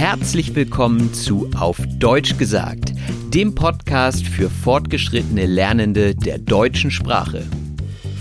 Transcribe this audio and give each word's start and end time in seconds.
Herzlich 0.00 0.54
willkommen 0.54 1.12
zu 1.12 1.50
Auf 1.54 1.76
Deutsch 1.98 2.38
gesagt, 2.38 2.94
dem 3.34 3.54
Podcast 3.54 4.26
für 4.26 4.48
fortgeschrittene 4.48 5.44
Lernende 5.44 6.14
der 6.14 6.38
deutschen 6.38 6.90
Sprache. 6.90 7.42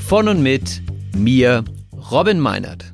Von 0.06 0.28
und 0.28 0.44
mit 0.44 0.82
mir, 1.16 1.64
Robin 2.12 2.42
Meinert. 2.42 2.92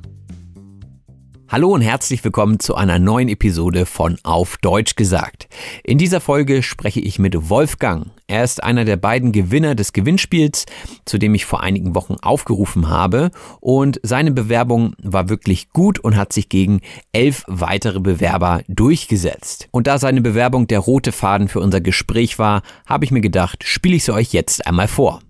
Hallo 1.48 1.72
und 1.72 1.80
herzlich 1.80 2.24
willkommen 2.24 2.58
zu 2.58 2.74
einer 2.74 2.98
neuen 2.98 3.28
Episode 3.28 3.86
von 3.86 4.18
Auf 4.24 4.56
Deutsch 4.56 4.96
gesagt. 4.96 5.46
In 5.84 5.96
dieser 5.96 6.20
Folge 6.20 6.64
spreche 6.64 6.98
ich 6.98 7.20
mit 7.20 7.48
Wolfgang. 7.48 8.08
Er 8.26 8.42
ist 8.42 8.64
einer 8.64 8.84
der 8.84 8.96
beiden 8.96 9.30
Gewinner 9.30 9.76
des 9.76 9.92
Gewinnspiels, 9.92 10.66
zu 11.04 11.18
dem 11.18 11.36
ich 11.36 11.44
vor 11.44 11.62
einigen 11.62 11.94
Wochen 11.94 12.16
aufgerufen 12.20 12.88
habe. 12.88 13.30
Und 13.60 14.00
seine 14.02 14.32
Bewerbung 14.32 14.94
war 15.00 15.28
wirklich 15.28 15.70
gut 15.70 16.00
und 16.00 16.16
hat 16.16 16.32
sich 16.32 16.48
gegen 16.48 16.80
elf 17.12 17.44
weitere 17.46 18.00
Bewerber 18.00 18.62
durchgesetzt. 18.66 19.68
Und 19.70 19.86
da 19.86 19.98
seine 19.98 20.22
Bewerbung 20.22 20.66
der 20.66 20.80
rote 20.80 21.12
Faden 21.12 21.46
für 21.46 21.60
unser 21.60 21.80
Gespräch 21.80 22.40
war, 22.40 22.62
habe 22.86 23.04
ich 23.04 23.12
mir 23.12 23.20
gedacht, 23.20 23.62
spiele 23.62 23.94
ich 23.94 24.02
sie 24.02 24.12
euch 24.12 24.32
jetzt 24.32 24.66
einmal 24.66 24.88
vor. 24.88 25.20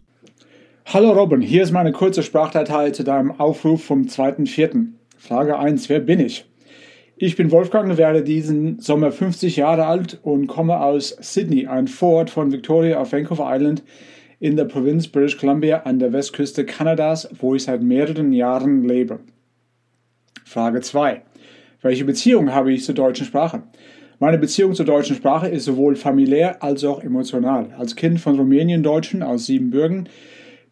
Hallo 0.86 1.12
Robin, 1.12 1.42
hier 1.42 1.62
ist 1.62 1.72
meine 1.72 1.92
kurze 1.92 2.22
Sprachdatei 2.22 2.90
zu 2.92 3.04
deinem 3.04 3.38
Aufruf 3.38 3.84
vom 3.84 4.04
2.4. 4.04 4.95
Frage 5.26 5.58
1. 5.58 5.88
Wer 5.88 5.98
bin 5.98 6.20
ich? 6.20 6.44
Ich 7.16 7.34
bin 7.34 7.50
Wolfgang, 7.50 7.96
werde 7.96 8.22
diesen 8.22 8.78
Sommer 8.78 9.10
50 9.10 9.56
Jahre 9.56 9.86
alt 9.86 10.20
und 10.22 10.46
komme 10.46 10.80
aus 10.80 11.16
Sydney, 11.20 11.66
ein 11.66 11.88
Vorort 11.88 12.30
von 12.30 12.52
Victoria 12.52 13.00
auf 13.00 13.10
Vancouver 13.10 13.48
Island 13.52 13.82
in 14.38 14.54
der 14.56 14.66
Provinz 14.66 15.08
British 15.08 15.36
Columbia 15.36 15.82
an 15.82 15.98
der 15.98 16.12
Westküste 16.12 16.64
Kanadas, 16.64 17.28
wo 17.40 17.56
ich 17.56 17.64
seit 17.64 17.82
mehreren 17.82 18.32
Jahren 18.32 18.86
lebe. 18.86 19.18
Frage 20.44 20.80
2. 20.80 21.22
Welche 21.82 22.04
Beziehung 22.04 22.54
habe 22.54 22.72
ich 22.72 22.84
zur 22.84 22.94
deutschen 22.94 23.26
Sprache? 23.26 23.64
Meine 24.20 24.38
Beziehung 24.38 24.74
zur 24.74 24.86
deutschen 24.86 25.16
Sprache 25.16 25.48
ist 25.48 25.64
sowohl 25.64 25.96
familiär 25.96 26.62
als 26.62 26.84
auch 26.84 27.02
emotional. 27.02 27.74
Als 27.76 27.96
Kind 27.96 28.20
von 28.20 28.38
Rumänien-Deutschen 28.38 29.24
aus 29.24 29.46
Siebenbürgen 29.46 30.08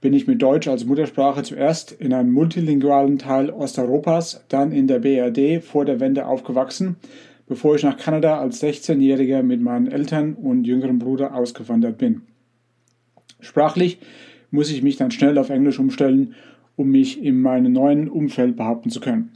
bin 0.04 0.12
ich 0.12 0.26
mit 0.26 0.42
Deutsch 0.42 0.68
als 0.68 0.84
Muttersprache 0.84 1.44
zuerst 1.44 1.90
in 1.90 2.12
einem 2.12 2.30
multilingualen 2.30 3.16
Teil 3.18 3.48
Osteuropas, 3.48 4.44
dann 4.50 4.70
in 4.70 4.86
der 4.86 4.98
BRD 4.98 5.64
vor 5.64 5.86
der 5.86 5.98
Wende 5.98 6.26
aufgewachsen, 6.26 6.96
bevor 7.46 7.76
ich 7.76 7.84
nach 7.84 7.96
Kanada 7.96 8.38
als 8.38 8.62
16-Jähriger 8.62 9.42
mit 9.42 9.62
meinen 9.62 9.86
Eltern 9.86 10.34
und 10.34 10.66
jüngeren 10.66 10.98
Bruder 10.98 11.34
ausgewandert 11.34 11.96
bin. 11.96 12.20
Sprachlich 13.40 13.98
muss 14.50 14.70
ich 14.70 14.82
mich 14.82 14.98
dann 14.98 15.10
schnell 15.10 15.38
auf 15.38 15.48
Englisch 15.48 15.78
umstellen, 15.78 16.34
um 16.76 16.90
mich 16.90 17.22
in 17.22 17.40
meinem 17.40 17.72
neuen 17.72 18.10
Umfeld 18.10 18.56
behaupten 18.58 18.90
zu 18.90 19.00
können. 19.00 19.32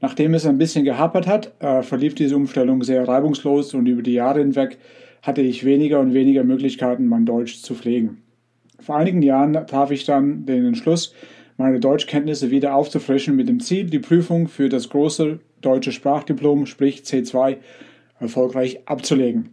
Nachdem 0.00 0.34
es 0.34 0.44
ein 0.44 0.58
bisschen 0.58 0.84
gehapert 0.84 1.28
hat, 1.28 1.52
äh, 1.60 1.84
verlief 1.84 2.16
diese 2.16 2.34
Umstellung 2.34 2.82
sehr 2.82 3.06
reibungslos 3.06 3.74
und 3.74 3.86
über 3.86 4.02
die 4.02 4.14
Jahre 4.14 4.40
hinweg 4.40 4.78
hatte 5.22 5.42
ich 5.42 5.64
weniger 5.64 6.00
und 6.00 6.14
weniger 6.14 6.42
Möglichkeiten, 6.42 7.06
mein 7.06 7.26
Deutsch 7.26 7.62
zu 7.62 7.76
pflegen. 7.76 8.22
Vor 8.80 8.96
einigen 8.96 9.22
Jahren 9.22 9.52
traf 9.66 9.90
ich 9.90 10.04
dann 10.04 10.46
den 10.46 10.64
Entschluss, 10.66 11.14
meine 11.56 11.80
Deutschkenntnisse 11.80 12.50
wieder 12.50 12.74
aufzufrischen 12.74 13.36
mit 13.36 13.48
dem 13.48 13.60
Ziel, 13.60 13.84
die 13.84 13.98
Prüfung 13.98 14.48
für 14.48 14.70
das 14.70 14.88
große 14.88 15.40
deutsche 15.60 15.92
Sprachdiplom, 15.92 16.64
sprich 16.64 17.02
C2, 17.02 17.58
erfolgreich 18.18 18.80
abzulegen. 18.86 19.50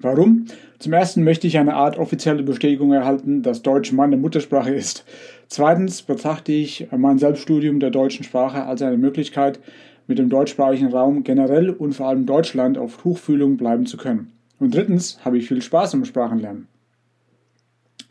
Warum? 0.00 0.46
Zum 0.80 0.92
ersten 0.92 1.22
möchte 1.22 1.46
ich 1.46 1.56
eine 1.56 1.74
Art 1.74 1.96
offizielle 1.96 2.42
Bestätigung 2.42 2.92
erhalten, 2.92 3.42
dass 3.42 3.62
Deutsch 3.62 3.92
meine 3.92 4.16
Muttersprache 4.16 4.74
ist. 4.74 5.04
Zweitens 5.46 6.02
betrachte 6.02 6.50
ich 6.50 6.88
mein 6.94 7.18
Selbststudium 7.18 7.78
der 7.78 7.90
deutschen 7.90 8.24
Sprache 8.24 8.64
als 8.64 8.82
eine 8.82 8.96
Möglichkeit, 8.96 9.60
mit 10.06 10.18
dem 10.18 10.28
deutschsprachigen 10.28 10.92
Raum 10.92 11.22
generell 11.22 11.70
und 11.70 11.94
vor 11.94 12.08
allem 12.08 12.26
Deutschland 12.26 12.76
auf 12.76 12.96
Tuchfühlung 12.96 13.56
bleiben 13.56 13.86
zu 13.86 13.96
können. 13.96 14.32
Und 14.58 14.74
drittens 14.74 15.24
habe 15.24 15.38
ich 15.38 15.48
viel 15.48 15.62
Spaß 15.62 15.94
am 15.94 16.04
Sprachenlernen. 16.04 16.66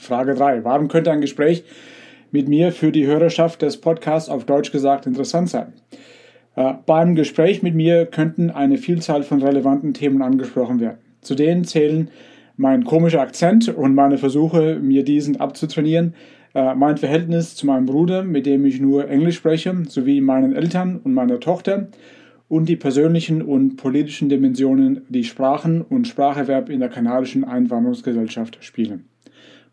Frage 0.04 0.36
3. 0.36 0.64
Warum 0.64 0.88
könnte 0.88 1.12
ein 1.12 1.22
Gespräch 1.22 1.64
mit 2.32 2.48
mir 2.48 2.72
für 2.72 2.92
die 2.92 3.08
Hörerschaft 3.08 3.62
des 3.62 3.78
Podcasts 3.78 4.30
auf 4.30 4.46
Deutsch 4.46 4.72
gesagt 4.72 5.06
interessant 5.06 5.50
sein? 5.50 5.74
Äh, 6.56 6.74
beim 6.86 7.16
Gespräch 7.16 7.64
mit 7.64 7.76
mir 7.76 8.06
könnten 8.06 8.52
eine 8.52 8.78
Vielzahl 8.78 9.24
von 9.24 9.42
relevanten 9.42 9.94
Themen 9.94 10.22
angesprochen 10.22 10.80
werden. 10.80 11.00
Zu 11.22 11.36
denen 11.36 11.64
zählen 11.64 12.10
mein 12.58 12.84
komischer 12.84 13.22
Akzent 13.22 13.70
und 13.70 13.96
meine 13.96 14.18
Versuche, 14.18 14.78
mir 14.80 15.04
diesen 15.04 15.40
abzutrainieren, 15.40 16.14
äh, 16.54 16.76
mein 16.76 16.98
Verhältnis 16.98 17.56
zu 17.56 17.66
meinem 17.66 17.86
Bruder, 17.86 18.24
mit 18.24 18.46
dem 18.46 18.66
ich 18.66 18.80
nur 18.80 19.10
Englisch 19.10 19.38
spreche, 19.38 19.76
sowie 19.88 20.22
meinen 20.22 20.56
Eltern 20.56 21.00
und 21.04 21.14
meiner 21.14 21.40
Tochter 21.40 21.88
und 22.48 22.70
die 22.70 22.76
persönlichen 22.76 23.42
und 23.42 23.78
politischen 23.78 24.30
Dimensionen, 24.30 25.02
die 25.10 25.24
Sprachen 25.24 25.82
und 25.82 26.08
Spracherwerb 26.08 26.70
in 26.70 26.82
der 26.82 26.90
kanadischen 26.90 27.44
Einwanderungsgesellschaft 27.44 28.60
spielen. 28.62 29.06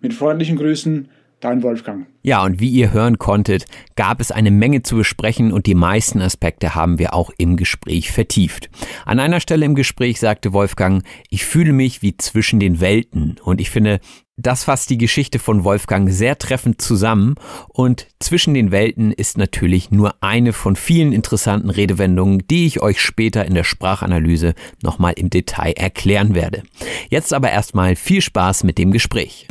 Mit 0.01 0.15
freundlichen 0.15 0.57
Grüßen, 0.57 1.09
dein 1.41 1.63
Wolfgang. 1.63 2.07
Ja, 2.23 2.43
und 2.45 2.61
wie 2.61 2.71
ihr 2.71 2.93
hören 2.93 3.19
konntet, 3.19 3.67
gab 3.97 4.21
es 4.21 4.31
eine 4.31 4.51
Menge 4.51 4.83
zu 4.83 4.97
besprechen 4.97 5.53
und 5.53 5.67
die 5.67 5.75
meisten 5.75 6.21
Aspekte 6.21 6.75
haben 6.75 6.99
wir 6.99 7.13
auch 7.13 7.31
im 7.37 7.57
Gespräch 7.57 8.11
vertieft. 8.11 8.71
An 9.05 9.19
einer 9.19 9.41
Stelle 9.41 9.67
im 9.67 9.75
Gespräch 9.75 10.21
sagte 10.21 10.53
Wolfgang, 10.53 11.03
ich 11.29 11.45
fühle 11.45 11.73
mich 11.73 12.01
wie 12.01 12.17
zwischen 12.17 12.61
den 12.61 12.81
Welten 12.81 13.37
und 13.43 13.61
ich 13.61 13.71
finde, 13.71 14.01
das 14.37 14.65
fasst 14.65 14.89
die 14.89 14.97
Geschichte 14.97 15.39
von 15.39 15.65
Wolfgang 15.65 16.11
sehr 16.11 16.39
treffend 16.39 16.81
zusammen 16.81 17.35
und 17.69 18.07
zwischen 18.21 18.55
den 18.55 18.71
Welten 18.71 19.13
ist 19.13 19.37
natürlich 19.37 19.91
nur 19.91 20.15
eine 20.23 20.55
von 20.55 20.77
vielen 20.77 21.13
interessanten 21.13 21.69
Redewendungen, 21.69 22.47
die 22.51 22.67
ich 22.67 22.81
euch 22.81 23.03
später 23.03 23.45
in 23.45 23.55
der 23.55 23.65
Sprachanalyse 23.65 24.55
nochmal 24.83 25.13
im 25.17 25.29
Detail 25.29 25.73
erklären 25.73 26.35
werde. 26.35 26.63
Jetzt 27.11 27.35
aber 27.35 27.51
erstmal 27.51 27.97
viel 27.97 28.23
Spaß 28.23 28.65
mit 28.65 28.79
dem 28.79 28.93
Gespräch. 28.93 29.47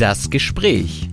Das 0.00 0.30
Gespräch. 0.30 1.10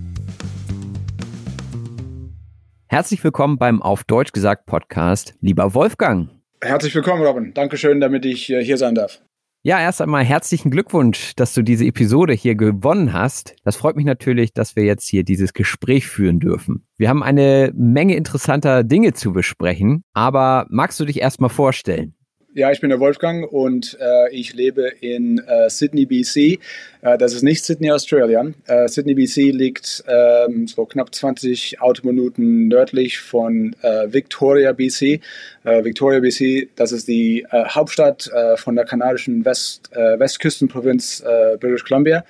Herzlich 2.86 3.22
willkommen 3.22 3.58
beim 3.58 3.82
Auf 3.82 4.02
Deutsch 4.02 4.32
gesagt 4.32 4.64
Podcast, 4.64 5.34
lieber 5.42 5.74
Wolfgang. 5.74 6.30
Herzlich 6.62 6.94
willkommen, 6.94 7.22
Robin. 7.22 7.52
Dankeschön, 7.52 8.00
damit 8.00 8.24
ich 8.24 8.48
äh, 8.48 8.64
hier 8.64 8.78
sein 8.78 8.94
darf. 8.94 9.20
Ja, 9.62 9.78
erst 9.78 10.00
einmal 10.00 10.24
herzlichen 10.24 10.70
Glückwunsch, 10.70 11.34
dass 11.36 11.52
du 11.52 11.60
diese 11.60 11.84
Episode 11.84 12.32
hier 12.32 12.54
gewonnen 12.54 13.12
hast. 13.12 13.56
Das 13.62 13.76
freut 13.76 13.94
mich 13.94 14.06
natürlich, 14.06 14.54
dass 14.54 14.74
wir 14.74 14.84
jetzt 14.84 15.06
hier 15.06 15.22
dieses 15.22 15.52
Gespräch 15.52 16.06
führen 16.06 16.40
dürfen. 16.40 16.86
Wir 16.96 17.10
haben 17.10 17.22
eine 17.22 17.70
Menge 17.76 18.16
interessanter 18.16 18.84
Dinge 18.84 19.12
zu 19.12 19.34
besprechen, 19.34 20.02
aber 20.14 20.66
magst 20.70 20.98
du 20.98 21.04
dich 21.04 21.20
erstmal 21.20 21.50
vorstellen? 21.50 22.14
Ja, 22.54 22.72
ich 22.72 22.80
bin 22.80 22.88
der 22.88 22.98
Wolfgang 22.98 23.46
und 23.52 23.98
äh, 24.00 24.34
ich 24.34 24.54
lebe 24.54 24.88
in 25.00 25.38
äh, 25.38 25.68
Sydney, 25.68 26.06
BC. 26.06 26.58
Äh, 27.02 27.18
das 27.18 27.34
ist 27.34 27.42
nicht 27.42 27.62
Sydney, 27.62 27.90
Australia. 27.90 28.42
Äh, 28.66 28.88
Sydney, 28.88 29.12
BC 29.12 29.52
liegt 29.52 30.02
ähm, 30.08 30.66
so 30.66 30.86
knapp 30.86 31.14
20 31.14 31.82
Autominuten 31.82 32.68
nördlich 32.68 33.18
von 33.18 33.76
äh, 33.82 34.10
Victoria, 34.10 34.72
BC. 34.72 35.20
Äh, 35.64 35.84
Victoria, 35.84 36.20
BC, 36.20 36.70
das 36.74 36.92
ist 36.92 37.06
die 37.06 37.46
Hauptstadt 37.52 38.30
von 38.56 38.76
der 38.76 38.86
kanadischen 38.86 39.44
West, 39.44 39.90
Westküstenprovinz 39.92 41.22
British 41.60 41.84
Columbia. 41.84 42.24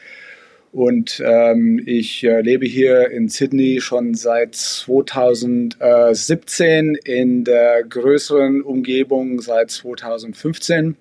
Und 0.72 1.22
ähm, 1.24 1.80
ich 1.84 2.24
äh, 2.24 2.40
lebe 2.42 2.66
hier 2.66 3.10
in 3.10 3.28
Sydney 3.28 3.80
schon 3.80 4.14
seit 4.14 4.54
2017, 4.54 6.94
in 7.04 7.42
der 7.44 7.82
größeren 7.84 8.62
Umgebung 8.62 9.40
seit 9.40 9.70
2015. 9.70 10.96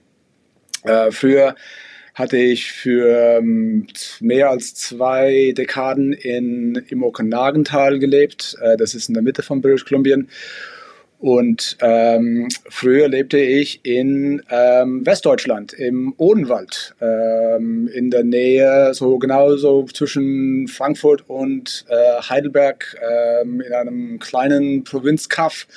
Äh, 0.83 1.11
früher 1.11 1.55
hatte 2.13 2.37
ich 2.37 2.71
für 2.71 3.37
ähm, 3.37 3.87
mehr 4.21 4.49
als 4.49 4.73
zwei 4.73 5.51
Dekaden 5.55 6.13
in, 6.13 6.75
im 6.87 7.03
Okanagantal 7.03 7.99
gelebt. 7.99 8.55
Äh, 8.61 8.77
das 8.77 8.95
ist 8.95 9.09
in 9.09 9.13
der 9.13 9.21
Mitte 9.21 9.43
von 9.43 9.61
British 9.61 9.85
Columbia. 9.85 10.17
Und 11.19 11.77
ähm, 11.81 12.47
früher 12.69 13.07
lebte 13.07 13.39
ich 13.39 13.79
in 13.83 14.43
ähm, 14.51 15.03
Westdeutschland, 15.03 15.73
im 15.73 16.13
Odenwald, 16.17 16.95
ähm, 17.01 17.87
in 17.91 18.11
der 18.11 18.23
Nähe, 18.23 18.93
so 18.93 19.17
genauso 19.17 19.85
zwischen 19.85 20.67
Frankfurt 20.67 21.27
und 21.27 21.85
äh, 21.89 22.21
Heidelberg, 22.21 22.95
ähm, 23.01 23.61
in 23.61 23.73
einem 23.73 24.19
kleinen 24.19 24.83
Provinzkaff, 24.83 25.67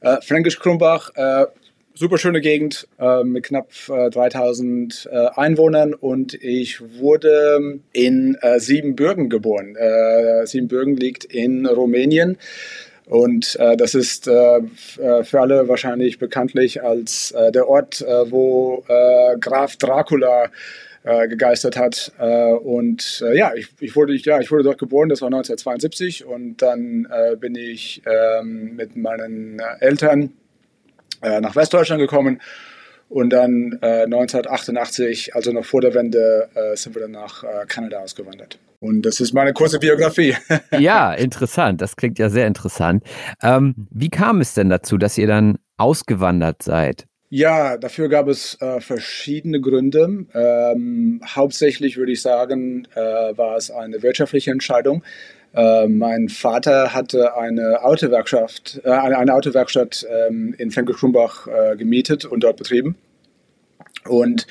äh, 0.00 0.16
Fränkisch-Krumbach. 0.22 1.10
Äh, 1.14 1.46
super 1.96 2.18
schöne 2.18 2.40
Gegend 2.40 2.88
äh, 2.98 3.24
mit 3.24 3.44
knapp 3.44 3.70
äh, 3.88 4.10
3000 4.10 5.08
äh, 5.10 5.28
Einwohnern 5.34 5.94
und 5.94 6.34
ich 6.34 6.80
wurde 6.98 7.80
in 7.92 8.36
äh, 8.42 8.60
Siebenbürgen 8.60 9.30
geboren. 9.30 9.76
Äh, 9.76 10.46
Siebenbürgen 10.46 10.96
liegt 10.96 11.24
in 11.24 11.66
Rumänien. 11.66 12.38
Und 13.06 13.54
äh, 13.60 13.76
das 13.76 13.94
ist 13.94 14.26
äh, 14.26 14.58
äh, 14.98 15.22
für 15.22 15.40
alle 15.40 15.68
wahrscheinlich 15.68 16.18
bekanntlich 16.18 16.82
als 16.82 17.30
äh, 17.30 17.52
der 17.52 17.68
Ort, 17.68 18.02
äh, 18.02 18.30
wo 18.30 18.84
äh, 18.88 19.38
Graf 19.38 19.76
Dracula 19.76 20.50
gegeistert 21.28 21.76
hat. 21.76 22.10
Und 22.18 23.22
ja, 23.32 23.54
ich, 23.54 23.68
ich, 23.78 23.94
wurde, 23.94 24.12
ich, 24.12 24.24
ja, 24.24 24.40
ich 24.40 24.50
wurde 24.50 24.64
dort 24.64 24.78
geboren, 24.78 25.08
das 25.08 25.20
war 25.20 25.28
1972. 25.28 26.24
Und 26.24 26.60
dann 26.62 27.06
bin 27.38 27.54
ich 27.54 28.02
ähm, 28.04 28.74
mit 28.74 28.96
meinen 28.96 29.62
Eltern 29.78 30.32
nach 31.22 31.54
Westdeutschland 31.54 32.00
gekommen. 32.00 32.40
Und 33.08 33.30
dann 33.30 33.78
äh, 33.82 34.04
1988, 34.04 35.34
also 35.34 35.52
noch 35.52 35.64
vor 35.64 35.80
der 35.80 35.94
Wende, 35.94 36.48
äh, 36.54 36.76
sind 36.76 36.94
wir 36.94 37.02
dann 37.02 37.12
nach 37.12 37.44
äh, 37.44 37.64
Kanada 37.68 38.00
ausgewandert. 38.00 38.58
Und 38.80 39.02
das 39.02 39.20
ist 39.20 39.32
meine 39.32 39.52
kurze 39.52 39.78
Biografie. 39.78 40.34
ja, 40.78 41.12
interessant. 41.14 41.80
Das 41.80 41.96
klingt 41.96 42.18
ja 42.18 42.28
sehr 42.28 42.46
interessant. 42.46 43.04
Ähm, 43.42 43.88
wie 43.90 44.10
kam 44.10 44.40
es 44.40 44.54
denn 44.54 44.68
dazu, 44.68 44.98
dass 44.98 45.16
ihr 45.18 45.26
dann 45.26 45.58
ausgewandert 45.76 46.62
seid? 46.62 47.06
Ja, 47.28 47.76
dafür 47.76 48.08
gab 48.08 48.28
es 48.28 48.60
äh, 48.60 48.80
verschiedene 48.80 49.60
Gründe. 49.60 50.26
Ähm, 50.32 51.20
hauptsächlich 51.24 51.96
würde 51.96 52.12
ich 52.12 52.22
sagen, 52.22 52.86
äh, 52.94 53.00
war 53.00 53.56
es 53.56 53.70
eine 53.70 54.02
wirtschaftliche 54.02 54.52
Entscheidung. 54.52 55.02
Äh, 55.56 55.88
mein 55.88 56.28
Vater 56.28 56.92
hatte 56.92 57.34
eine 57.36 57.82
Autowerkstatt, 57.82 58.82
äh, 58.84 58.90
eine, 58.90 59.16
eine, 59.16 59.34
Autowerkstatt 59.34 60.06
ähm, 60.28 60.54
in 60.58 60.70
Fenkel-Krumbach 60.70 61.46
äh, 61.46 61.76
gemietet 61.76 62.26
und 62.26 62.44
dort 62.44 62.58
betrieben. 62.58 62.94
Und 64.06 64.46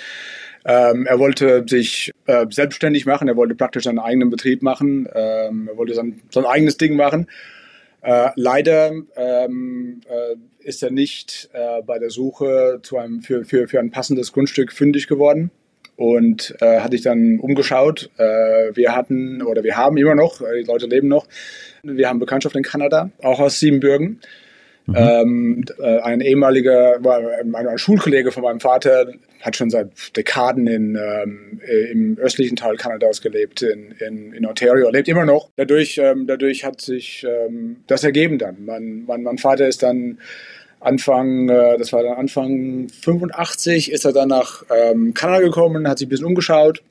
ähm, 0.65 1.05
er 1.05 1.19
wollte 1.19 1.63
sich 1.67 2.11
äh, 2.25 2.47
selbstständig 2.49 3.05
machen, 3.05 3.27
er 3.27 3.35
wollte 3.35 3.53
praktisch 3.53 3.83
seinen 3.83 3.99
eigenen 3.99 4.31
Betrieb 4.31 4.63
machen, 4.63 5.07
ähm, 5.13 5.69
er 5.71 5.77
wollte 5.77 5.93
sein, 5.93 6.21
sein 6.31 6.45
eigenes 6.45 6.77
Ding 6.77 6.95
machen. 6.95 7.27
Äh, 8.01 8.31
leider 8.35 8.91
ähm, 9.15 10.01
äh, 10.09 10.35
ist 10.67 10.81
er 10.81 10.89
nicht 10.89 11.49
äh, 11.53 11.83
bei 11.83 11.99
der 11.99 12.09
Suche 12.09 12.79
zu 12.81 12.97
einem, 12.97 13.21
für, 13.21 13.45
für, 13.45 13.67
für 13.67 13.79
ein 13.79 13.91
passendes 13.91 14.31
Grundstück 14.31 14.73
fündig 14.73 15.05
geworden 15.07 15.51
und 15.95 16.55
äh, 16.61 16.79
hatte 16.79 16.95
ich 16.95 17.01
dann 17.01 17.39
umgeschaut. 17.39 18.09
Äh, 18.17 18.75
wir 18.75 18.95
hatten 18.95 19.41
oder 19.41 19.63
wir 19.63 19.77
haben 19.77 19.97
immer 19.97 20.15
noch, 20.15 20.39
die 20.39 20.65
Leute 20.65 20.87
leben 20.87 21.07
noch, 21.07 21.27
wir 21.83 22.09
haben 22.09 22.19
Bekanntschaft 22.19 22.55
in 22.55 22.63
Kanada, 22.63 23.11
auch 23.21 23.39
aus 23.39 23.59
Siebenbürgen. 23.59 24.19
Mhm. 24.87 24.95
Ähm, 24.95 25.65
äh, 25.79 25.99
ein 25.99 26.21
ehemaliger, 26.21 26.99
ein 26.99 27.77
Schulkollege 27.77 28.31
von 28.31 28.43
meinem 28.43 28.59
Vater 28.59 29.07
hat 29.41 29.55
schon 29.55 29.71
seit 29.71 30.15
Dekaden 30.15 30.67
in, 30.67 30.95
ähm, 30.95 31.59
äh, 31.65 31.91
im 31.91 32.17
östlichen 32.19 32.55
Teil 32.55 32.75
Kanadas 32.77 33.21
gelebt, 33.21 33.63
in, 33.63 33.95
in, 33.99 34.33
in 34.33 34.45
Ontario, 34.45 34.89
lebt 34.91 35.07
immer 35.07 35.25
noch. 35.25 35.49
Dadurch, 35.55 35.97
ähm, 35.97 36.27
dadurch 36.27 36.65
hat 36.65 36.81
sich 36.81 37.25
ähm, 37.27 37.77
das 37.87 38.03
ergeben 38.03 38.37
dann. 38.37 38.57
Mein, 38.65 39.05
mein, 39.07 39.23
mein 39.23 39.37
Vater 39.39 39.67
ist 39.67 39.81
dann 39.81 40.19
Anfang, 40.85 41.49
äh, 41.49 41.77
das 41.77 41.91
war 41.93 42.03
dann 42.03 42.17
Anfang 42.17 42.87
85, 42.89 43.91
ist 43.91 44.05
er 44.05 44.13
dann 44.13 44.29
nach 44.29 44.63
ähm, 44.69 45.13
Kanada 45.13 45.43
gekommen, 45.43 45.87
hat 45.87 45.97
sich 45.97 46.07
ein 46.07 46.09
bisschen 46.09 46.27
umgeschaut. 46.27 46.83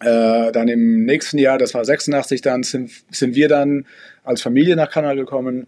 Äh, 0.00 0.52
dann 0.52 0.68
im 0.68 1.04
nächsten 1.04 1.38
Jahr, 1.38 1.58
das 1.58 1.74
war 1.74 1.84
86, 1.84 2.40
dann 2.42 2.62
sind, 2.62 2.90
sind 3.10 3.34
wir 3.34 3.48
dann 3.48 3.86
als 4.24 4.42
Familie 4.42 4.76
nach 4.76 4.90
Kanada 4.90 5.14
gekommen 5.14 5.66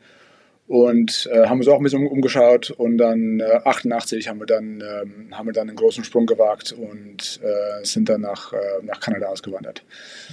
und 0.67 1.29
äh, 1.33 1.47
haben 1.47 1.59
uns 1.59 1.69
auch 1.69 1.79
ein 1.79 1.83
bisschen 1.83 2.07
umgeschaut 2.07 2.71
und 2.71 2.99
dann 2.99 3.41
äh, 3.41 3.61
88 3.65 4.29
haben 4.29 4.39
wir 4.39 4.47
dann 4.47 4.83
ähm, 4.83 5.29
haben 5.33 5.47
wir 5.47 5.55
dann 5.55 5.69
einen 5.69 5.77
großen 5.77 6.05
Sprung 6.05 6.27
gewagt 6.27 6.73
und 6.73 7.41
äh, 7.43 7.85
sind 7.85 8.11
dann 8.11 8.21
nach, 8.21 8.53
äh, 8.53 8.57
nach 8.83 9.01
Kanada 9.01 9.29
ausgewandert. 9.29 9.83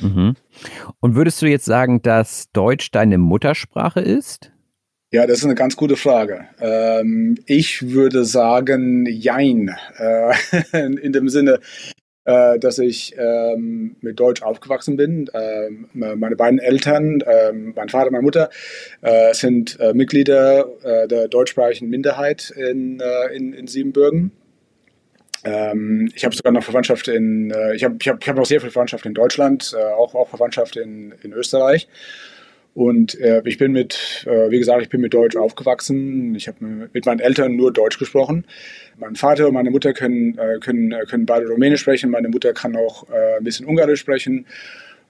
Mhm. 0.02 0.36
Und 1.00 1.16
würdest 1.16 1.42
du 1.42 1.46
jetzt 1.46 1.66
sagen, 1.66 2.02
dass 2.02 2.52
Deutsch 2.52 2.92
deine 2.92 3.18
Muttersprache 3.18 4.02
ist? 4.02 4.52
Ja, 5.12 5.28
das 5.28 5.40
ist 5.40 5.46
eine 5.46 5.56
ganz 5.56 5.76
gute 5.76 5.96
Frage. 5.96 6.46
Ähm, 6.60 7.38
ich 7.46 7.92
würde 7.92 8.26
sagen, 8.26 9.06
jein. 9.06 9.76
Äh, 9.98 10.34
in 11.02 11.14
dem 11.14 11.30
Sinne, 11.30 11.60
äh, 12.26 12.58
dass 12.60 12.80
ich 12.80 13.16
ähm, 13.18 13.96
mit 14.02 14.20
Deutsch 14.20 14.42
aufgewachsen 14.42 14.98
bin. 14.98 15.30
Ähm, 15.34 15.90
meine 15.94 16.36
beiden 16.36 16.60
Eltern, 16.60 17.24
ähm, 17.26 17.74
mein 17.76 17.90
Vater 17.90 18.08
und 18.08 18.14
meine 18.14 18.24
Mutter, 18.24 18.50
äh, 19.02 19.34
sind 19.34 19.80
äh, 19.80 19.94
Mitglieder 19.94 20.68
äh, 20.84 21.08
der 21.08 21.28
deutschsprachigen 21.28 21.90
Minderheit 21.90 22.50
in, 22.50 23.00
äh, 23.00 23.36
in, 23.36 23.54
in 23.54 23.68
Siebenbürgen. 23.68 24.32
Ähm, 25.44 26.12
ich 26.16 26.26
habe 26.26 26.36
sogar 26.36 26.52
noch 26.52 26.64
Verwandtschaft 26.64 27.08
in, 27.08 27.54
ich 27.76 27.84
habe 27.84 27.98
ich 28.02 28.08
hab, 28.08 28.22
ich 28.22 28.28
hab 28.28 28.36
noch 28.36 28.48
sehr 28.48 28.60
viel 28.60 28.72
Verwandtschaft 28.72 29.06
in 29.06 29.14
Deutschland, 29.14 29.76
auch, 29.96 30.16
auch 30.16 30.30
Verwandtschaft 30.30 30.76
in, 30.76 31.14
in 31.22 31.32
Österreich. 31.32 31.88
Und 32.76 33.18
äh, 33.22 33.42
ich 33.46 33.58
bin 33.58 33.72
mit, 33.72 34.26
äh, 34.28 34.52
wie 34.52 34.60
gesagt, 34.60 34.82
ich 34.82 34.90
bin 34.90 35.00
mit 35.00 35.14
Deutsch 35.14 35.38
aufgewachsen. 35.38 36.36
Ich 36.36 36.50
habe 36.50 36.90
mit 36.92 37.06
meinen 37.06 37.22
Eltern 37.22 37.56
nur 37.56 37.72
Deutsch 37.72 37.98
gesprochen. 37.98 38.46
Mein 38.98 39.16
Vater 39.16 39.48
und 39.48 39.54
meine 39.54 39.72
Mutter 39.72 39.94
können, 39.94 40.38
äh, 40.38 40.60
können, 40.60 40.92
äh, 40.92 41.06
können 41.06 41.26
beide 41.26 41.48
Rumänisch 41.48 41.80
sprechen. 41.80 42.12
Meine 42.12 42.28
Mutter 42.28 42.52
kann 42.52 42.76
auch 42.76 43.10
äh, 43.10 43.38
ein 43.38 43.46
bisschen 43.46 43.66
Ungarisch 43.66 44.02
sprechen. 44.02 44.46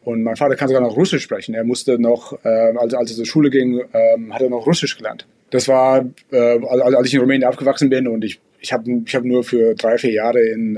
Und 0.03 0.21
mein 0.21 0.35
Vater 0.35 0.55
kann 0.55 0.67
sogar 0.67 0.83
noch 0.83 0.95
Russisch 0.95 1.23
sprechen. 1.23 1.55
Er 1.55 1.63
musste 1.63 1.97
noch, 1.97 2.37
äh, 2.45 2.47
als, 2.47 2.93
als 2.93 3.09
er 3.09 3.17
zur 3.17 3.25
Schule 3.25 3.49
ging, 3.49 3.79
äh, 3.79 4.17
hat 4.29 4.43
er 4.43 4.49
noch 4.51 4.67
Russisch 4.67 4.95
gelernt. 4.95 5.25
Das 5.49 5.67
war, 5.67 6.05
als 6.31 7.07
ich 7.07 7.13
in 7.15 7.19
Rumänien 7.19 7.49
aufgewachsen 7.49 7.89
bin 7.89 8.07
und 8.07 8.23
ich, 8.23 8.39
ich 8.59 8.73
habe 8.73 9.03
ich 9.05 9.15
hab 9.15 9.23
nur 9.23 9.43
für 9.43 9.73
drei, 9.73 9.97
vier 9.97 10.11
Jahre 10.11 10.41
in, 10.41 10.77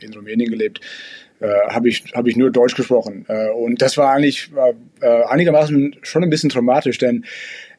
in 0.00 0.12
Rumänien 0.12 0.50
gelebt 0.50 0.80
habe 1.40 1.88
ich, 1.88 2.04
hab 2.14 2.26
ich 2.26 2.36
nur 2.36 2.50
Deutsch 2.50 2.74
gesprochen. 2.74 3.26
Äh, 3.28 3.50
und 3.50 3.82
das 3.82 3.96
war 3.96 4.12
eigentlich 4.12 4.50
äh, 5.00 5.22
einigermaßen 5.24 5.96
schon 6.02 6.22
ein 6.22 6.30
bisschen 6.30 6.50
traumatisch, 6.50 6.98
denn 6.98 7.24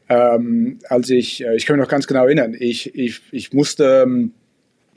ähm, 0.10 0.80
als 0.88 1.10
ich, 1.10 1.44
äh, 1.44 1.56
ich 1.56 1.66
kann 1.66 1.78
mich 1.78 1.84
noch 1.84 1.92
ganz 1.92 2.06
genau 2.08 2.26
erinnern, 2.26 2.56
ich, 2.58 2.94
ich, 2.96 3.22
ich 3.32 3.54
musste 3.54 4.04
ähm, 4.06 4.34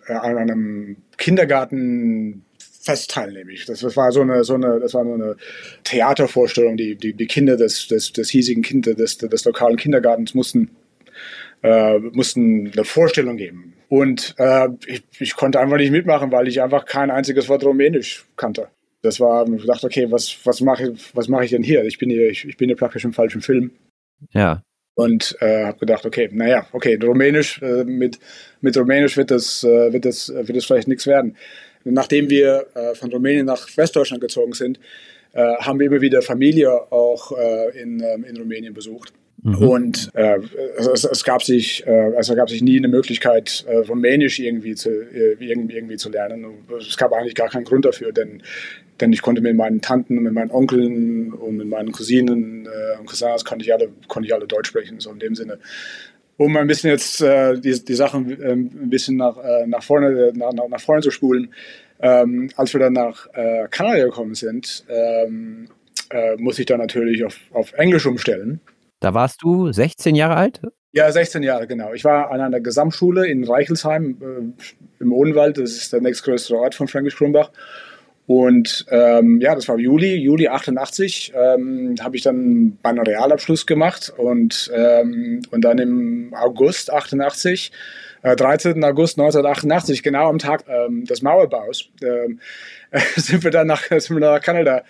an 0.07 0.37
einem 0.37 0.97
Kindergarten 1.17 2.45
fest 2.89 3.11
teilnehmen. 3.11 3.51
Das, 3.67 3.81
das 3.81 3.97
war 3.97 4.13
so 4.13 4.23
eine, 4.23 4.45
so 4.45 4.55
eine, 4.55 4.81
das 4.81 4.95
war 4.95 5.05
so 5.05 5.13
eine 5.13 5.37
Theatervorstellung. 5.85 6.77
Die, 6.77 6.97
die, 6.97 7.13
die 7.13 7.27
Kinder 7.27 7.57
des, 7.57 7.89
des, 7.89 8.13
des 8.13 8.31
hiesigen 8.31 8.63
Kindes, 8.63 8.97
des, 8.97 9.19
des 9.19 9.45
lokalen 9.45 9.77
Kindergartens 9.77 10.35
mussten, 10.35 10.71
äh, 11.63 11.99
mussten 11.99 12.71
eine 12.73 12.85
Vorstellung 12.85 13.37
geben. 13.37 13.75
Und 13.89 14.35
äh, 14.39 14.69
ich, 14.87 15.03
ich 15.19 15.37
konnte 15.37 15.61
einfach 15.61 15.79
nicht 15.79 15.91
mitmachen, 15.91 16.31
weil 16.31 16.49
ich 16.49 16.61
einfach 16.61 16.85
kein 16.85 17.11
einziges 17.11 17.49
Wort 17.49 17.65
Rumänisch 17.65 18.27
kannte. 18.37 18.69
Das 19.03 19.21
war, 19.21 19.49
ich 19.49 19.65
dachte, 19.65 19.87
okay, 19.87 20.11
was, 20.11 20.37
was 20.45 20.61
mache 20.61 20.91
ich, 20.91 21.17
was 21.17 21.29
mache 21.29 21.45
ich 21.45 21.51
denn 21.51 21.63
hier? 21.63 21.85
Ich 21.85 21.99
bin 21.99 22.11
hier, 22.11 22.29
ich, 22.29 22.45
ich 22.45 22.57
bin 22.57 22.69
hier 22.69 22.77
praktisch 22.77 23.05
im 23.05 23.13
falschen 23.13 23.41
Film. 23.41 23.71
Ja. 24.33 24.63
und 24.97 25.37
äh, 25.41 25.65
habe 25.67 25.79
gedacht, 25.79 26.05
okay, 26.05 26.29
naja, 26.33 26.67
okay, 26.73 26.99
Rumänisch, 27.01 27.63
äh, 27.63 27.85
mit, 27.85 28.19
mit 28.61 28.77
Rumänisch 28.77 29.17
wird 29.17 29.31
das, 29.31 29.63
äh, 29.63 29.93
wird, 29.93 30.05
das, 30.05 30.29
wird 30.29 30.57
das 30.57 30.65
vielleicht 30.65 30.89
nichts 30.89 31.07
werden. 31.07 31.37
Nachdem 31.85 32.29
wir 32.29 32.67
äh, 32.75 32.97
von 32.97 33.13
Rumänien 33.13 33.47
nach 33.47 33.69
Westdeutschland 33.77 34.21
gezogen 34.21 34.55
sind, 34.55 34.81
äh, 35.35 35.55
haben 35.59 35.79
wir 35.79 35.87
immer 35.87 36.01
wieder 36.01 36.21
Familie 36.21 36.91
auch 36.91 37.31
äh, 37.31 37.81
in, 37.81 38.01
ähm, 38.01 38.25
in 38.25 38.37
Rumänien 38.37 38.75
besucht. 38.75 39.13
Mhm. 39.43 39.57
Und 39.57 40.11
äh, 40.15 40.39
es, 40.79 41.05
es, 41.05 41.23
gab 41.23 41.43
sich, 41.43 41.87
äh, 41.87 42.13
also 42.17 42.35
gab 42.35 42.51
sich 42.51 42.61
nie 42.61 42.77
eine 42.77 42.89
Möglichkeit, 42.89 43.65
äh, 43.69 43.77
Rumänisch 43.77 44.41
irgendwie 44.41 44.75
zu, 44.75 44.91
äh, 44.91 45.37
irgendwie, 45.39 45.77
irgendwie 45.77 45.97
zu 45.97 46.11
lernen. 46.11 46.45
Es 46.79 46.97
gab 46.97 47.13
eigentlich 47.13 47.37
gar 47.37 47.49
keinen 47.49 47.65
Grund 47.65 47.85
dafür, 47.85 48.13
denn, 48.13 48.43
denn 49.01 49.13
ich 49.13 49.23
konnte 49.23 49.41
mit 49.41 49.55
meinen 49.55 49.81
Tanten 49.81 50.19
und 50.19 50.25
mit 50.25 50.33
meinen 50.33 50.51
Onkeln 50.51 51.33
und 51.33 51.57
mit 51.57 51.69
meinen 51.69 51.93
Cousinen 51.93 52.67
äh, 52.67 52.99
und 52.99 53.07
Cousins 53.07 53.45
konnte 53.45 53.65
ich 53.65 53.73
alle, 53.73 53.91
konnte 54.09 54.27
ich 54.27 54.35
alle 54.35 54.49
Deutsch 54.49 54.69
sprechen, 54.69 54.99
so 54.99 55.13
in 55.13 55.21
dem 55.21 55.37
Sinne. 55.37 55.59
Um 56.37 56.57
ein 56.57 56.67
bisschen 56.67 56.91
jetzt 56.91 57.21
äh, 57.21 57.61
die, 57.61 57.85
die 57.85 57.95
Sachen 57.95 58.31
ein 58.43 58.91
bisschen 58.91 59.17
nach, 59.17 59.37
nach, 59.67 59.83
vorne, 59.83 60.33
nach, 60.35 60.53
nach 60.53 60.81
vorne 60.81 61.03
zu 61.03 61.11
spulen. 61.11 61.53
Ähm, 62.01 62.51
als 62.55 62.73
wir 62.73 62.81
dann 62.81 62.93
nach 62.93 63.29
Kanada 63.71 64.05
gekommen 64.05 64.37
sind, 64.37 64.85
ähm, 64.89 65.67
muss 66.37 66.61
ich 66.61 66.67
dann 66.67 66.79
natürlich 66.79 67.25
auf, 67.25 67.37
auf 67.53 67.73
Englisch 67.73 68.07
umstellen. 68.07 68.61
Da 69.01 69.15
warst 69.15 69.43
du 69.43 69.73
16 69.73 70.15
Jahre 70.15 70.37
alt? 70.37 70.61
Ja, 70.93 71.11
16 71.13 71.43
Jahre, 71.43 71.67
genau. 71.67 71.93
Ich 71.93 72.05
war 72.05 72.31
an 72.31 72.41
einer 72.41 72.61
Gesamtschule 72.61 73.27
in 73.27 73.45
Reichelsheim 73.45 74.19
äh, 74.21 75.03
im 75.03 75.13
Odenwald. 75.13 75.59
Das 75.59 75.73
ist 75.73 75.93
der 75.93 76.01
nächstgrößte 76.01 76.57
Ort 76.57 76.75
von 76.75 76.89
Fränkisch 76.89 77.17
Krumbach. 77.17 77.51
Und 78.27 78.85
ähm, 78.91 79.41
ja, 79.41 79.55
das 79.55 79.69
war 79.69 79.79
Juli, 79.79 80.17
Juli 80.17 80.49
88, 80.49 81.33
ähm, 81.35 81.95
habe 82.01 82.15
ich 82.15 82.23
dann 82.23 82.77
meinen 82.83 82.99
Realabschluss 82.99 83.65
gemacht 83.65 84.13
und, 84.19 84.71
ähm, 84.75 85.41
und 85.51 85.63
dann 85.63 85.79
im 85.79 86.35
August 86.35 86.93
88, 86.93 87.73
äh, 88.21 88.37
13. 88.37 88.85
August 88.85 89.19
1988, 89.19 90.03
genau 90.03 90.29
am 90.29 90.39
Tag 90.39 90.65
ähm, 90.69 91.07
des 91.07 91.23
Mauerbaus, 91.23 91.89
äh, 92.03 92.29
sind 93.17 93.45
wir 93.45 93.51
dann 93.51 93.67
nach, 93.67 93.85
sind 93.85 94.11
wir 94.11 94.21
nach 94.21 94.43
Kanada 94.43 94.83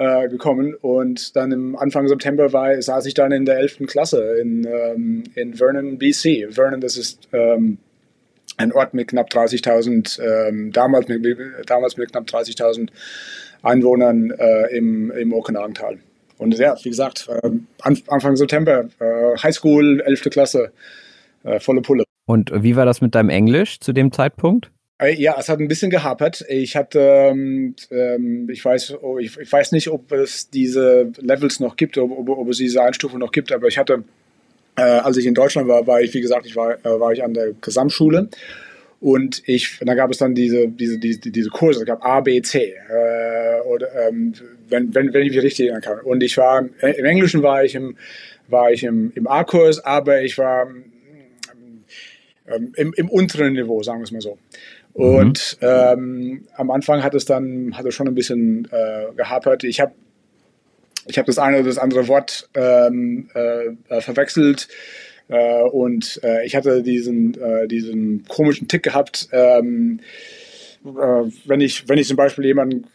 äh, 0.00 0.28
gekommen 0.30 0.74
und 0.80 1.36
dann 1.36 1.52
im 1.52 1.76
Anfang 1.76 2.08
September 2.08 2.54
war, 2.54 2.80
saß 2.80 3.04
ich 3.04 3.12
dann 3.12 3.32
in 3.32 3.44
der 3.44 3.58
11. 3.58 3.80
Klasse 3.86 4.38
in, 4.40 4.64
ähm, 4.66 5.24
in 5.34 5.52
Vernon, 5.52 5.98
BC. 5.98 6.48
Vernon, 6.50 6.80
das 6.80 6.96
ist 6.96 7.28
ähm, 7.32 7.76
ein 8.56 8.72
Ort 8.72 8.94
mit 8.94 9.08
knapp 9.08 9.28
30.000, 9.28 10.20
ähm, 10.22 10.72
damals, 10.72 11.06
mit, 11.08 11.38
damals 11.66 11.98
mit 11.98 12.12
knapp 12.12 12.24
30.000 12.24 12.88
Einwohnern 13.62 14.30
äh, 14.30 14.74
im, 14.74 15.10
im 15.10 15.34
Okanagantal. 15.34 15.98
Und 16.38 16.58
ja, 16.58 16.74
wie 16.82 16.88
gesagt, 16.88 17.28
äh, 17.28 17.50
Anfang 17.82 18.36
September, 18.36 18.88
äh, 19.00 19.36
Highschool, 19.36 20.00
11. 20.00 20.30
Klasse, 20.30 20.72
äh, 21.44 21.60
volle 21.60 21.82
Pulle. 21.82 22.04
Und 22.24 22.50
wie 22.54 22.74
war 22.74 22.86
das 22.86 23.02
mit 23.02 23.14
deinem 23.14 23.28
Englisch 23.28 23.80
zu 23.80 23.92
dem 23.92 24.12
Zeitpunkt? 24.12 24.70
Äh, 25.00 25.14
ja, 25.14 25.36
es 25.38 25.48
hat 25.48 25.60
ein 25.60 25.68
bisschen 25.68 25.90
gehapert. 25.90 26.44
Ich 26.48 26.76
hatte, 26.76 27.00
ähm, 27.00 27.74
ähm, 27.90 28.48
ich 28.50 28.64
weiß, 28.64 28.98
oh, 29.00 29.18
ich, 29.18 29.36
ich, 29.38 29.50
weiß 29.50 29.72
nicht, 29.72 29.88
ob 29.88 30.12
es 30.12 30.50
diese 30.50 31.10
Levels 31.18 31.58
noch 31.58 31.76
gibt, 31.76 31.96
ob, 31.96 32.10
ob, 32.10 32.28
ob 32.28 32.48
es 32.48 32.58
diese 32.58 32.82
Einstufung 32.82 33.18
noch 33.18 33.32
gibt, 33.32 33.50
aber 33.50 33.66
ich 33.68 33.78
hatte, 33.78 34.04
äh, 34.76 34.82
als 34.82 35.16
ich 35.16 35.26
in 35.26 35.34
Deutschland 35.34 35.68
war, 35.68 35.86
war 35.86 36.00
ich, 36.02 36.12
wie 36.12 36.20
gesagt, 36.20 36.44
ich 36.46 36.54
war, 36.54 36.74
äh, 36.84 37.00
war 37.00 37.12
ich 37.12 37.24
an 37.24 37.32
der 37.32 37.52
Gesamtschule 37.60 38.28
und 39.00 39.42
ich, 39.46 39.78
da 39.80 39.94
gab 39.94 40.10
es 40.10 40.18
dann 40.18 40.34
diese, 40.34 40.68
diese, 40.68 40.98
diese, 40.98 41.20
diese 41.20 41.48
Kurse, 41.48 41.80
es 41.80 41.86
gab 41.86 42.04
A, 42.04 42.20
B, 42.20 42.42
C, 42.42 42.74
äh, 42.74 43.60
oder, 43.66 43.88
ähm, 44.06 44.34
wenn, 44.68 44.94
wenn, 44.94 45.14
wenn 45.14 45.22
ich 45.22 45.32
mich 45.32 45.42
richtig 45.42 45.66
erinnern 45.66 45.82
kann. 45.82 46.00
Und 46.00 46.22
ich 46.22 46.36
war, 46.36 46.68
äh, 46.82 46.90
im 46.98 47.04
Englischen 47.06 47.42
war 47.42 47.64
ich 47.64 47.74
im, 47.74 47.96
war 48.48 48.70
ich 48.70 48.84
im, 48.84 49.12
im 49.14 49.26
A-Kurs, 49.26 49.82
aber 49.82 50.20
ich 50.20 50.36
war 50.36 50.68
ähm, 52.50 52.72
im, 52.76 52.92
im 52.94 53.08
unteren 53.08 53.54
Niveau, 53.54 53.82
sagen 53.82 54.00
wir 54.00 54.04
es 54.04 54.12
mal 54.12 54.20
so. 54.20 54.38
Und 54.92 55.58
mhm. 55.60 55.66
ähm, 55.66 56.48
am 56.56 56.70
Anfang 56.70 57.02
hat 57.02 57.14
es 57.14 57.24
dann 57.24 57.76
hat 57.76 57.86
es 57.86 57.94
schon 57.94 58.08
ein 58.08 58.14
bisschen 58.14 58.68
äh, 58.70 59.12
gehapert. 59.16 59.64
Ich 59.64 59.80
habe 59.80 59.92
ich 61.06 61.18
hab 61.18 61.26
das 61.26 61.38
eine 61.38 61.58
oder 61.58 61.66
das 61.66 61.78
andere 61.78 62.08
Wort 62.08 62.48
ähm, 62.54 63.28
äh, 63.34 63.68
äh 63.88 64.00
verwechselt 64.00 64.68
äh, 65.28 65.62
und 65.62 66.20
äh, 66.24 66.44
ich 66.44 66.56
hatte 66.56 66.82
diesen, 66.82 67.40
äh, 67.40 67.68
diesen 67.68 68.24
komischen 68.26 68.68
Tick 68.68 68.82
gehabt. 68.82 69.28
Ähm, 69.32 70.00
äh, 70.00 70.39
wenn, 70.82 71.60
ich, 71.60 71.88
wenn 71.88 71.98
ich 71.98 72.08
zum 72.08 72.16
Beispiel 72.16 72.46
jemanden 72.46 72.86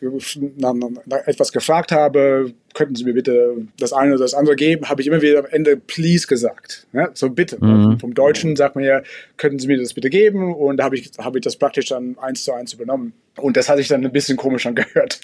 nach, 0.57 0.73
nach 0.73 1.27
etwas 1.27 1.51
gefragt 1.51 1.91
habe, 1.91 2.51
könnten 2.73 2.95
Sie 2.95 3.03
mir 3.03 3.13
bitte 3.13 3.67
das 3.77 3.93
eine 3.93 4.13
oder 4.13 4.23
das 4.23 4.33
andere 4.33 4.55
geben, 4.55 4.89
habe 4.89 5.01
ich 5.01 5.07
immer 5.07 5.21
wieder 5.21 5.39
am 5.39 5.45
Ende 5.45 5.77
please 5.77 6.25
gesagt. 6.25 6.87
Ja, 6.93 7.09
so 7.13 7.29
bitte. 7.29 7.63
Mhm. 7.63 7.99
Vom 7.99 8.15
Deutschen 8.15 8.55
sagt 8.55 8.75
man 8.75 8.83
ja, 8.83 9.03
könnten 9.37 9.59
Sie 9.59 9.67
mir 9.67 9.77
das 9.77 9.93
bitte 9.93 10.09
geben? 10.09 10.55
Und 10.55 10.77
da 10.77 10.85
habe 10.85 10.97
ich, 10.97 11.11
hab 11.19 11.35
ich 11.35 11.43
das 11.43 11.57
praktisch 11.57 11.85
dann 11.89 12.17
eins 12.19 12.43
zu 12.43 12.53
eins 12.53 12.73
übernommen. 12.73 13.13
Und 13.37 13.55
das 13.55 13.69
hatte 13.69 13.81
ich 13.81 13.87
dann 13.87 14.03
ein 14.03 14.11
bisschen 14.11 14.37
komisch 14.37 14.65
angehört. 14.65 15.21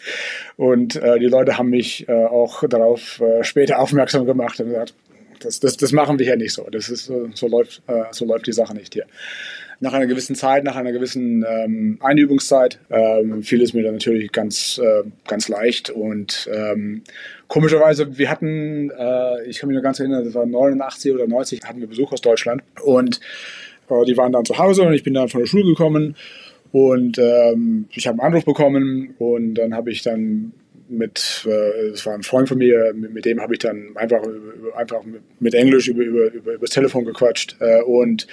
Und 0.56 0.96
äh, 0.98 1.18
die 1.18 1.28
Leute 1.28 1.58
haben 1.58 1.70
mich 1.70 2.08
äh, 2.08 2.14
auch 2.14 2.64
darauf 2.68 3.22
äh, 3.22 3.44
später 3.44 3.80
aufmerksam 3.80 4.26
gemacht 4.26 4.60
und 4.60 4.68
gesagt, 4.68 4.94
das, 5.40 5.60
das, 5.60 5.78
das 5.78 5.92
machen 5.92 6.20
wir 6.20 6.28
hier 6.28 6.38
nicht 6.38 6.54
so. 6.54 6.68
Das 6.70 6.90
ist, 6.90 7.12
so, 7.34 7.48
läuft, 7.48 7.82
äh, 7.88 8.04
so 8.12 8.26
läuft 8.26 8.46
die 8.46 8.54
Sache 8.54 8.76
nicht 8.76 8.94
hier 8.94 9.08
nach 9.82 9.94
einer 9.94 10.06
gewissen 10.06 10.36
Zeit, 10.36 10.64
nach 10.64 10.76
einer 10.76 10.92
gewissen 10.92 11.44
ähm, 11.48 11.98
Einübungszeit, 12.02 12.80
ähm, 12.92 13.42
fiel 13.42 13.64
es 13.64 13.74
mir 13.74 13.84
dann 13.84 13.94
natürlich 13.94 14.32
ganz, 14.32 14.80
äh, 14.82 15.04
ganz 15.28 15.50
leicht. 15.50 15.90
Und 15.90 16.48
ähm, 16.54 17.02
komischerweise, 17.48 18.18
wir 18.20 18.30
hatten, 18.30 18.92
äh, 18.92 19.44
ich 19.48 19.58
kann 19.58 19.68
mich 19.68 19.76
noch 19.76 19.84
ganz 19.84 20.00
erinnern, 20.00 20.24
das 20.24 20.36
war 20.36 20.46
89 20.46 21.14
oder 21.14 21.28
90, 21.28 21.64
hatten 21.64 21.82
wir 21.82 21.88
Besuch 21.88 22.12
aus 22.12 22.22
Deutschland. 22.22 22.62
Und 22.84 23.20
äh, 23.90 24.06
die 24.06 24.16
waren 24.18 24.32
dann 24.32 24.46
zu 24.46 24.60
Hause 24.60 24.84
und 24.84 24.94
ich 24.94 25.04
bin 25.04 25.16
dann 25.16 25.30
von 25.30 25.42
der 25.42 25.48
Schule 25.48 25.66
gekommen. 25.66 26.16
Und 26.72 27.18
ähm, 27.18 27.88
ich 27.92 28.08
habe 28.08 28.22
einen 28.22 28.28
Anruf 28.28 28.46
bekommen 28.46 29.16
und 29.18 29.56
dann 29.56 29.74
habe 29.74 29.92
ich 29.92 30.04
dann 30.04 30.54
mit, 30.90 31.44
äh, 31.50 31.88
es 31.88 32.06
war 32.06 32.14
ein 32.14 32.22
Freund 32.22 32.48
von 32.48 32.60
mir, 32.60 32.94
mit, 32.94 33.26
dem 33.26 33.42
habe 33.42 33.56
ich 33.56 33.60
dann 33.60 33.96
einfach, 33.96 34.22
einfach 34.76 35.02
mit 35.40 35.56
Englisch 35.56 35.88
über, 35.88 36.04
über, 36.04 36.32
über, 36.32 36.54
über 36.54 36.62
das 36.62 36.70
Telefon 36.70 37.06
gequatscht 37.06 37.56
äh, 37.60 37.82
und 37.82 38.28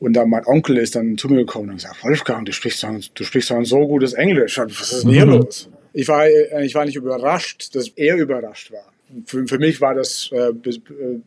und 0.00 0.12
dann 0.12 0.30
mein 0.30 0.46
Onkel 0.46 0.78
ist 0.78 0.94
dann 0.94 1.18
zu 1.18 1.28
mir 1.28 1.38
gekommen 1.38 1.70
und 1.70 1.76
gesagt, 1.76 2.04
Wolfgang, 2.04 2.46
du 2.46 2.52
sprichst 2.52 2.82
doch, 2.82 2.90
du 3.14 3.24
sprichst 3.24 3.50
ein 3.52 3.64
so 3.64 3.86
gutes 3.86 4.12
Englisch. 4.12 4.58
Was 4.58 4.92
ist 4.92 5.04
denn 5.04 5.10
hier 5.12 5.26
mhm. 5.26 5.32
los? 5.32 5.68
Ich 5.92 6.06
war, 6.08 6.26
äh, 6.26 6.64
ich 6.64 6.74
war 6.74 6.84
nicht 6.84 6.96
überrascht, 6.96 7.74
dass 7.74 7.88
er 7.88 8.16
überrascht 8.16 8.70
war. 8.72 8.92
Für, 9.26 9.46
für 9.46 9.58
mich 9.58 9.80
war 9.80 9.94
das, 9.94 10.30
äh, 10.32 10.50
äh, 10.50 11.20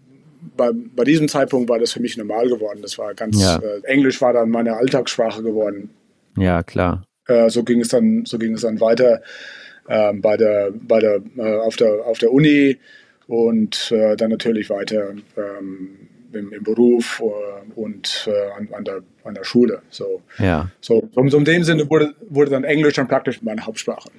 bei, 0.56 0.72
bei 0.74 1.04
diesem 1.04 1.28
Zeitpunkt 1.28 1.70
war 1.70 1.80
das 1.80 1.92
für 1.92 2.00
mich 2.00 2.16
normal 2.18 2.48
geworden. 2.48 2.80
Das 2.82 2.98
war 2.98 3.13
ganz, 3.13 3.42
ja. 3.42 3.58
äh, 3.58 3.82
Englisch 3.84 4.22
war 4.22 4.34
dann 4.34 4.50
meine 4.50 4.75
Alltagssprache 4.78 5.44
geworden. 5.44 5.90
Ja, 6.38 6.63
klar. 6.63 7.04
Äh, 7.28 7.50
so 7.50 7.63
ging 7.63 7.82
es 7.82 7.90
dann, 7.90 8.25
so 8.25 8.38
ging 8.38 8.54
es 8.54 8.62
dann 8.62 8.80
weiter 8.80 9.22
ähm, 9.90 10.22
bei 10.22 10.38
der, 10.38 10.72
bei 10.72 11.00
der, 11.00 11.22
äh, 11.38 11.58
auf 11.58 11.75
der, 11.75 12.06
auf 12.06 12.20
der 12.20 12.32
Uni 12.32 12.78
und 13.28 13.92
dann 13.92 14.30
natürlich 14.30 14.70
weiter 14.70 15.12
ähm, 15.38 16.00
im, 16.34 16.54
im 16.54 16.64
Beruf 16.64 17.22
äh, 17.22 17.80
und 17.80 18.30
äh, 18.32 18.52
an, 18.58 18.70
an, 18.74 18.84
der, 18.84 19.02
an 19.24 19.34
der 19.34 19.44
Schule. 19.44 19.82
So, 19.90 20.22
ja. 20.38 20.70
so, 20.80 21.10
so 21.14 21.38
in 21.38 21.46
dem 21.46 21.64
Sinne 21.64 21.90
wurde, 21.90 22.14
wurde 22.30 22.52
dann 22.52 22.64
Englisch 22.64 22.96
dann 22.96 23.08
praktisch 23.08 23.42
meine 23.42 23.66
Hauptsprache. 23.66 24.10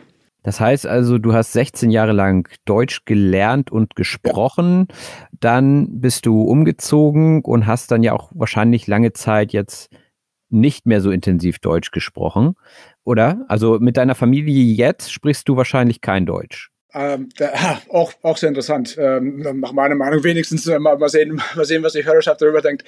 Das 0.42 0.59
heißt 0.59 0.87
also, 0.87 1.19
du 1.19 1.35
hast 1.35 1.52
16 1.52 1.90
Jahre 1.90 2.12
lang 2.12 2.49
Deutsch 2.64 3.04
gelernt 3.04 3.71
und 3.71 3.95
gesprochen, 3.95 4.88
ja. 4.88 5.28
dann 5.38 6.00
bist 6.00 6.26
du 6.26 6.42
umgezogen 6.42 7.42
und 7.42 7.66
hast 7.66 7.90
dann 7.92 8.02
ja 8.02 8.12
auch 8.12 8.33
wahrscheinlich 8.35 8.87
lange 8.88 9.12
Zeit 9.12 9.52
jetzt 9.52 9.90
nicht 10.49 10.85
mehr 10.85 11.00
so 11.00 11.11
intensiv 11.11 11.61
Deutsch 11.61 11.92
gesprochen, 11.92 12.54
oder? 13.04 13.45
Also 13.49 13.78
mit 13.78 13.97
deiner 13.97 14.14
Familie 14.14 14.62
jetzt 14.75 15.12
sprichst 15.12 15.49
du 15.49 15.57
wahrscheinlich 15.57 16.00
kein 16.00 16.26
Deutsch. 16.26 16.71
Ähm, 16.94 17.30
da, 17.38 17.80
auch, 17.88 18.12
auch 18.22 18.37
sehr 18.37 18.50
interessant. 18.50 18.96
Ähm, 18.99 19.61
nach 19.61 19.72
meiner 19.72 19.94
Meinung 19.94 20.22
wenigstens 20.25 20.66
äh, 20.66 20.78
mal, 20.78 20.99
mal, 20.99 21.08
sehen, 21.08 21.40
mal 21.56 21.64
sehen, 21.64 21.82
was 21.82 21.94
die 21.94 22.04
Hörerschaft 22.04 22.42
darüber 22.42 22.61
denkt. 22.61 22.84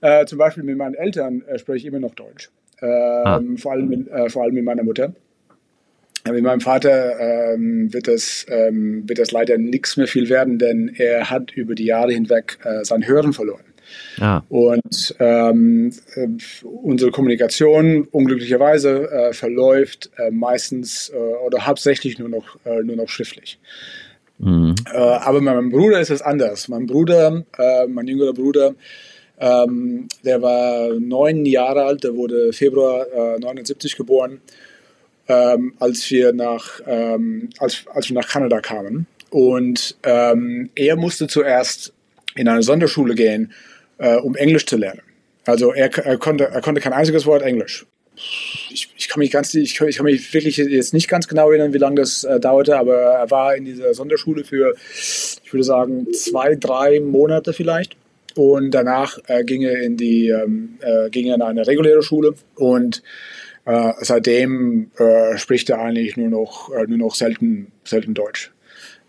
Äh, 0.00 0.26
zum 0.26 0.38
Beispiel 0.38 0.62
mit 0.62 0.76
meinen 0.76 0.94
Eltern 0.94 1.42
äh, 1.46 1.58
spreche 1.58 1.78
ich 1.78 1.86
immer 1.86 2.00
noch 2.00 2.14
Deutsch. 2.14 2.50
Ähm, 2.82 2.88
ah. 2.88 3.40
vor, 3.56 3.72
allem 3.72 3.88
mit, 3.88 4.08
äh, 4.08 4.28
vor 4.28 4.42
allem 4.42 4.54
mit 4.54 4.64
meiner 4.64 4.82
Mutter. 4.82 5.14
Mit 6.30 6.42
meinem 6.42 6.60
Vater 6.60 7.20
ähm, 7.54 7.92
wird, 7.92 8.08
das, 8.08 8.46
ähm, 8.48 9.08
wird 9.08 9.20
das 9.20 9.30
leider 9.30 9.58
nichts 9.58 9.96
mehr 9.96 10.08
viel 10.08 10.28
werden, 10.28 10.58
denn 10.58 10.92
er 10.96 11.30
hat 11.30 11.52
über 11.52 11.74
die 11.74 11.84
Jahre 11.84 12.12
hinweg 12.12 12.58
äh, 12.64 12.84
sein 12.84 13.06
Hören 13.06 13.32
verloren. 13.32 13.62
Ah. 14.20 14.42
Und 14.48 15.14
ähm, 15.18 15.92
äh, 16.14 16.28
unsere 16.64 17.10
Kommunikation 17.10 18.08
unglücklicherweise 18.10 19.10
äh, 19.10 19.32
verläuft 19.32 20.10
äh, 20.16 20.30
meistens 20.30 21.10
äh, 21.10 21.16
oder 21.16 21.66
hauptsächlich 21.66 22.18
nur 22.18 22.28
noch, 22.28 22.58
äh, 22.64 22.82
nur 22.82 22.96
noch 22.96 23.08
schriftlich. 23.08 23.58
Mhm. 24.38 24.74
Äh, 24.92 24.96
aber 24.96 25.40
bei 25.40 25.54
meinem 25.54 25.70
Bruder 25.70 26.00
ist 26.00 26.10
es 26.10 26.22
anders. 26.22 26.68
Mein 26.68 26.86
Bruder, 26.86 27.44
mein 27.88 28.06
jüngerer 28.06 28.34
Bruder, 28.34 28.74
ähm, 29.38 30.08
der 30.24 30.40
war 30.40 30.94
neun 30.98 31.44
Jahre 31.44 31.84
alt, 31.84 32.04
der 32.04 32.16
wurde 32.16 32.52
Februar 32.52 33.06
79 33.38 33.96
geboren, 33.96 34.40
ähm, 35.28 35.74
als, 35.78 36.10
wir 36.10 36.32
nach, 36.32 36.80
ähm, 36.86 37.50
als, 37.58 37.84
als 37.92 38.08
wir 38.08 38.14
nach 38.14 38.28
Kanada 38.28 38.60
kamen. 38.60 39.06
Und 39.30 39.96
ähm, 40.04 40.70
er 40.74 40.96
musste 40.96 41.26
zuerst 41.26 41.92
in 42.36 42.48
eine 42.48 42.62
Sonderschule 42.62 43.14
gehen, 43.14 43.52
äh, 43.98 44.16
um 44.16 44.34
Englisch 44.36 44.66
zu 44.66 44.76
lernen. 44.76 45.02
Also 45.44 45.72
er, 45.72 45.96
er, 45.98 46.18
konnte, 46.18 46.44
er 46.44 46.60
konnte 46.60 46.80
kein 46.80 46.92
einziges 46.92 47.26
Wort 47.26 47.42
Englisch. 47.42 47.86
Ich, 48.70 48.90
ich, 48.96 49.08
kann 49.08 49.20
mich 49.20 49.30
ganz, 49.30 49.54
ich, 49.54 49.78
ich, 49.80 49.96
kann 49.96 50.06
mich 50.06 50.32
wirklich 50.32 50.56
jetzt 50.56 50.94
nicht 50.94 51.08
ganz 51.08 51.28
genau 51.28 51.50
erinnern, 51.50 51.74
wie 51.74 51.78
lange 51.78 51.96
das 51.96 52.24
äh, 52.24 52.40
dauerte, 52.40 52.78
aber 52.78 52.94
er 52.94 53.30
war 53.30 53.54
in 53.54 53.64
dieser 53.64 53.92
Sonderschule 53.94 54.44
für, 54.44 54.74
ich 55.44 55.52
würde 55.52 55.64
sagen, 55.64 56.12
zwei, 56.12 56.54
drei 56.54 57.00
Monate 57.00 57.52
vielleicht. 57.52 57.96
Und 58.34 58.72
danach 58.72 59.18
äh, 59.28 59.44
ging 59.44 59.62
er 59.62 59.80
in 59.80 59.96
die, 59.96 60.28
ähm, 60.28 60.78
äh, 60.80 61.08
ging 61.10 61.26
er 61.26 61.36
in 61.36 61.42
eine 61.42 61.66
reguläre 61.66 62.02
Schule 62.02 62.34
und 62.54 63.02
äh, 63.64 63.92
seitdem 64.00 64.90
äh, 64.98 65.38
spricht 65.38 65.70
er 65.70 65.80
eigentlich 65.80 66.16
nur 66.16 66.28
noch, 66.28 66.70
äh, 66.72 66.86
nur 66.86 66.98
noch 66.98 67.14
selten, 67.14 67.72
selten 67.84 68.14
Deutsch. 68.14 68.52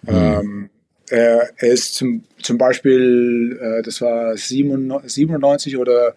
Mhm. 0.04 0.16
Ähm, 0.16 0.70
er 1.58 1.72
ist 1.72 1.96
zum, 1.96 2.24
zum 2.42 2.58
Beispiel, 2.58 3.58
äh, 3.62 3.82
das 3.82 4.02
war 4.02 4.36
97 4.36 5.78
oder, 5.78 6.16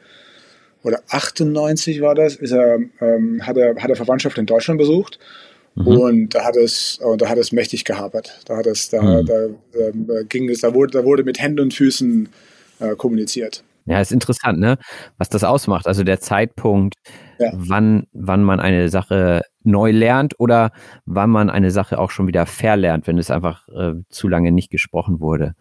oder 0.82 1.00
98 1.09 2.00
war 2.00 2.14
das, 2.14 2.37
ist 2.37 2.52
er, 2.52 2.78
ähm, 3.00 3.47
hat, 3.47 3.56
er, 3.56 3.76
hat 3.76 3.90
er 3.90 3.97
Verwandtschaft 3.97 4.38
in 4.38 4.47
Deutschland 4.47 4.78
besucht. 4.78 5.18
Mhm. 5.76 5.87
Und 5.87 6.35
da 6.35 6.44
hat 6.44 6.56
es, 6.56 6.99
und 6.99 7.23
da 7.23 7.28
hat 7.28 7.38
es 7.38 7.52
mächtig 7.52 7.85
gehabert. 7.85 8.40
Da 8.47 8.56
hat 8.56 8.66
es, 8.66 8.88
da, 8.88 9.02
mhm. 9.02 9.26
da, 9.26 9.35
da, 9.73 10.23
ging 10.28 10.49
es, 10.49 10.61
da 10.61 10.75
wurde, 10.75 10.99
da 10.99 11.04
wurde 11.04 11.23
mit 11.23 11.40
Händen 11.40 11.61
und 11.61 11.75
Füßen 11.75 12.28
äh, 12.80 12.97
kommuniziert. 12.97 13.62
Ja, 13.87 14.00
ist 14.00 14.12
interessant, 14.12 14.59
ne? 14.59 14.78
Was 15.18 15.28
das 15.28 15.44
ausmacht. 15.44 15.87
Also 15.87 16.02
der 16.04 16.20
Zeitpunkt, 16.20 16.94
ja. 17.40 17.50
wann, 17.54 18.06
wann 18.12 18.44
man 18.44 18.61
eine 18.61 18.88
Sache 18.88 19.42
neu 19.62 19.90
lernt 19.90 20.38
oder 20.38 20.70
wann 21.04 21.30
man 21.30 21.50
eine 21.50 21.70
Sache 21.70 21.99
auch 21.99 22.11
schon 22.11 22.26
wieder 22.28 22.47
verlernt, 22.47 23.06
wenn 23.06 23.18
es 23.18 23.30
einfach 23.30 23.66
äh, 23.68 23.94
zu 24.09 24.28
lange 24.28 24.52
nicht 24.52 24.70
gesprochen 24.70 25.20
wurde. 25.20 25.54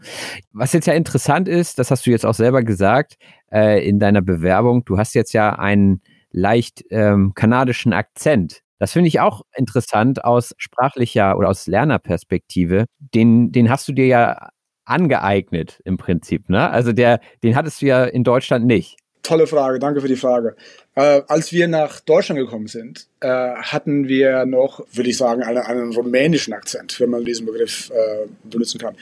Was 0.53 0.73
jetzt 0.73 0.87
ja 0.87 0.93
interessant 0.93 1.47
ist, 1.47 1.79
das 1.79 1.89
hast 1.91 2.05
du 2.05 2.11
jetzt 2.11 2.25
auch 2.25 2.33
selber 2.33 2.63
gesagt 2.63 3.17
äh, 3.51 3.87
in 3.87 3.99
deiner 3.99 4.21
Bewerbung, 4.21 4.85
du 4.85 4.97
hast 4.97 5.15
jetzt 5.15 5.33
ja 5.33 5.57
einen 5.57 6.01
leicht 6.31 6.83
ähm, 6.91 7.33
kanadischen 7.33 7.93
Akzent. 7.93 8.61
Das 8.77 8.93
finde 8.93 9.07
ich 9.09 9.19
auch 9.19 9.41
interessant 9.55 10.23
aus 10.23 10.53
sprachlicher 10.57 11.37
oder 11.37 11.49
aus 11.49 11.67
Lernerperspektive. 11.67 12.85
Den, 12.99 13.51
den 13.51 13.69
hast 13.69 13.87
du 13.87 13.93
dir 13.93 14.05
ja 14.05 14.49
angeeignet 14.85 15.81
im 15.85 15.97
Prinzip, 15.97 16.49
ne? 16.49 16.69
Also 16.69 16.93
der, 16.93 17.19
den 17.43 17.55
hattest 17.55 17.81
du 17.81 17.87
ja 17.87 18.05
in 18.05 18.23
Deutschland 18.23 18.65
nicht. 18.65 18.97
Tolle 19.23 19.47
Frage, 19.47 19.79
danke 19.79 20.01
für 20.01 20.07
die 20.07 20.15
Frage. 20.15 20.55
Äh, 20.95 21.21
als 21.27 21.51
wir 21.51 21.67
nach 21.67 21.99
Deutschland 21.99 22.39
gekommen 22.39 22.67
sind, 22.67 23.07
äh, 23.19 23.27
hatten 23.27 24.07
wir 24.07 24.45
noch, 24.45 24.85
würde 24.91 25.09
ich 25.09 25.17
sagen, 25.17 25.43
einen, 25.43 25.57
einen, 25.57 25.93
rumänischen 25.93 26.53
Akzent, 26.53 26.99
wenn 26.99 27.09
man 27.09 27.25
diesen 27.25 27.45
Begriff 27.45 27.91
äh, 27.91 28.27
benutzen 28.43 28.79
kann. 28.79 28.95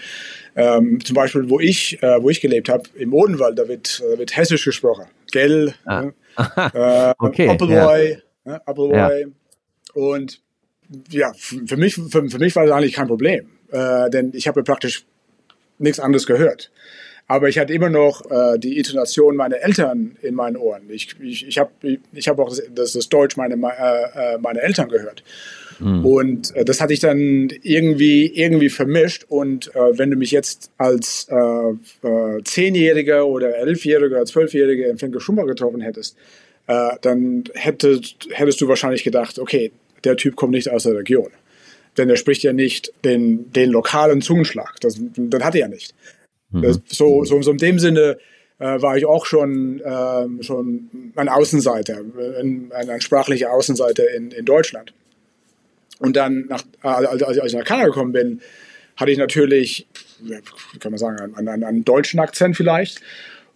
Ähm, 0.56 1.00
zum 1.04 1.16
Beispiel, 1.16 1.50
wo 1.50 1.60
ich, 1.60 2.02
äh, 2.02 2.22
wo 2.22 2.30
ich 2.30 2.42
gelebt 2.42 2.68
habe, 2.68 2.84
im 2.96 3.14
Odenwald, 3.14 3.58
da 3.58 3.68
wird, 3.68 4.02
da 4.02 4.18
wird 4.18 4.36
Hessisch 4.36 4.66
gesprochen. 4.66 5.06
Gell, 5.32 5.74
ah. 5.86 6.10
Äh, 6.74 7.14
okay, 7.18 7.50
Appleboy, 7.50 8.12
ja. 8.12 8.52
ne? 8.52 8.68
Appleboy. 8.68 9.22
Ja. 9.22 9.28
Und 9.94 10.42
ja, 11.10 11.34
für 11.36 11.78
mich, 11.78 11.96
für, 11.96 12.30
für, 12.30 12.40
mich 12.40 12.56
war 12.56 12.66
das 12.66 12.76
eigentlich 12.76 12.94
kein 12.94 13.08
Problem, 13.08 13.50
äh, 13.72 14.10
denn 14.10 14.32
ich 14.34 14.48
habe 14.48 14.64
praktisch 14.64 15.06
nichts 15.80 16.00
anderes 16.00 16.26
gehört. 16.26 16.72
Aber 17.28 17.50
ich 17.50 17.60
hatte 17.60 17.74
immer 17.74 17.90
noch 17.90 18.30
äh, 18.32 18.58
die 18.58 18.78
Intonation 18.78 19.36
meiner 19.36 19.58
Eltern 19.58 20.16
in 20.22 20.34
meinen 20.34 20.56
Ohren. 20.56 20.84
Ich, 20.90 21.14
ich, 21.22 21.46
ich 21.46 21.58
habe 21.58 21.72
ich 22.14 22.28
hab 22.30 22.40
auch 22.40 22.56
das, 22.74 22.94
das 22.94 23.10
Deutsch 23.10 23.36
meiner 23.36 23.56
äh, 23.56 24.36
äh, 24.36 24.38
meine 24.38 24.62
Eltern 24.62 24.88
gehört. 24.88 25.24
Mhm. 25.80 26.06
Und 26.06 26.56
äh, 26.56 26.64
das 26.64 26.80
hatte 26.80 26.94
ich 26.94 27.02
dann 27.02 27.50
irgendwie, 27.64 28.28
irgendwie 28.28 28.70
vermischt. 28.70 29.26
Und 29.28 29.76
äh, 29.76 29.98
wenn 29.98 30.10
du 30.10 30.16
mich 30.16 30.32
jetzt 30.32 30.72
als 30.78 31.28
äh, 31.30 32.08
äh, 32.08 32.44
Zehnjähriger 32.46 33.28
oder 33.28 33.58
Elfjähriger 33.58 34.16
oder 34.16 34.26
Zwölfjähriger 34.26 34.88
in 34.88 34.98
Finke 34.98 35.20
getroffen 35.20 35.82
hättest, 35.82 36.16
dann 37.02 37.46
hättest, 37.54 38.28
hättest 38.30 38.60
du 38.60 38.68
wahrscheinlich 38.68 39.06
gedacht, 39.06 39.40
okay, 39.40 39.72
der 40.04 40.18
Typ 40.18 40.36
kommt 40.36 40.52
nicht 40.52 40.70
aus 40.70 40.84
der 40.84 40.96
Region 40.96 41.30
denn 41.98 42.10
er 42.10 42.16
spricht 42.16 42.44
ja 42.44 42.54
nicht 42.54 42.94
den, 43.04 43.52
den 43.54 43.72
lokalen 43.72 44.22
Zungenschlag. 44.22 44.80
Das, 44.82 45.00
das 45.00 45.44
hat 45.44 45.56
er 45.56 45.62
ja 45.62 45.68
nicht. 45.68 45.96
Mhm. 46.62 46.82
So, 46.88 47.24
so, 47.24 47.42
so 47.42 47.52
in 47.52 47.58
dem 47.58 47.80
Sinne 47.80 48.18
äh, 48.60 48.82
war 48.82 48.98
ich 48.98 49.06
auch 49.06 49.26
schon, 49.26 49.80
äh, 49.82 50.44
schon 50.44 51.12
ein 51.16 51.30
Außenseiter, 51.30 52.02
ein, 52.40 52.72
ein, 52.74 53.02
sprachlicher 53.02 53.52
Außenseiter 53.52 54.14
in, 54.16 54.32
in 54.32 54.46
Deutschland. 54.46 54.94
Und 56.00 56.16
dann, 56.16 56.46
nach, 56.48 56.64
als, 56.82 57.24
als 57.24 57.38
ich 57.38 57.54
nach 57.54 57.66
Kanada 57.66 57.88
gekommen 57.88 58.12
bin, 58.12 58.42
hatte 58.96 59.12
ich 59.12 59.18
natürlich, 59.18 59.88
kann 60.80 60.92
man 60.92 60.98
sagen, 60.98 61.36
einen, 61.36 61.48
einen, 61.48 61.64
einen 61.64 61.86
deutschen 61.86 62.20
Akzent 62.20 62.56
vielleicht. 62.56 63.02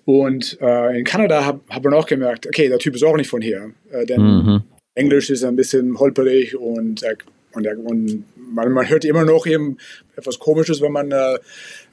Und 0.05 0.57
äh, 0.61 0.97
in 0.97 1.03
Kanada 1.03 1.45
habe 1.45 1.61
hab 1.69 1.83
man 1.83 1.93
auch 1.93 2.07
gemerkt, 2.07 2.47
okay, 2.47 2.67
der 2.69 2.79
Typ 2.79 2.95
ist 2.95 3.03
auch 3.03 3.15
nicht 3.15 3.29
von 3.29 3.41
hier. 3.41 3.71
Äh, 3.91 4.05
denn 4.05 4.21
mhm. 4.21 4.63
Englisch 4.95 5.29
ist 5.29 5.43
ein 5.43 5.55
bisschen 5.55 5.99
holperig 5.99 6.55
und 6.57 7.03
er 7.03 7.15
und, 7.53 7.63
der, 7.63 7.77
und 7.77 8.25
man, 8.35 8.71
man, 8.71 8.89
hört 8.89 9.05
immer 9.05 9.25
noch 9.25 9.45
eben 9.45 9.77
etwas 10.15 10.39
Komisches, 10.39 10.81
wenn 10.81 10.91
man, 10.91 11.11
äh, 11.11 11.35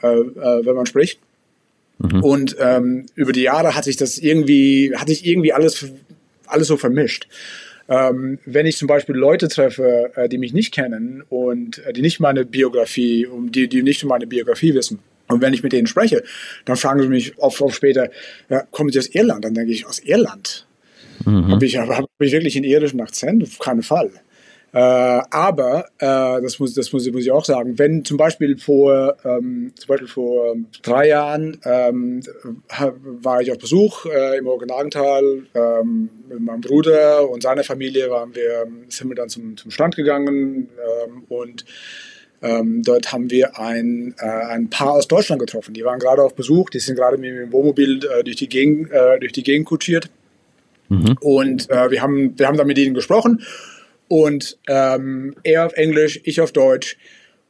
äh, 0.02 0.66
wenn 0.66 0.74
man 0.74 0.86
spricht. 0.86 1.20
Mhm. 1.98 2.22
Und 2.22 2.56
ähm, 2.60 3.06
über 3.14 3.32
die 3.32 3.42
Jahre 3.42 3.74
hat 3.74 3.84
sich 3.84 3.96
das 3.96 4.18
irgendwie, 4.18 4.94
hat 4.96 5.08
sich 5.08 5.26
irgendwie 5.26 5.52
alles, 5.52 5.86
alles 6.46 6.68
so 6.68 6.76
vermischt. 6.76 7.28
Ähm, 7.88 8.38
wenn 8.44 8.66
ich 8.66 8.76
zum 8.76 8.86
Beispiel 8.86 9.16
Leute 9.16 9.48
treffe, 9.48 10.12
äh, 10.14 10.28
die 10.28 10.38
mich 10.38 10.52
nicht 10.52 10.74
kennen 10.74 11.22
und 11.28 11.78
äh, 11.86 11.92
die 11.92 12.02
nicht 12.02 12.20
meine 12.20 12.44
Biografie, 12.44 13.26
um 13.26 13.50
die, 13.50 13.66
die 13.66 13.82
nicht 13.82 14.04
meine 14.04 14.26
Biografie 14.26 14.74
wissen, 14.74 15.00
und 15.28 15.42
wenn 15.42 15.52
ich 15.52 15.62
mit 15.62 15.72
denen 15.72 15.86
spreche, 15.86 16.22
dann 16.64 16.76
fragen 16.76 17.02
sie 17.02 17.08
mich 17.08 17.38
oft, 17.38 17.60
oft 17.60 17.76
später, 17.76 18.08
ja, 18.48 18.62
kommen 18.70 18.90
Sie 18.90 18.98
aus 18.98 19.08
Irland? 19.08 19.44
Dann 19.44 19.54
denke 19.54 19.72
ich, 19.72 19.86
aus 19.86 19.98
Irland? 19.98 20.66
Mhm. 21.24 21.52
Habe 21.52 21.66
ich, 21.66 21.76
hab 21.76 22.06
ich 22.18 22.32
wirklich 22.32 22.56
einen 22.56 22.64
irischen 22.64 23.00
Akzent? 23.00 23.42
Auf 23.42 23.58
keinen 23.58 23.82
Fall. 23.82 24.10
Äh, 24.72 24.78
aber, 24.78 25.86
äh, 25.98 26.42
das, 26.42 26.58
muss, 26.58 26.74
das 26.74 26.92
muss, 26.92 27.10
muss 27.10 27.22
ich 27.22 27.30
auch 27.30 27.44
sagen, 27.44 27.78
wenn 27.78 28.04
zum 28.04 28.18
Beispiel 28.18 28.58
vor, 28.58 29.16
ähm, 29.24 29.72
zum 29.74 29.88
Beispiel 29.88 30.08
vor 30.08 30.52
ähm, 30.52 30.66
drei 30.82 31.08
Jahren 31.08 31.58
ähm, 31.64 32.22
war 33.02 33.40
ich 33.40 33.50
auf 33.50 33.58
Besuch 33.58 34.04
äh, 34.04 34.36
im 34.36 34.46
Orgenagental 34.46 35.42
ähm, 35.54 36.10
mit 36.28 36.40
meinem 36.40 36.60
Bruder 36.60 37.30
und 37.30 37.42
seiner 37.42 37.64
Familie 37.64 38.10
waren 38.10 38.34
wir, 38.34 38.66
sind 38.88 39.08
wir 39.08 39.14
dann 39.14 39.30
zum, 39.30 39.56
zum 39.56 39.70
Strand 39.70 39.96
gegangen 39.96 40.68
ähm, 41.06 41.24
und 41.30 41.64
ähm, 42.42 42.82
dort 42.82 43.10
haben 43.10 43.30
wir 43.30 43.58
ein, 43.58 44.14
äh, 44.18 44.26
ein 44.26 44.68
Paar 44.68 44.92
aus 44.92 45.08
Deutschland 45.08 45.40
getroffen. 45.40 45.72
Die 45.72 45.84
waren 45.84 45.98
gerade 45.98 46.22
auf 46.22 46.34
Besuch, 46.34 46.68
die 46.68 46.78
sind 46.78 46.96
gerade 46.96 47.16
mit 47.16 47.30
dem 47.30 47.52
Wohnmobil 47.52 48.00
äh, 48.04 48.22
durch, 48.22 48.36
die 48.36 48.48
Gegend, 48.50 48.92
äh, 48.92 49.18
durch 49.18 49.32
die 49.32 49.42
Gegend 49.42 49.66
kutschiert. 49.66 50.10
Mhm. 50.90 51.16
Und 51.20 51.70
äh, 51.70 51.90
wir, 51.90 52.02
haben, 52.02 52.38
wir 52.38 52.46
haben 52.46 52.58
dann 52.58 52.66
mit 52.66 52.78
ihnen 52.78 52.94
gesprochen 52.94 53.42
und 54.08 54.58
ähm, 54.68 55.34
er 55.42 55.66
auf 55.66 55.72
Englisch, 55.74 56.20
ich 56.24 56.40
auf 56.40 56.52
Deutsch. 56.52 56.96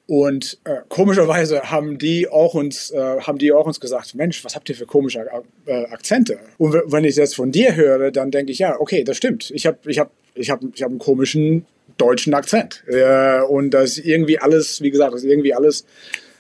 Und 0.07 0.59
äh, 0.65 0.77
komischerweise 0.89 1.71
haben 1.71 1.99
die 1.99 2.29
auch 2.29 2.55
uns, 2.55 2.91
äh, 2.91 3.21
haben 3.21 3.37
die 3.37 3.53
auch 3.53 3.67
uns 3.67 3.79
gesagt, 3.79 4.15
Mensch, 4.15 4.43
was 4.43 4.57
habt 4.57 4.69
ihr 4.71 4.75
für 4.75 4.87
komische 4.87 5.27
äh, 5.67 5.85
Akzente? 5.85 6.39
Und 6.57 6.73
wenn 6.87 7.05
ich 7.05 7.17
das 7.17 7.35
von 7.35 7.53
dir 7.53 7.77
höre, 7.77 8.11
dann 8.11 8.31
denke 8.31 8.51
ich, 8.51 8.59
ja, 8.59 8.81
okay, 8.81 9.05
das 9.05 9.19
stimmt. 9.19 9.51
Ich 9.51 9.67
habe, 9.67 9.79
ich 9.87 9.99
habe, 9.99 10.11
ich 10.35 10.49
habe, 10.49 10.71
ich 10.75 10.83
habe 10.83 10.93
einen 10.93 10.99
komischen 10.99 11.67
deutschen 11.99 12.33
Akzent. 12.33 12.85
Äh, 12.87 13.43
und 13.43 13.71
das 13.71 13.99
ist 13.99 14.07
irgendwie 14.07 14.39
alles, 14.39 14.81
wie 14.81 14.91
gesagt, 14.91 15.13
das 15.13 15.25
ist 15.25 15.31
irgendwie 15.31 15.53
alles 15.53 15.85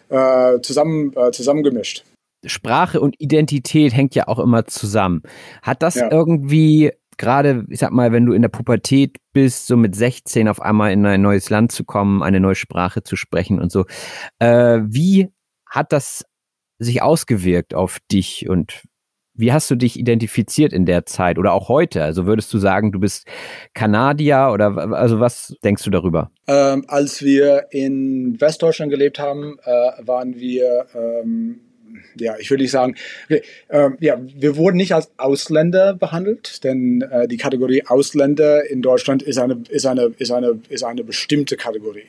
äh, 0.08 0.60
zusammen, 0.60 1.12
äh, 1.14 1.30
zusammengemischt. 1.30 2.04
Sprache 2.46 3.00
und 3.00 3.16
Identität 3.18 3.94
hängt 3.94 4.14
ja 4.14 4.28
auch 4.28 4.38
immer 4.38 4.64
zusammen. 4.66 5.22
Hat 5.62 5.82
das 5.82 5.96
ja. 5.96 6.10
irgendwie 6.10 6.92
gerade, 7.18 7.66
ich 7.68 7.80
sag 7.80 7.90
mal, 7.92 8.12
wenn 8.12 8.26
du 8.26 8.32
in 8.32 8.42
der 8.42 8.48
Pubertät 8.48 9.18
bist, 9.32 9.66
so 9.66 9.76
mit 9.76 9.94
16 9.94 10.48
auf 10.48 10.62
einmal 10.62 10.92
in 10.92 11.04
ein 11.04 11.22
neues 11.22 11.50
Land 11.50 11.72
zu 11.72 11.84
kommen, 11.84 12.22
eine 12.22 12.40
neue 12.40 12.54
Sprache 12.54 13.02
zu 13.02 13.16
sprechen 13.16 13.60
und 13.60 13.70
so, 13.70 13.84
äh, 14.38 14.80
wie 14.84 15.28
hat 15.66 15.92
das 15.92 16.24
sich 16.78 17.02
ausgewirkt 17.02 17.74
auf 17.74 17.98
dich 18.10 18.48
und 18.48 18.82
wie 19.34 19.52
hast 19.52 19.70
du 19.70 19.76
dich 19.76 19.98
identifiziert 19.98 20.72
in 20.72 20.84
der 20.84 21.06
Zeit 21.06 21.38
oder 21.38 21.52
auch 21.52 21.68
heute? 21.68 22.02
Also 22.02 22.26
würdest 22.26 22.52
du 22.52 22.58
sagen, 22.58 22.90
du 22.90 22.98
bist 22.98 23.26
Kanadier 23.72 24.50
oder 24.52 24.76
also 24.92 25.20
was 25.20 25.54
denkst 25.62 25.84
du 25.84 25.90
darüber? 25.90 26.32
Ähm, 26.48 26.84
als 26.88 27.22
wir 27.22 27.66
in 27.70 28.40
Westdeutschland 28.40 28.90
gelebt 28.90 29.20
haben, 29.20 29.56
äh, 29.62 29.70
waren 30.04 30.34
wir 30.34 30.86
ähm, 30.92 31.60
ja, 32.16 32.36
ich 32.38 32.50
würde 32.50 32.66
sagen, 32.66 32.96
wir, 33.28 33.42
äh, 33.68 33.90
ja, 34.00 34.20
wir 34.20 34.56
wurden 34.56 34.76
nicht 34.76 34.94
als 34.94 35.10
Ausländer 35.16 35.94
behandelt, 35.94 36.64
denn 36.64 37.02
äh, 37.02 37.28
die 37.28 37.36
Kategorie 37.36 37.84
Ausländer 37.86 38.68
in 38.68 38.82
Deutschland 38.82 39.22
ist 39.22 39.38
eine, 39.38 39.62
ist 39.68 39.86
eine, 39.86 40.12
ist 40.18 40.30
eine, 40.30 40.60
ist 40.68 40.84
eine 40.84 41.04
bestimmte 41.04 41.56
Kategorie. 41.56 42.06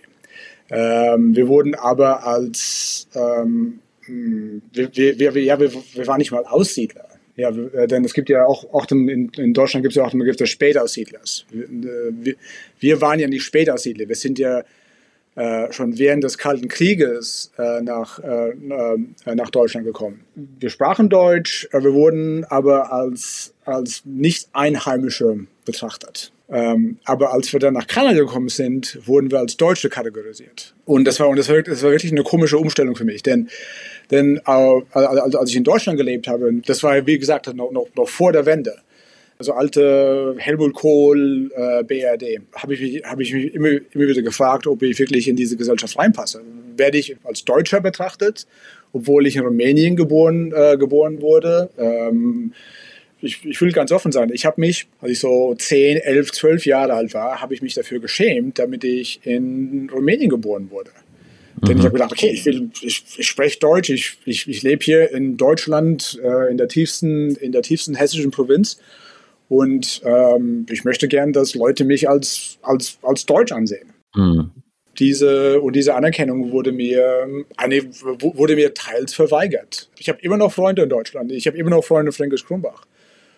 Ähm, 0.71 1.35
wir 1.35 1.47
wurden 1.47 1.75
aber 1.75 2.25
als, 2.25 3.07
ähm, 3.15 3.79
hm, 4.01 4.61
wir, 4.73 4.89
wir, 4.95 5.35
wir, 5.35 5.43
ja, 5.43 5.59
wir, 5.59 5.71
wir 5.73 6.07
waren 6.07 6.19
nicht 6.19 6.31
mal 6.31 6.45
Aussiedler. 6.45 7.05
Ja, 7.35 7.49
äh, 7.49 7.87
denn 7.87 8.03
es 8.03 8.13
gibt 8.13 8.29
ja 8.29 8.45
auch, 8.45 8.65
auch 8.73 8.89
in, 8.91 9.29
in 9.29 9.53
Deutschland 9.53 9.83
gibt 9.83 9.93
es 9.93 9.95
ja 9.95 10.03
auch 10.03 10.11
den 10.11 10.19
Begriff 10.19 10.35
des 10.35 10.49
Spätaussiedlers. 10.49 11.45
Wir, 11.51 12.35
wir 12.79 13.01
waren 13.01 13.19
ja 13.19 13.27
nicht 13.27 13.43
Spätaussiedler, 13.43 14.09
wir 14.09 14.15
sind 14.15 14.37
ja 14.39 14.63
äh, 15.35 15.71
schon 15.71 15.97
während 15.97 16.23
des 16.23 16.37
Kalten 16.37 16.67
Krieges 16.67 17.51
äh, 17.57 17.81
nach, 17.81 18.19
äh, 18.19 18.49
äh 18.49 19.35
nach 19.35 19.49
Deutschland 19.49 19.85
gekommen. 19.85 20.21
Wir 20.35 20.69
sprachen 20.69 21.09
Deutsch, 21.09 21.67
äh, 21.71 21.83
wir 21.83 21.93
wurden 21.93 22.45
aber 22.45 22.91
als, 22.91 23.53
als 23.65 24.01
nicht 24.05 24.49
Einheimische 24.53 25.47
betrachtet. 25.65 26.31
Ähm, 26.51 26.97
aber 27.05 27.31
als 27.31 27.53
wir 27.53 27.59
dann 27.59 27.75
nach 27.75 27.85
Kanada 27.85 28.17
gekommen 28.17 28.49
sind, 28.49 28.99
wurden 29.05 29.29
wir 29.29 29.37
als 29.37 29.55
Deutsche 29.55 29.87
kategorisiert. 29.89 30.73
Und 30.85 31.05
das 31.05 31.19
war, 31.19 31.29
und 31.29 31.37
das 31.37 31.47
war, 31.47 31.61
das 31.61 31.83
war 31.83 31.91
wirklich 31.91 32.11
eine 32.11 32.23
komische 32.23 32.57
Umstellung 32.57 32.95
für 32.95 33.05
mich, 33.05 33.21
denn, 33.21 33.49
denn 34.09 34.37
äh, 34.37 34.81
als 34.91 35.49
ich 35.51 35.55
in 35.55 35.63
Deutschland 35.63 35.99
gelebt 35.99 36.27
habe, 36.27 36.51
das 36.65 36.81
war, 36.81 37.05
wie 37.05 37.19
gesagt, 37.19 37.53
noch, 37.53 37.71
noch, 37.71 37.87
noch 37.95 38.09
vor 38.09 38.31
der 38.31 38.47
Wende 38.47 38.75
also 39.39 39.54
alte 39.54 40.36
Helmut 40.38 40.73
Kohl, 40.73 41.49
äh, 41.56 41.84
BRD, 41.84 42.41
habe 42.56 42.73
ich 42.73 42.82
mich, 42.82 43.04
hab 43.06 43.19
ich 43.21 43.34
mich 43.34 43.54
immer, 43.54 43.69
immer 43.69 44.08
wieder 44.08 44.21
gefragt, 44.21 44.67
ob 44.67 44.84
ich 44.84 44.99
wirklich 44.99 45.30
in 45.30 45.38
diese 45.38 45.56
Gesellschaft 45.56 45.97
reinpasse. 45.97 46.41
Werde 46.75 46.97
ich 46.97 47.15
als 47.23 47.45
Deutscher 47.45 47.80
betrachtet, 47.80 48.45
obwohl 48.91 49.25
ich 49.25 49.38
in 49.38 49.43
Rumänien 49.43 49.95
geboren, 49.95 50.52
äh, 50.54 50.75
geboren 50.78 51.21
wurde? 51.21 51.69
Ähm, 51.78 52.54
ich, 53.21 53.45
ich 53.45 53.62
will 53.62 53.71
ganz 53.71 53.93
offen 53.93 54.12
sein. 54.12 54.30
Ich 54.34 54.45
habe 54.45 54.60
mich, 54.60 54.88
als 54.99 55.12
ich 55.12 55.19
so 55.19 55.56
10, 55.56 55.97
11, 55.97 56.34
12 56.34 56.65
Jahre 56.65 56.93
alt 56.93 57.13
war, 57.13 57.41
habe 57.41 57.54
ich 57.54 57.62
mich 57.62 57.73
dafür 57.73 57.99
geschämt, 57.99 58.60
damit 58.60 58.84
ich 58.84 59.21
in 59.23 59.89
Rumänien 59.89 60.30
geboren 60.30 60.69
wurde. 60.69 60.91
Mhm. 61.62 61.65
Denn 61.65 61.78
ich 61.78 61.84
mhm. 61.84 61.88
habe 61.88 61.93
gedacht, 61.93 62.12
okay, 62.12 62.32
ich, 62.34 62.45
will, 62.45 62.71
ich, 62.82 63.04
ich 63.17 63.28
spreche 63.28 63.58
Deutsch, 63.60 63.89
ich, 63.89 64.17
ich, 64.25 64.49
ich 64.49 64.63
lebe 64.63 64.84
hier 64.84 65.12
in 65.12 65.38
Deutschland, 65.38 66.19
äh, 66.21 66.52
in, 66.52 66.58
der 66.58 66.67
tiefsten, 66.67 67.38
in 67.38 67.54
der 67.54 67.62
tiefsten 67.62 67.95
hessischen 67.95 68.32
Provinz 68.32 68.80
und 69.49 70.01
ähm, 70.05 70.67
ich 70.69 70.85
möchte 70.85 71.07
gern, 71.07 71.33
dass 71.33 71.55
Leute 71.55 71.83
mich 71.83 72.07
als, 72.07 72.59
als, 72.62 72.99
als 73.01 73.25
Deutsch 73.25 73.51
ansehen. 73.51 73.93
Mhm. 74.15 74.51
Diese, 74.99 75.59
und 75.62 75.75
diese 75.75 75.95
Anerkennung 75.95 76.51
wurde 76.51 76.71
mir, 76.71 77.27
wurde 78.19 78.55
mir 78.55 78.73
teils 78.73 79.13
verweigert. 79.13 79.89
Ich 79.97 80.07
habe 80.09 80.19
immer 80.21 80.38
noch 80.38 80.51
Freunde 80.51 80.83
in 80.83 80.89
Deutschland. 80.89 81.31
Ich 81.31 81.47
habe 81.47 81.57
immer 81.57 81.69
noch 81.69 81.83
Freunde 81.83 82.09
in 82.09 82.13
Fränkisch 82.13 82.45
Krumbach. 82.45 82.85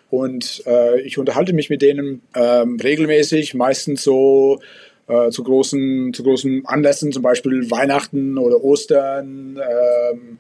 Und 0.10 0.64
äh, 0.66 1.00
ich 1.02 1.18
unterhalte 1.18 1.54
mich 1.54 1.70
mit 1.70 1.82
denen 1.82 2.22
ähm, 2.36 2.78
regelmäßig, 2.84 3.54
meistens 3.54 4.04
so 4.04 4.60
äh, 5.08 5.30
zu, 5.30 5.44
großen, 5.44 6.14
zu 6.14 6.24
großen 6.24 6.66
Anlässen, 6.66 7.12
zum 7.12 7.22
Beispiel 7.22 7.70
Weihnachten 7.72 8.38
oder 8.38 8.62
Ostern 8.64 9.58
ähm, 9.58 10.40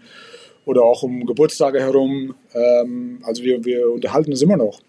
oder 0.65 0.83
auch 0.83 1.03
um 1.03 1.25
Geburtstage 1.25 1.79
herum. 1.79 2.35
Ähm, 2.53 3.19
also 3.23 3.43
wir, 3.43 3.63
wir 3.63 3.89
unterhalten 3.91 4.31
uns 4.31 4.41
immer 4.41 4.57
noch 4.57 4.81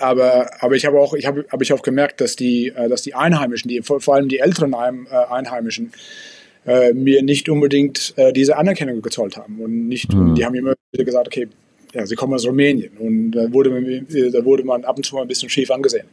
aber, 0.00 0.62
aber 0.62 0.74
ich 0.74 0.86
habe 0.86 1.00
auch, 1.00 1.14
ich 1.14 1.26
habe, 1.26 1.44
habe 1.50 1.62
ich 1.62 1.72
auch 1.72 1.82
gemerkt, 1.82 2.20
dass 2.20 2.36
die, 2.36 2.68
äh, 2.68 2.88
dass 2.88 3.02
die 3.02 3.14
Einheimischen, 3.14 3.68
die, 3.68 3.82
vor, 3.82 4.00
vor 4.00 4.14
allem 4.14 4.28
die 4.28 4.38
älteren 4.38 4.72
äh, 4.72 5.16
Einheimischen, 5.30 5.92
äh, 6.66 6.92
mir 6.92 7.22
nicht 7.22 7.48
unbedingt 7.48 8.14
äh, 8.16 8.32
diese 8.32 8.56
Anerkennung 8.56 9.02
gezollt 9.02 9.36
haben. 9.36 9.60
Und 9.60 9.88
nicht, 9.88 10.12
mhm. 10.12 10.34
die 10.34 10.44
haben 10.44 10.54
immer 10.54 10.74
wieder 10.92 11.04
gesagt, 11.04 11.26
okay, 11.26 11.48
ja, 11.92 12.06
sie 12.06 12.14
kommen 12.14 12.34
aus 12.34 12.46
Rumänien. 12.46 12.96
Und 12.98 13.32
da 13.32 13.52
wurde, 13.52 13.70
man, 13.70 14.06
da 14.32 14.44
wurde 14.44 14.64
man 14.64 14.84
ab 14.84 14.96
und 14.96 15.04
zu 15.04 15.14
mal 15.14 15.22
ein 15.22 15.28
bisschen 15.28 15.50
schief 15.50 15.70
angesehen. 15.70 16.06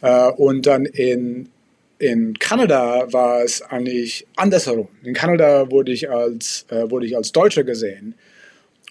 Äh, 0.00 0.30
und 0.32 0.66
dann 0.66 0.86
in, 0.86 1.48
in 1.98 2.38
Kanada 2.38 3.12
war 3.12 3.42
es 3.42 3.62
eigentlich 3.62 4.26
andersherum. 4.36 4.88
In 5.02 5.14
Kanada 5.14 5.70
wurde 5.70 5.92
ich 5.92 6.10
als, 6.10 6.66
wurde 6.70 7.06
ich 7.06 7.16
als 7.16 7.32
Deutscher 7.32 7.64
gesehen. 7.64 8.14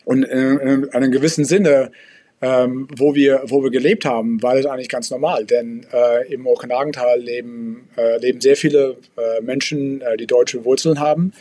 Und 0.05 0.23
in, 0.23 0.59
in 0.59 0.89
einem 0.89 1.11
gewissen 1.11 1.45
Sinne 1.45 1.91
ähm, 2.45 2.87
wo, 2.95 3.15
wir, 3.15 3.41
wo 3.47 3.63
wir 3.63 3.71
gelebt 3.71 4.05
haben, 4.05 4.41
war 4.43 4.55
das 4.55 4.67
eigentlich 4.67 4.89
ganz 4.89 5.09
normal. 5.09 5.45
Denn 5.45 5.83
äh, 5.91 6.31
im 6.31 6.45
Okanagental 6.45 7.19
leben, 7.19 7.89
äh, 7.97 8.19
leben 8.19 8.39
sehr 8.39 8.55
viele 8.55 8.97
äh, 9.17 9.41
Menschen, 9.41 10.01
äh, 10.01 10.15
die 10.15 10.27
deutsche 10.27 10.63
Wurzeln 10.63 10.99
haben. 10.99 11.33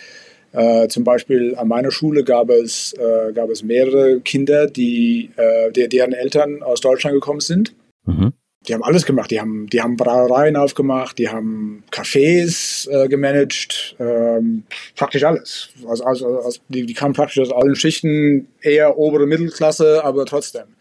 Äh, 0.52 0.88
zum 0.88 1.04
Beispiel 1.04 1.56
an 1.56 1.68
meiner 1.68 1.90
Schule 1.90 2.24
gab 2.24 2.48
es, 2.48 2.94
äh, 2.94 3.32
gab 3.34 3.50
es 3.50 3.62
mehrere 3.62 4.20
Kinder, 4.20 4.66
die, 4.66 5.30
der, 5.36 5.88
deren 5.88 6.12
Eltern 6.12 6.62
aus 6.62 6.80
Deutschland 6.80 7.14
gekommen 7.14 7.40
sind. 7.40 7.74
Mhm. 8.06 8.32
Die 8.66 8.72
haben 8.72 8.82
alles 8.82 9.04
gemacht. 9.04 9.30
Die 9.30 9.38
haben, 9.38 9.66
die 9.68 9.82
haben 9.82 9.98
Brauereien 9.98 10.56
aufgemacht, 10.56 11.18
die 11.18 11.28
haben 11.28 11.84
Cafés 11.90 12.88
gemanagt, 13.08 13.94
ähm, 13.98 14.62
praktisch 14.96 15.22
alles. 15.24 15.68
Also, 15.86 16.04
also, 16.04 16.38
also 16.38 16.60
die, 16.68 16.86
die 16.86 16.94
kamen 16.94 17.12
praktisch 17.12 17.40
aus 17.40 17.52
allen 17.52 17.76
Schichten, 17.76 18.48
eher 18.62 18.96
obere 18.96 19.26
Mittelklasse, 19.26 20.02
aber 20.02 20.24
trotzdem. 20.24 20.73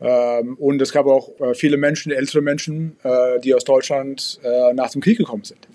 Ähm, 0.00 0.54
und 0.58 0.80
es 0.80 0.92
gab 0.92 1.06
auch 1.06 1.28
äh, 1.40 1.54
viele 1.54 1.76
Menschen, 1.76 2.12
ältere 2.12 2.40
Menschen, 2.40 2.96
äh, 3.02 3.40
die 3.40 3.54
aus 3.54 3.64
Deutschland 3.64 4.38
äh, 4.42 4.72
nach 4.72 4.90
dem 4.90 5.00
Krieg 5.00 5.18
gekommen 5.18 5.44
sind. 5.44 5.66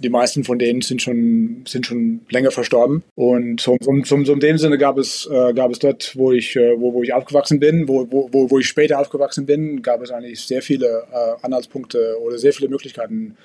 Die 0.00 0.10
meisten 0.10 0.44
von 0.44 0.60
denen 0.60 0.80
sind 0.80 1.02
schon, 1.02 1.64
sind 1.66 1.84
schon 1.84 2.20
länger 2.30 2.52
verstorben. 2.52 3.02
Und 3.16 3.60
so, 3.60 3.76
so, 3.80 3.92
so, 4.04 4.24
so 4.24 4.32
in 4.32 4.38
dem 4.38 4.56
Sinne 4.56 4.78
gab 4.78 4.96
es, 4.96 5.26
äh, 5.26 5.52
gab 5.54 5.72
es 5.72 5.80
dort, 5.80 6.14
wo 6.16 6.30
ich, 6.30 6.54
äh, 6.54 6.80
wo, 6.80 6.94
wo 6.94 7.02
ich 7.02 7.12
aufgewachsen 7.12 7.58
bin, 7.58 7.88
wo, 7.88 8.06
wo, 8.08 8.48
wo 8.48 8.58
ich 8.60 8.68
später 8.68 9.00
aufgewachsen 9.00 9.44
bin, 9.44 9.82
gab 9.82 10.00
es 10.02 10.12
eigentlich 10.12 10.40
sehr 10.42 10.62
viele 10.62 11.04
äh, 11.12 11.44
Anhaltspunkte 11.44 12.16
oder 12.22 12.38
sehr 12.38 12.52
viele 12.52 12.68
Möglichkeiten, 12.68 13.36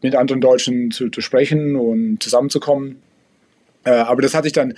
mit 0.00 0.14
anderen 0.14 0.40
Deutschen 0.40 0.92
zu, 0.92 1.10
zu 1.10 1.20
sprechen 1.20 1.74
und 1.74 2.22
zusammenzukommen. 2.22 3.02
aber 3.82 4.22
das 4.22 4.32
hatte 4.32 4.46
ich 4.46 4.52
dann 4.52 4.74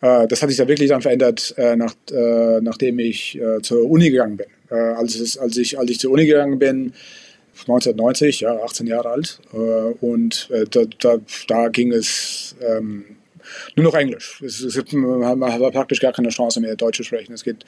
das 0.00 0.42
hat 0.42 0.48
sich 0.48 0.58
da 0.58 0.68
wirklich 0.68 0.88
dann 0.90 1.02
verändert, 1.02 1.54
äh, 1.56 1.74
nach, 1.74 1.94
äh, 2.12 2.60
nachdem 2.60 2.98
ich 2.98 3.38
zur 3.62 3.90
Uni 3.90 4.10
gegangen 4.10 4.36
bin. 4.36 4.46
als, 4.70 5.38
als, 5.38 5.56
ich, 5.56 5.78
als 5.78 5.90
ich 5.90 5.98
zur 5.98 6.12
Uni 6.12 6.26
gegangen 6.26 6.58
bin, 6.58 6.92
1990, 7.62 8.40
ja, 8.40 8.56
18 8.62 8.86
Jahre 8.86 9.10
alt, 9.10 9.40
und 10.00 10.48
da, 10.70 10.82
da, 11.00 11.16
da 11.48 11.68
ging 11.68 11.92
es 11.92 12.54
ähm, 12.60 13.04
nur 13.74 13.84
noch 13.84 13.94
Englisch. 13.94 14.40
Es, 14.44 14.60
es 14.60 14.76
gibt, 14.76 14.92
man 14.92 15.52
hat 15.52 15.72
praktisch 15.72 16.00
gar 16.00 16.12
keine 16.12 16.28
Chance 16.28 16.60
mehr, 16.60 16.76
Deutsch 16.76 16.98
zu 16.98 17.02
sprechen. 17.02 17.32
Es 17.32 17.42
geht 17.42 17.64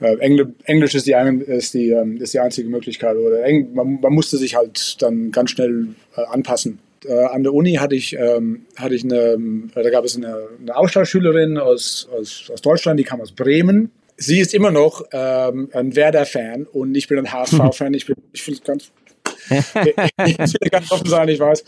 Englisch 0.00 0.94
ist 0.94 1.08
die, 1.08 1.42
ist, 1.48 1.74
die, 1.74 1.90
ähm, 1.90 2.18
ist 2.18 2.32
die 2.32 2.38
einzige 2.38 2.68
Möglichkeit. 2.68 3.16
Oder 3.16 3.42
man, 3.74 4.00
man 4.00 4.12
musste 4.12 4.38
sich 4.38 4.54
halt 4.54 5.02
dann 5.02 5.32
ganz 5.32 5.50
schnell 5.50 5.88
anpassen 6.14 6.78
äh, 7.04 7.24
an 7.24 7.42
der 7.42 7.52
Uni 7.52 7.74
hatte 7.74 7.94
ich, 7.94 8.14
ähm, 8.14 8.66
hatte 8.76 8.94
ich 8.94 9.04
eine, 9.04 9.38
äh, 9.74 9.82
da 9.82 9.90
gab 9.90 10.04
es 10.04 10.16
eine, 10.16 10.48
eine 10.60 10.76
Austauschschülerin 10.76 11.58
aus, 11.58 12.08
aus, 12.16 12.50
aus 12.52 12.62
Deutschland, 12.62 12.98
die 12.98 13.04
kam 13.04 13.20
aus 13.20 13.32
Bremen. 13.32 13.90
Sie 14.16 14.40
ist 14.40 14.52
immer 14.52 14.70
noch 14.70 15.04
ähm, 15.12 15.68
ein 15.72 15.94
Werder-Fan 15.94 16.66
und 16.66 16.94
ich 16.96 17.06
bin 17.06 17.18
ein 17.18 17.32
HSV-Fan. 17.32 17.94
Ich 17.94 18.06
bin, 18.06 18.16
ich 18.32 18.42
finde 18.42 18.60
ganz, 18.64 18.90
ich 19.48 20.38
will 20.38 20.70
ganz 20.70 20.90
offen 20.90 21.08
sein, 21.08 21.28
ich 21.28 21.38
weiß. 21.38 21.64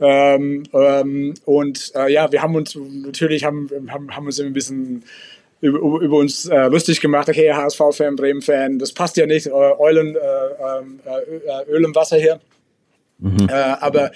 Ähm, 0.00 0.64
ähm, 0.74 1.34
und 1.46 1.92
äh, 1.94 2.12
ja, 2.12 2.30
wir 2.30 2.42
haben 2.42 2.54
uns 2.54 2.76
natürlich 2.76 3.44
haben, 3.44 3.70
haben, 3.88 4.14
haben 4.14 4.26
uns 4.26 4.38
ein 4.40 4.52
bisschen 4.52 5.04
über, 5.62 6.00
über 6.00 6.18
uns 6.18 6.46
äh, 6.46 6.66
lustig 6.66 7.00
gemacht. 7.00 7.30
Okay, 7.30 7.50
HSV-Fan, 7.52 8.16
Bremen-Fan, 8.16 8.78
das 8.78 8.92
passt 8.92 9.16
ja 9.16 9.24
nicht. 9.24 9.46
Äh, 9.46 9.50
Eulen, 9.50 10.16
äh, 10.16 10.18
ähm, 10.18 11.00
äh, 11.04 11.70
Öl 11.70 11.84
im 11.84 11.94
Wasser 11.94 12.18
hier. 12.18 12.40
Mhm. 13.18 13.48
Aber 13.48 14.10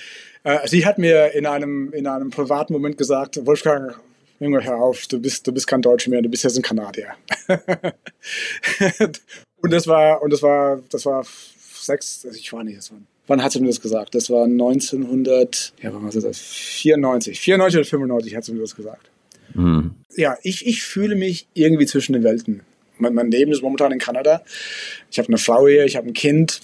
äh, 0.44 0.66
sie 0.66 0.86
hat 0.86 0.98
mir 0.98 1.34
in 1.34 1.46
einem, 1.46 1.92
in 1.92 2.06
einem 2.06 2.30
privaten 2.30 2.72
Moment 2.72 2.96
gesagt, 2.96 3.44
Wolfgang, 3.46 3.94
Junge, 4.38 4.64
hör 4.64 4.76
auf, 4.76 5.06
du 5.06 5.20
bist, 5.20 5.46
du 5.46 5.52
bist 5.52 5.66
kein 5.66 5.82
Deutscher 5.82 6.10
mehr, 6.10 6.22
du 6.22 6.28
bist 6.30 6.44
jetzt 6.44 6.56
ein 6.56 6.62
Kanadier. 6.62 7.08
und 9.62 9.72
das 9.72 9.86
war, 9.86 10.22
und 10.22 10.32
das 10.32 10.42
war, 10.42 10.80
das 10.90 11.04
war 11.04 11.26
sechs, 11.74 12.24
also 12.24 12.38
ich 12.38 12.52
war 12.52 12.64
nicht, 12.64 12.78
das 12.78 12.90
war, 12.90 12.98
wann 13.26 13.42
hat 13.42 13.52
sie 13.52 13.60
mir 13.60 13.66
das 13.66 13.82
gesagt? 13.82 14.14
Das 14.14 14.30
war 14.30 14.44
1900, 14.44 15.74
ja, 15.82 15.92
wann 15.92 16.02
war 16.02 16.10
das? 16.10 16.38
94, 16.38 17.38
94 17.38 17.78
oder 17.78 17.86
95 17.86 18.36
hat 18.36 18.44
sie 18.44 18.52
mir 18.52 18.60
das 18.60 18.74
gesagt. 18.74 19.10
Mhm. 19.54 19.90
Ja, 20.16 20.38
ich, 20.42 20.66
ich 20.66 20.82
fühle 20.82 21.16
mich 21.16 21.46
irgendwie 21.52 21.86
zwischen 21.86 22.14
den 22.14 22.24
Welten. 22.24 22.62
Mein, 22.98 23.14
mein 23.14 23.30
Leben 23.30 23.52
ist 23.52 23.62
momentan 23.62 23.92
in 23.92 23.98
Kanada. 23.98 24.42
Ich 25.10 25.18
habe 25.18 25.28
eine 25.28 25.38
Frau 25.38 25.66
hier, 25.68 25.84
ich 25.84 25.96
habe 25.96 26.08
ein 26.08 26.14
Kind 26.14 26.62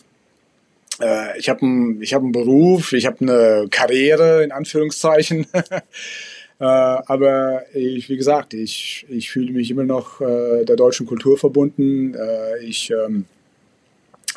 äh, 1.00 1.38
ich 1.38 1.48
habe 1.48 1.62
einen 1.62 2.02
hab 2.02 2.22
Beruf, 2.32 2.92
ich 2.92 3.06
habe 3.06 3.20
eine 3.20 3.68
Karriere 3.70 4.42
in 4.44 4.52
Anführungszeichen. 4.52 5.46
äh, 5.52 6.64
aber 6.64 7.64
ich, 7.74 8.08
wie 8.08 8.16
gesagt, 8.16 8.54
ich, 8.54 9.06
ich 9.08 9.30
fühle 9.30 9.52
mich 9.52 9.70
immer 9.70 9.84
noch 9.84 10.20
äh, 10.20 10.64
der 10.64 10.76
deutschen 10.76 11.06
Kultur 11.06 11.38
verbunden. 11.38 12.14
Äh, 12.14 12.64
ich, 12.64 12.90
ähm, 12.90 13.26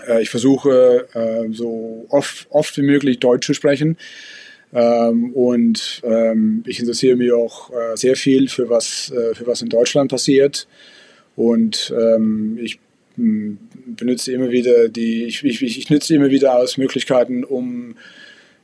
äh, 0.08 0.22
ich 0.22 0.30
versuche 0.30 1.08
äh, 1.14 1.52
so 1.54 2.06
oft, 2.10 2.48
oft 2.50 2.78
wie 2.78 2.84
möglich 2.84 3.20
Deutsch 3.20 3.48
zu 3.48 3.54
sprechen. 3.54 3.98
Ähm, 4.72 5.32
und 5.34 6.02
ähm, 6.04 6.64
ich 6.68 6.80
interessiere 6.80 7.16
mich 7.16 7.32
auch 7.32 7.72
sehr 7.96 8.16
viel 8.16 8.50
für 8.50 8.70
was, 8.70 9.12
für 9.34 9.48
was 9.48 9.62
in 9.62 9.70
Deutschland 9.70 10.12
passiert. 10.12 10.68
Und 11.36 11.94
ähm, 11.98 12.60
ich 12.62 12.80
benutze 13.86 14.32
immer 14.32 14.50
wieder 14.50 14.90
die, 14.90 15.26
ich, 15.26 15.44
ich, 15.44 15.62
ich 15.62 15.90
nütze 15.90 16.16
immer 16.16 16.30
wieder 16.30 16.56
aus 16.56 16.78
Möglichkeiten, 16.78 17.44
um 17.44 17.96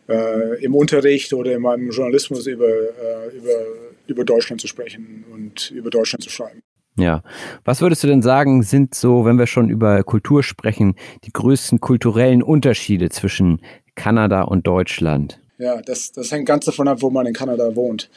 äh, 0.08 0.64
im 0.64 0.76
Unterricht 0.76 1.34
oder 1.34 1.54
in 1.54 1.62
meinem 1.62 1.90
Journalismus 1.90 2.48
über, 2.48 2.68
äh, 2.68 3.36
über, 3.36 3.66
über 4.08 4.24
Deutschland 4.24 4.62
zu 4.62 4.68
sprechen 4.68 5.26
und 5.32 5.72
über 5.72 5.90
Deutschland 5.90 6.24
zu 6.24 6.30
schreiben. 6.30 6.62
Ja, 6.98 7.24
was 7.66 7.82
würdest 7.82 8.04
du 8.04 8.08
denn 8.08 8.22
sagen, 8.22 8.64
sind 8.64 8.96
so, 8.96 9.26
wenn 9.26 9.38
wir 9.38 9.48
schon 9.48 9.70
über 9.70 10.02
Kultur 10.04 10.44
sprechen, 10.44 10.96
die 11.26 11.34
größten 11.34 11.82
kulturellen 11.82 12.42
Unterschiede 12.42 13.10
zwischen 13.10 13.62
Kanada 13.96 14.44
und 14.44 14.66
Deutschland? 14.66 15.42
Ja, 15.58 15.82
das, 15.82 16.14
das 16.14 16.32
hängt 16.32 16.48
ganz 16.48 16.66
davon 16.66 16.88
ab, 16.88 17.02
wo 17.02 17.10
man 17.10 17.26
in 17.26 17.34
Kanada 17.34 17.76
wohnt. 17.76 18.10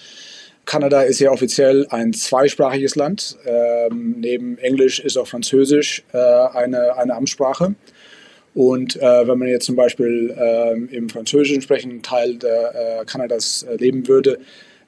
Kanada 0.68 1.00
ist 1.00 1.18
ja 1.18 1.31
offiziell 1.31 1.87
ein 1.88 2.12
zweisprachiges 2.12 2.94
Land. 2.94 3.38
Ähm, 3.46 4.16
neben 4.18 4.59
Englisch 4.59 5.00
ist 5.00 5.16
auch 5.16 5.26
Französisch 5.26 6.04
äh, 6.12 6.18
eine, 6.18 6.94
eine 6.98 7.14
Amtssprache. 7.14 7.74
Und 8.54 8.96
äh, 8.96 9.26
wenn 9.26 9.38
man 9.38 9.48
jetzt 9.48 9.64
zum 9.64 9.76
Beispiel 9.76 10.35
äh, 10.37 10.74
im 10.94 11.09
französischen 11.09 11.62
sprechenden 11.62 12.02
Teil 12.02 12.37
der, 12.37 13.00
äh, 13.00 13.04
Kanadas 13.07 13.62
äh, 13.62 13.76
leben 13.76 14.09
würde, 14.09 14.40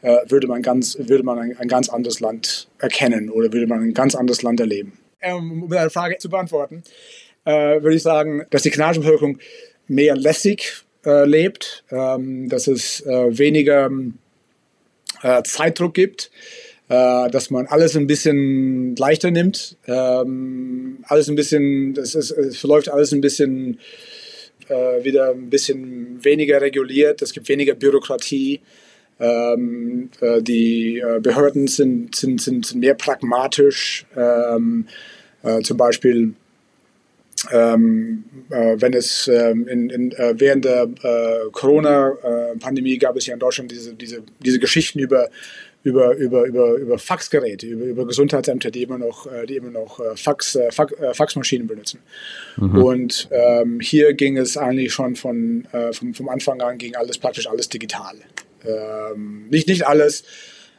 äh, 0.03 0.19
würde 0.29 0.49
man, 0.49 0.61
ganz, 0.61 0.99
würde 1.01 1.25
man 1.25 1.39
ein, 1.39 1.57
ein, 1.57 1.69
ganz 1.69 1.89
anderes 1.89 2.21
Land 2.21 2.69
erkennen 2.79 3.31
oder 3.31 3.51
würde 3.51 3.67
man 3.67 3.83
ein 3.83 3.95
ganz 3.95 4.15
anderes 4.15 4.43
Land 4.43 4.61
erleben. 4.61 4.99
Um 5.23 5.67
deine 5.71 5.89
Frage 5.89 6.19
zu 6.19 6.29
beantworten, 6.29 6.83
würde 7.45 7.95
ich 7.95 8.03
sagen, 8.03 8.45
dass 8.51 8.63
die 8.63 8.71
kanadische 8.71 9.01
Bevölkerung 9.01 9.39
mehr 9.89 10.15
lässig 10.15 10.85
lebt, 11.05 11.85
ähm, 11.91 12.49
dass 12.51 12.67
es 12.67 13.03
weniger 13.05 13.91
äh, 15.23 15.43
Zeitdruck 15.43 15.95
gibt, 15.95 16.31
äh, 16.89 17.31
dass 17.31 17.51
man 17.51 17.67
alles 17.67 17.97
ein 17.97 18.07
bisschen 18.07 18.97
leichter 18.97 19.31
nimmt, 19.31 19.77
ähm, 19.87 20.99
alles 21.05 21.29
ein 21.29 21.37
bisschen, 21.37 21.97
es, 21.97 22.15
ist, 22.15 22.31
es 22.31 22.59
verläuft 22.59 22.89
alles 22.89 23.13
ein 23.13 23.21
bisschen 23.21 23.79
äh, 24.69 25.05
wieder 25.05 25.31
ein 25.31 25.51
bisschen 25.51 26.23
weniger 26.25 26.61
reguliert, 26.61 27.23
es 27.23 27.33
gibt 27.33 27.49
weniger 27.49 27.75
Bürokratie. 27.75 28.61
Ähm, 29.19 30.09
äh, 30.23 30.41
die 30.41 30.99
äh, 30.99 31.21
Behörden 31.21 31.67
sind, 31.67 32.17
sind, 32.17 32.41
sind 32.41 32.75
mehr 32.75 32.95
pragmatisch. 32.95 34.07
Ähm, 34.17 34.87
äh, 35.43 35.61
zum 35.61 35.77
Beispiel 35.77 36.35
ähm, 37.51 38.25
äh, 38.51 38.77
wenn 38.79 38.93
es 38.93 39.29
ähm, 39.29 39.67
in, 39.67 39.91
in, 39.91 40.13
äh, 40.13 40.35
während 40.37 40.65
der 40.65 40.83
äh, 41.03 41.51
Corona-Pandemie 41.53 42.99
gab 42.99 43.17
es 43.17 43.27
ja 43.27 43.35
in 43.35 43.41
Deutschland 43.41 43.71
diese, 43.71 43.95
diese, 43.95 44.23
diese 44.41 44.59
Geschichten 44.59 44.99
über, 44.99 45.29
über, 45.83 46.15
über, 46.17 46.45
über, 46.45 46.75
über 46.75 46.99
Faxgeräte, 46.99 47.67
über, 47.67 47.85
über 47.85 48.07
Gesundheitsämter, 48.07 48.71
die 48.71 48.83
immer 48.83 48.99
noch, 48.99 49.27
äh, 49.27 49.47
die 49.47 49.57
immer 49.57 49.71
noch 49.71 50.01
äh, 50.01 50.17
Fax, 50.17 50.55
äh, 50.55 50.71
Fax, 50.71 50.93
Faxmaschinen 51.13 51.67
benutzen. 51.67 52.01
Mhm. 52.57 52.83
Und 52.83 53.29
ähm, 53.31 53.81
hier 53.81 54.13
ging 54.15 54.37
es 54.37 54.57
eigentlich 54.57 54.93
schon 54.93 55.17
von, 55.17 55.67
vom, 55.93 56.15
vom 56.15 56.29
Anfang 56.29 56.61
an, 56.61 56.79
ging 56.79 56.95
alles 56.97 57.19
praktisch 57.19 57.47
alles 57.49 57.69
digital. 57.69 58.17
Ähm, 58.67 59.47
nicht, 59.49 59.69
nicht 59.69 59.87
alles, 59.87 60.25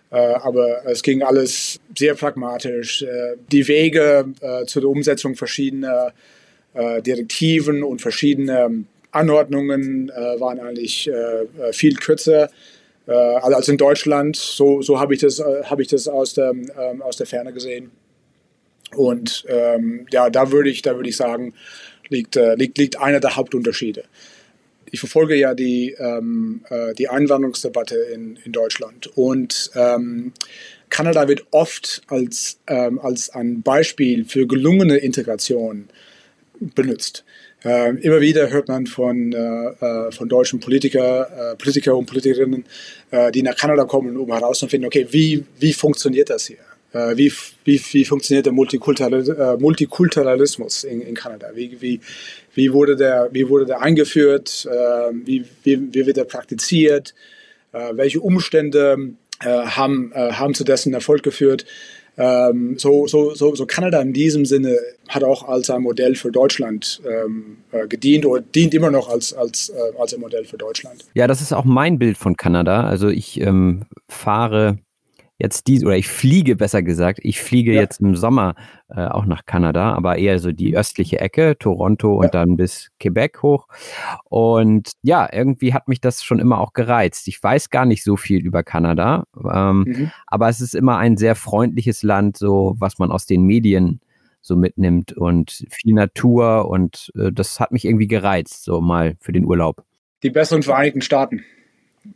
aber 0.09 0.85
es 0.85 1.03
ging 1.03 1.23
alles 1.23 1.79
sehr 1.97 2.15
pragmatisch. 2.15 3.05
die 3.49 3.67
Wege 3.69 4.25
zur 4.67 4.83
Umsetzung 4.83 5.35
verschiedener 5.35 6.11
äh, 6.73 7.01
Direktiven 7.01 7.83
und 7.83 8.01
verschiedene 8.01 8.85
Anordnungen 9.11 10.09
äh, 10.09 10.39
waren 10.39 10.59
eigentlich 10.59 11.09
äh, 11.09 11.73
viel 11.73 11.95
kürzer 11.95 12.49
als 13.07 13.67
in 13.67 13.77
Deutschland. 13.77 14.37
So, 14.37 14.81
so 14.83 14.99
habe 14.99 15.15
ich 15.15 15.19
das, 15.19 15.39
habe 15.41 15.81
ich 15.81 15.87
das 15.87 16.07
aus 16.07 16.35
der, 16.35 16.51
ähm, 16.51 17.01
aus 17.01 17.17
der 17.17 17.25
Ferne 17.25 17.51
gesehen. 17.51 17.91
Und 18.95 19.43
ähm, 19.47 20.05
ja, 20.11 20.29
da 20.29 20.51
würde 20.51 20.69
ich, 20.69 20.81
da 20.81 20.97
ich 20.99 21.17
sagen, 21.17 21.53
liegt, 22.09 22.35
äh, 22.35 22.55
liegt, 22.55 22.77
liegt 22.77 22.99
einer 22.99 23.19
der 23.19 23.35
Hauptunterschiede. 23.35 24.03
Ich 24.91 24.99
verfolge 24.99 25.35
ja 25.35 25.53
die, 25.53 25.95
ähm, 25.97 26.65
äh, 26.69 26.93
die 26.93 27.07
Einwanderungsdebatte 27.07 27.95
in, 27.95 28.37
in 28.43 28.51
Deutschland 28.51 29.09
und 29.15 29.71
ähm, 29.75 30.33
Kanada 30.89 31.29
wird 31.29 31.45
oft 31.51 32.01
als, 32.07 32.59
ähm, 32.67 32.99
als 32.99 33.29
ein 33.29 33.61
Beispiel 33.61 34.25
für 34.25 34.45
gelungene 34.45 34.97
Integration 34.97 35.87
benutzt. 36.61 37.25
Äh, 37.63 37.95
immer 37.97 38.21
wieder 38.21 38.49
hört 38.49 38.67
man 38.67 38.87
von, 38.87 39.33
äh, 39.33 39.37
äh 39.37 40.11
von 40.11 40.29
deutschen 40.29 40.59
Politiker, 40.59 41.53
äh, 41.53 41.55
Politiker 41.55 41.95
und 41.95 42.05
Politikerinnen, 42.05 42.65
äh, 43.11 43.31
die 43.31 43.43
nach 43.43 43.55
Kanada 43.55 43.85
kommen, 43.85 44.17
um 44.17 44.31
herauszufinden, 44.31 44.87
okay, 44.87 45.07
wie, 45.11 45.45
wie 45.59 45.73
funktioniert 45.73 46.29
das 46.29 46.47
hier? 46.47 46.57
Äh, 46.93 47.17
wie, 47.17 47.31
wie, 47.65 47.81
wie 47.91 48.05
funktioniert 48.05 48.45
der 48.45 48.53
Multikulturalismus 48.53 50.83
in, 50.83 51.01
in 51.01 51.15
Kanada? 51.15 51.49
Wie, 51.53 51.81
wie, 51.81 51.99
wie, 52.53 52.73
wurde 52.73 52.95
der, 52.95 53.29
wie 53.31 53.47
wurde 53.47 53.65
der 53.65 53.81
eingeführt? 53.81 54.67
wie, 55.25 55.45
wie, 55.63 55.93
wie 55.93 56.05
wird 56.05 56.17
er 56.17 56.25
praktiziert? 56.25 57.13
welche 57.93 58.19
Umstände 58.19 59.13
haben, 59.39 60.11
haben 60.13 60.53
zu 60.53 60.65
dessen 60.65 60.93
Erfolg 60.93 61.23
geführt? 61.23 61.65
Ähm, 62.21 62.77
so, 62.77 63.07
so, 63.07 63.33
so, 63.33 63.55
so 63.55 63.65
Kanada 63.65 63.99
in 63.99 64.13
diesem 64.13 64.45
Sinne 64.45 64.77
hat 65.09 65.23
auch 65.23 65.47
als 65.47 65.71
ein 65.71 65.81
Modell 65.81 66.13
für 66.13 66.31
Deutschland 66.31 67.01
ähm, 67.03 67.57
äh, 67.71 67.87
gedient 67.87 68.27
oder 68.27 68.43
dient 68.43 68.75
immer 68.75 68.91
noch 68.91 69.09
als, 69.09 69.33
als, 69.33 69.69
äh, 69.69 69.99
als 69.99 70.13
ein 70.13 70.19
Modell 70.19 70.45
für 70.45 70.57
Deutschland. 70.57 71.03
Ja, 71.15 71.25
das 71.25 71.41
ist 71.41 71.51
auch 71.51 71.65
mein 71.65 71.97
Bild 71.97 72.19
von 72.19 72.37
Kanada. 72.37 72.83
Also 72.83 73.07
ich 73.07 73.41
ähm, 73.41 73.85
fahre 74.07 74.77
jetzt 75.41 75.67
die, 75.67 75.83
oder 75.83 75.97
ich 75.97 76.07
fliege 76.07 76.55
besser 76.55 76.83
gesagt, 76.83 77.19
ich 77.23 77.41
fliege 77.41 77.73
ja. 77.73 77.81
jetzt 77.81 77.99
im 77.99 78.15
Sommer 78.15 78.55
äh, 78.89 79.05
auch 79.05 79.25
nach 79.25 79.45
Kanada, 79.45 79.93
aber 79.93 80.17
eher 80.17 80.39
so 80.39 80.51
die 80.51 80.77
östliche 80.77 81.19
Ecke, 81.19 81.57
Toronto 81.57 82.15
und 82.15 82.25
ja. 82.25 82.29
dann 82.29 82.57
bis 82.57 82.91
Quebec 82.99 83.41
hoch. 83.41 83.67
Und 84.25 84.91
ja, 85.01 85.27
irgendwie 85.31 85.73
hat 85.73 85.87
mich 85.87 85.99
das 85.99 86.23
schon 86.23 86.39
immer 86.39 86.59
auch 86.59 86.73
gereizt. 86.73 87.27
Ich 87.27 87.41
weiß 87.41 87.69
gar 87.69 87.85
nicht 87.85 88.03
so 88.03 88.17
viel 88.17 88.45
über 88.45 88.63
Kanada, 88.63 89.25
ähm, 89.51 89.85
mhm. 89.87 90.11
aber 90.27 90.49
es 90.49 90.61
ist 90.61 90.75
immer 90.75 90.97
ein 90.97 91.17
sehr 91.17 91.35
freundliches 91.35 92.03
Land, 92.03 92.37
so 92.37 92.75
was 92.77 92.99
man 92.99 93.11
aus 93.11 93.25
den 93.25 93.43
Medien 93.43 94.01
so 94.41 94.55
mitnimmt 94.55 95.13
und 95.13 95.65
viel 95.69 95.93
Natur 95.93 96.69
und 96.69 97.11
äh, 97.15 97.31
das 97.31 97.59
hat 97.59 97.71
mich 97.71 97.85
irgendwie 97.85 98.07
gereizt, 98.07 98.63
so 98.63 98.81
mal 98.81 99.15
für 99.19 99.31
den 99.31 99.45
Urlaub. 99.45 99.83
Die 100.23 100.29
besseren 100.29 100.63
Vereinigten 100.63 101.01
Staaten. 101.01 101.43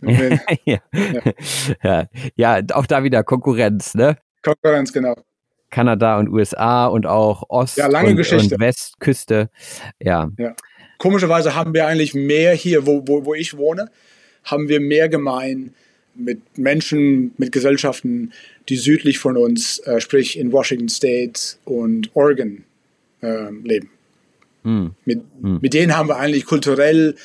ja. 0.66 0.80
Ja. 1.84 2.08
ja, 2.36 2.62
auch 2.74 2.86
da 2.86 3.04
wieder 3.04 3.24
Konkurrenz, 3.24 3.96
ne? 3.96 4.18
Konkurrenz, 4.42 4.92
genau. 4.92 5.16
Kanada 5.70 6.20
und 6.20 6.30
USA 6.30 6.88
und 6.88 7.06
auch 7.06 7.44
Ost- 7.50 7.78
ja, 7.78 7.88
lange 7.88 8.12
und, 8.12 8.16
Geschichte. 8.16 8.56
und 8.56 8.62
Westküste. 8.62 9.50
Ja. 10.00 10.30
ja. 10.38 10.56
Komischerweise 10.98 11.56
haben 11.56 11.74
wir 11.74 11.88
eigentlich 11.88 12.14
mehr 12.14 12.54
hier, 12.54 12.86
wo, 12.86 13.04
wo, 13.08 13.26
wo 13.26 13.34
ich 13.34 13.58
wohne, 13.58 13.90
haben 14.44 14.70
wir 14.70 14.80
mehr 14.80 15.10
gemein 15.10 15.74
mit 16.16 16.58
Menschen, 16.58 17.34
mit 17.38 17.52
Gesellschaften, 17.52 18.32
die 18.70 18.78
südlich 18.78 19.20
von 19.20 19.38
uns, 19.38 19.80
äh, 19.80 20.00
sprich 20.00 20.40
in 20.40 20.52
Washington 20.52 20.90
State 20.90 21.58
und 21.66 22.10
Oregon 22.16 22.64
äh, 23.22 23.52
leben. 23.64 23.90
Hm. 24.64 24.96
Mit, 25.04 25.22
hm. 25.42 25.60
mit 25.62 25.74
denen 25.74 25.98
haben 25.98 26.10
wir 26.10 26.18
eigentlich 26.18 26.46
kulturell, 26.46 27.16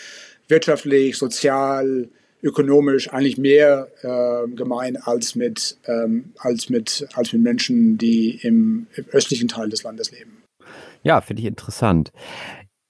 wirtschaftlich, 0.49 1.16
sozial, 1.16 2.09
ökonomisch 2.42 3.12
eigentlich 3.12 3.38
mehr 3.38 3.88
äh, 4.03 4.48
gemein 4.55 4.96
als 4.96 5.35
mit, 5.35 5.79
ähm, 5.87 6.33
als, 6.38 6.70
mit, 6.70 7.07
als 7.14 7.33
mit 7.33 7.42
Menschen, 7.42 7.98
die 7.98 8.40
im, 8.42 8.87
im 8.94 9.05
östlichen 9.12 9.48
Teil 9.48 9.68
des 9.68 9.83
Landes 9.83 10.11
leben. 10.11 10.42
Ja, 11.03 11.20
finde 11.20 11.42
ich 11.42 11.48
interessant. 11.48 12.12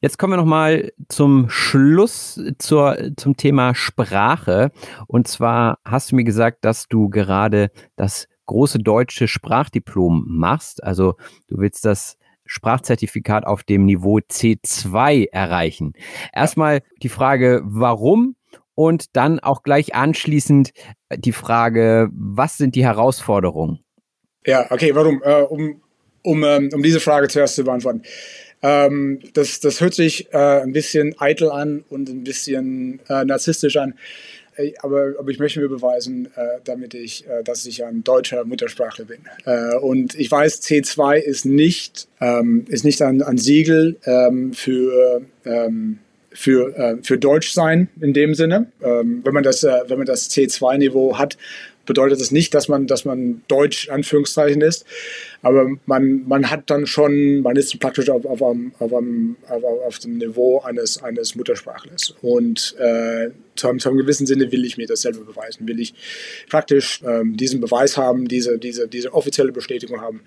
Jetzt 0.02 0.18
kommen 0.18 0.32
wir 0.32 0.38
nochmal 0.38 0.92
zum 1.08 1.50
Schluss 1.50 2.40
zur, 2.58 3.12
zum 3.16 3.36
Thema 3.36 3.74
Sprache. 3.74 4.70
Und 5.06 5.28
zwar 5.28 5.78
hast 5.84 6.10
du 6.10 6.16
mir 6.16 6.24
gesagt, 6.24 6.64
dass 6.64 6.88
du 6.88 7.10
gerade 7.10 7.70
das 7.96 8.26
große 8.46 8.78
deutsche 8.78 9.28
Sprachdiplom 9.28 10.24
machst. 10.26 10.82
Also 10.82 11.16
du 11.48 11.58
willst 11.58 11.84
das 11.84 12.16
Sprachzertifikat 12.46 13.46
auf 13.46 13.62
dem 13.62 13.84
Niveau 13.84 14.18
C2 14.18 15.28
erreichen. 15.30 15.92
Erstmal 16.32 16.80
die 17.02 17.08
Frage, 17.08 17.60
warum 17.64 18.34
und 18.80 19.14
dann 19.14 19.40
auch 19.40 19.62
gleich 19.62 19.94
anschließend 19.94 20.70
die 21.14 21.32
Frage, 21.32 22.08
was 22.14 22.56
sind 22.56 22.74
die 22.74 22.82
Herausforderungen? 22.82 23.80
Ja, 24.46 24.70
okay, 24.70 24.94
warum? 24.94 25.22
Äh, 25.22 25.42
um, 25.42 25.82
um, 26.22 26.42
ähm, 26.44 26.70
um 26.72 26.82
diese 26.82 26.98
Frage 26.98 27.28
zuerst 27.28 27.56
zu 27.56 27.64
beantworten. 27.64 28.04
Ähm, 28.62 29.20
das, 29.34 29.60
das 29.60 29.82
hört 29.82 29.92
sich 29.92 30.32
äh, 30.32 30.62
ein 30.62 30.72
bisschen 30.72 31.14
eitel 31.18 31.50
an 31.50 31.84
und 31.90 32.08
ein 32.08 32.24
bisschen 32.24 33.00
äh, 33.10 33.22
narzisstisch 33.22 33.76
an. 33.76 33.96
Äh, 34.56 34.72
aber, 34.80 35.12
aber 35.18 35.28
ich 35.28 35.38
möchte 35.38 35.60
mir 35.60 35.68
beweisen, 35.68 36.28
äh, 36.34 36.60
damit 36.64 36.94
ich, 36.94 37.28
äh, 37.28 37.42
dass 37.44 37.66
ich 37.66 37.84
ein 37.84 38.02
deutscher 38.02 38.46
Muttersprachler 38.46 39.04
bin. 39.04 39.20
Äh, 39.44 39.76
und 39.76 40.14
ich 40.14 40.30
weiß, 40.30 40.62
C2 40.62 41.16
ist 41.16 41.44
nicht, 41.44 42.08
ähm, 42.18 42.64
ist 42.68 42.86
nicht 42.86 43.02
ein, 43.02 43.20
ein 43.20 43.36
Siegel 43.36 43.98
ähm, 44.06 44.54
für 44.54 45.20
ähm, 45.44 45.98
für, 46.32 46.76
äh, 46.76 46.96
für 47.02 47.18
Deutsch 47.18 47.52
sein 47.52 47.88
in 48.00 48.12
dem 48.12 48.34
Sinne. 48.34 48.70
Ähm, 48.82 49.20
wenn 49.24 49.34
man 49.34 49.42
das, 49.42 49.64
äh, 49.64 49.80
wenn 49.88 49.98
man 49.98 50.06
das 50.06 50.30
C2-Niveau 50.30 51.18
hat, 51.18 51.36
bedeutet 51.90 52.20
das 52.20 52.30
nicht, 52.30 52.54
dass 52.54 52.68
man, 52.68 52.86
dass 52.86 53.04
man 53.04 53.42
Deutsch 53.48 53.88
Anführungszeichen 53.88 54.60
ist, 54.60 54.84
aber 55.42 55.68
man, 55.86 56.26
man 56.28 56.48
hat 56.48 56.70
dann 56.70 56.86
schon, 56.86 57.40
man 57.40 57.56
ist 57.56 57.80
praktisch 57.80 58.08
auf, 58.10 58.24
auf, 58.26 58.40
einem, 58.42 58.72
auf, 58.78 58.94
einem, 58.94 59.36
auf, 59.48 59.64
auf 59.64 59.98
dem 59.98 60.18
Niveau 60.18 60.60
eines, 60.60 61.02
eines 61.02 61.34
Muttersprachlers. 61.34 62.14
Und 62.22 62.76
äh, 62.78 63.30
zu, 63.56 63.68
einem, 63.68 63.80
zu 63.80 63.88
einem 63.88 63.98
gewissen 63.98 64.26
Sinne 64.26 64.52
will 64.52 64.64
ich 64.64 64.76
mir 64.76 64.86
das 64.86 65.02
selber 65.02 65.24
beweisen, 65.24 65.66
will 65.66 65.80
ich 65.80 65.94
praktisch 66.48 67.02
ähm, 67.04 67.36
diesen 67.36 67.60
Beweis 67.60 67.96
haben, 67.96 68.28
diese, 68.28 68.58
diese, 68.58 68.86
diese 68.86 69.12
offizielle 69.12 69.50
Bestätigung 69.50 70.00
haben, 70.00 70.20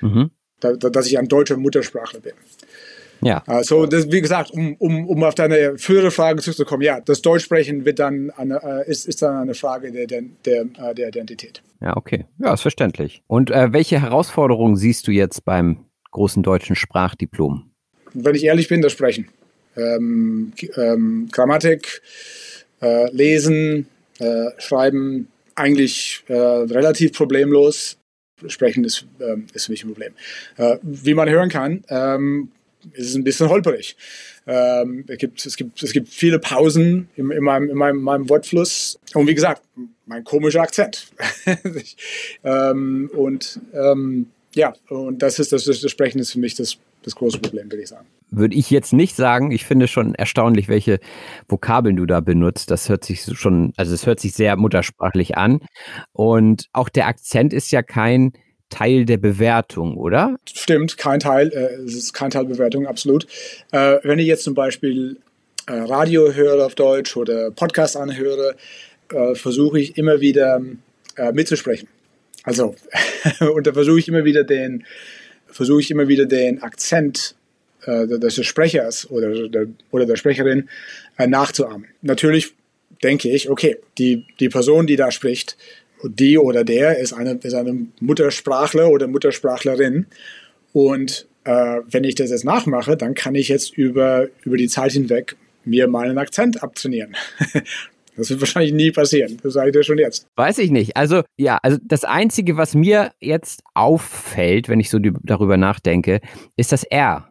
mhm. 0.00 0.30
da, 0.60 0.74
da, 0.74 0.88
dass 0.88 1.08
ich 1.08 1.18
ein 1.18 1.26
deutscher 1.26 1.56
Muttersprachler 1.56 2.20
bin. 2.20 2.34
Ja. 3.20 3.42
Also, 3.46 3.86
das, 3.86 4.10
wie 4.10 4.20
gesagt, 4.20 4.50
um, 4.50 4.74
um, 4.78 5.08
um 5.08 5.24
auf 5.24 5.34
deine 5.34 5.78
frühere 5.78 6.10
Frage 6.10 6.40
zurückzukommen, 6.40 6.82
ja, 6.82 7.00
das 7.00 7.22
Deutschsprechen 7.22 7.84
wird 7.84 7.98
dann 7.98 8.30
eine, 8.30 8.62
äh, 8.62 8.90
ist, 8.90 9.06
ist 9.06 9.22
dann 9.22 9.36
eine 9.36 9.54
Frage 9.54 9.90
der, 9.92 10.06
der, 10.06 10.22
der, 10.44 10.62
äh, 10.62 10.94
der 10.94 11.08
Identität. 11.08 11.62
Ja, 11.80 11.96
okay. 11.96 12.26
Ja, 12.38 12.54
ist 12.54 12.62
verständlich. 12.62 13.22
Und 13.26 13.50
äh, 13.50 13.72
welche 13.72 14.00
Herausforderungen 14.00 14.76
siehst 14.76 15.06
du 15.06 15.12
jetzt 15.12 15.44
beim 15.44 15.84
großen 16.10 16.42
deutschen 16.42 16.76
Sprachdiplom? 16.76 17.70
Wenn 18.14 18.34
ich 18.34 18.44
ehrlich 18.44 18.68
bin, 18.68 18.82
das 18.82 18.92
Sprechen. 18.92 19.28
Ähm, 19.76 20.52
ähm, 20.76 21.28
Grammatik, 21.30 22.02
äh, 22.80 23.10
Lesen, 23.12 23.86
äh, 24.18 24.46
Schreiben, 24.58 25.28
eigentlich 25.54 26.24
äh, 26.28 26.34
relativ 26.34 27.12
problemlos. 27.12 27.96
Sprechen 28.46 28.84
ist, 28.84 29.04
ähm, 29.20 29.46
ist 29.52 29.66
für 29.66 29.72
mich 29.72 29.82
ein 29.82 29.88
Problem. 29.88 30.12
Wie 30.82 31.14
man 31.14 31.28
hören 31.28 31.48
kann, 31.48 31.82
ähm, 31.88 32.52
ist 32.94 33.10
es 33.10 33.14
ein 33.14 33.24
bisschen 33.24 33.48
holperig. 33.48 33.96
Ähm, 34.46 35.04
es, 35.08 35.18
gibt, 35.18 35.44
es, 35.44 35.56
gibt, 35.56 35.82
es 35.82 35.92
gibt 35.92 36.08
viele 36.08 36.38
Pausen 36.38 37.08
in, 37.16 37.30
in, 37.30 37.44
meinem, 37.44 37.68
in 37.68 37.76
meinem, 37.76 38.00
meinem 38.00 38.28
Wortfluss. 38.28 38.98
Und 39.14 39.26
wie 39.26 39.34
gesagt, 39.34 39.62
mein 40.06 40.24
komischer 40.24 40.62
Akzent. 40.62 41.08
ähm, 42.44 43.10
und 43.14 43.60
ähm, 43.74 44.26
ja, 44.54 44.74
und 44.88 45.22
das 45.22 45.38
ist 45.38 45.52
das, 45.52 45.64
das 45.64 45.90
Sprechen 45.90 46.18
ist 46.18 46.32
für 46.32 46.38
mich 46.38 46.54
das, 46.54 46.78
das 47.02 47.14
große 47.14 47.38
Problem, 47.38 47.70
würde 47.70 47.82
ich 47.82 47.88
sagen. 47.88 48.06
Würde 48.30 48.56
ich 48.56 48.70
jetzt 48.70 48.92
nicht 48.92 49.16
sagen. 49.16 49.50
Ich 49.52 49.64
finde 49.64 49.88
schon 49.88 50.14
erstaunlich, 50.14 50.68
welche 50.68 50.98
Vokabeln 51.48 51.96
du 51.96 52.06
da 52.06 52.20
benutzt. 52.20 52.70
Das 52.70 52.88
hört 52.88 53.04
sich 53.04 53.22
schon, 53.22 53.72
also 53.76 53.94
es 53.94 54.06
hört 54.06 54.20
sich 54.20 54.32
sehr 54.32 54.56
muttersprachlich 54.56 55.36
an. 55.36 55.60
Und 56.12 56.66
auch 56.72 56.88
der 56.88 57.06
Akzent 57.06 57.52
ist 57.52 57.70
ja 57.70 57.82
kein 57.82 58.32
Teil 58.70 59.04
der 59.04 59.16
Bewertung, 59.16 59.96
oder? 59.96 60.36
Stimmt, 60.52 60.98
kein 60.98 61.20
Teil. 61.20 61.48
Äh, 61.48 61.82
es 61.82 61.94
ist 61.94 62.12
kein 62.12 62.30
Teil 62.30 62.44
Bewertung, 62.44 62.86
absolut. 62.86 63.26
Äh, 63.72 63.98
wenn 64.02 64.18
ich 64.18 64.26
jetzt 64.26 64.44
zum 64.44 64.54
Beispiel 64.54 65.16
äh, 65.66 65.72
Radio 65.72 66.32
höre 66.32 66.64
auf 66.64 66.74
Deutsch 66.74 67.16
oder 67.16 67.50
Podcast 67.50 67.96
anhöre, 67.96 68.56
äh, 69.12 69.34
versuche 69.34 69.80
ich 69.80 69.96
immer 69.96 70.20
wieder 70.20 70.60
äh, 71.16 71.32
mitzusprechen. 71.32 71.88
Also, 72.44 72.74
und 73.54 73.66
da 73.66 73.72
versuche 73.72 73.98
ich 73.98 74.08
immer 74.08 74.24
wieder 74.24 74.44
den, 74.44 74.84
versuche 75.46 75.80
ich 75.80 75.90
immer 75.90 76.08
wieder 76.08 76.26
den 76.26 76.62
Akzent 76.62 77.34
äh, 77.84 78.06
des 78.06 78.44
Sprechers 78.44 79.10
oder 79.10 79.48
der, 79.48 79.66
oder 79.90 80.06
der 80.06 80.16
Sprecherin 80.16 80.68
nachzuahmen. 81.18 81.86
Natürlich 82.00 82.54
denke 83.02 83.28
ich, 83.28 83.50
okay, 83.50 83.76
die, 83.98 84.24
die 84.40 84.48
Person, 84.48 84.86
die 84.86 84.96
da 84.96 85.10
spricht, 85.10 85.56
die 86.04 86.38
oder 86.38 86.64
der 86.64 86.98
ist 86.98 87.12
eine, 87.12 87.38
ist 87.42 87.54
eine 87.54 87.86
Muttersprachler 88.00 88.88
oder 88.88 89.06
Muttersprachlerin. 89.06 90.06
Und 90.72 91.26
äh, 91.44 91.80
wenn 91.90 92.04
ich 92.04 92.14
das 92.14 92.30
jetzt 92.30 92.44
nachmache, 92.44 92.96
dann 92.96 93.14
kann 93.14 93.34
ich 93.34 93.48
jetzt 93.48 93.76
über, 93.76 94.28
über 94.44 94.56
die 94.56 94.68
Zeit 94.68 94.92
hinweg 94.92 95.36
mir 95.64 95.88
meinen 95.88 96.18
Akzent 96.18 96.62
abtrainieren. 96.62 97.16
Das 98.18 98.30
wird 98.30 98.40
wahrscheinlich 98.40 98.72
nie 98.72 98.90
passieren. 98.90 99.38
Das 99.44 99.52
sage 99.52 99.68
ich 99.68 99.72
dir 99.72 99.84
schon 99.84 99.98
jetzt. 99.98 100.26
Weiß 100.34 100.58
ich 100.58 100.72
nicht. 100.72 100.96
Also, 100.96 101.22
ja, 101.36 101.60
also 101.62 101.78
das 101.80 102.02
Einzige, 102.02 102.56
was 102.56 102.74
mir 102.74 103.12
jetzt 103.20 103.62
auffällt, 103.74 104.68
wenn 104.68 104.80
ich 104.80 104.90
so 104.90 104.98
darüber 104.98 105.56
nachdenke, 105.56 106.20
ist 106.56 106.72
das 106.72 106.82
R. 106.82 107.28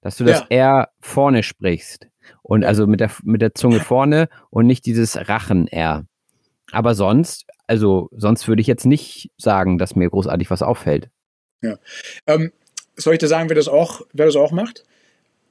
Dass 0.00 0.16
du 0.16 0.24
das 0.24 0.40
ja. 0.50 0.80
R 0.80 0.88
vorne 0.98 1.44
sprichst. 1.44 2.08
Und 2.42 2.64
also 2.64 2.88
mit 2.88 2.98
der, 2.98 3.12
mit 3.22 3.40
der 3.40 3.54
Zunge 3.54 3.78
vorne 3.78 4.28
und 4.50 4.66
nicht 4.66 4.84
dieses 4.84 5.16
Rachen-R. 5.28 6.04
Aber 6.72 6.96
sonst, 6.96 7.46
also 7.70 8.08
sonst 8.12 8.48
würde 8.48 8.60
ich 8.60 8.66
jetzt 8.66 8.84
nicht 8.84 9.30
sagen, 9.38 9.78
dass 9.78 9.96
mir 9.96 10.10
großartig 10.10 10.50
was 10.50 10.62
auffällt. 10.62 11.08
Ja. 11.62 11.78
Ähm, 12.26 12.52
soll 12.96 13.14
ich 13.14 13.20
dir 13.20 13.28
sagen, 13.28 13.48
wer 13.48 13.56
das 13.56 13.68
auch, 13.68 14.02
wer 14.12 14.26
das 14.26 14.36
auch 14.36 14.50
macht? 14.50 14.84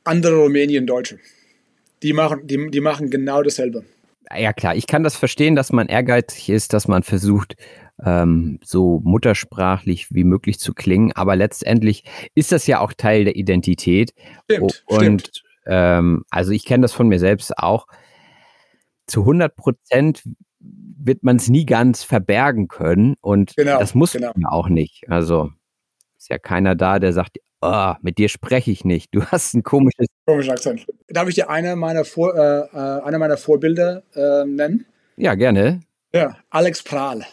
Andere 0.03 0.35
Rumänien-Deutsche. 0.35 1.19
Die 2.03 2.13
machen, 2.13 2.45
die, 2.45 2.69
die 2.69 2.81
machen 2.81 3.09
genau 3.09 3.41
dasselbe 3.41 3.83
ja 4.37 4.53
klar, 4.53 4.75
ich 4.75 4.87
kann 4.87 5.03
das 5.03 5.15
verstehen, 5.15 5.55
dass 5.55 5.71
man 5.71 5.87
ehrgeizig 5.87 6.49
ist, 6.49 6.73
dass 6.73 6.87
man 6.87 7.03
versucht, 7.03 7.55
ähm, 8.03 8.59
so 8.63 9.01
muttersprachlich 9.03 10.13
wie 10.13 10.23
möglich 10.23 10.59
zu 10.59 10.73
klingen, 10.73 11.11
aber 11.13 11.35
letztendlich 11.35 12.03
ist 12.35 12.51
das 12.51 12.67
ja 12.67 12.79
auch 12.79 12.93
Teil 12.93 13.25
der 13.25 13.35
Identität. 13.35 14.13
Stimmt, 14.43 14.83
und 14.85 15.01
stimmt. 15.01 15.43
Ähm, 15.65 16.23
also 16.29 16.51
ich 16.51 16.65
kenne 16.65 16.83
das 16.83 16.93
von 16.93 17.07
mir 17.07 17.19
selbst 17.19 17.57
auch. 17.57 17.87
Zu 19.07 19.21
100 19.21 19.55
Prozent 19.55 20.23
wird 20.59 21.23
man 21.23 21.37
es 21.37 21.49
nie 21.49 21.65
ganz 21.65 22.03
verbergen 22.03 22.67
können 22.67 23.15
und 23.21 23.55
genau, 23.55 23.79
das 23.79 23.95
muss 23.95 24.13
genau. 24.13 24.31
man 24.35 24.45
auch 24.45 24.69
nicht. 24.69 25.09
Also 25.09 25.51
ist 26.17 26.29
ja 26.29 26.37
keiner 26.37 26.75
da, 26.75 26.99
der 26.99 27.13
sagt, 27.13 27.37
oh, 27.61 27.93
mit 28.01 28.17
dir 28.17 28.29
spreche 28.29 28.71
ich 28.71 28.85
nicht. 28.85 29.13
Du 29.13 29.23
hast 29.25 29.53
ein 29.53 29.63
komisches. 29.63 30.07
Komischer 30.25 30.53
Akzent. 30.53 30.85
Darf 31.07 31.27
ich 31.27 31.35
dir 31.35 31.49
eine 31.49 31.75
meiner, 31.75 32.05
Vor, 32.05 32.35
äh, 32.35 32.67
äh, 32.71 33.01
eine 33.03 33.17
meiner 33.19 33.37
Vorbilder 33.37 34.03
äh, 34.13 34.45
nennen? 34.45 34.85
Ja, 35.17 35.35
gerne. 35.35 35.81
Ja, 36.13 36.37
Alex 36.49 36.83
Prahl. 36.83 37.25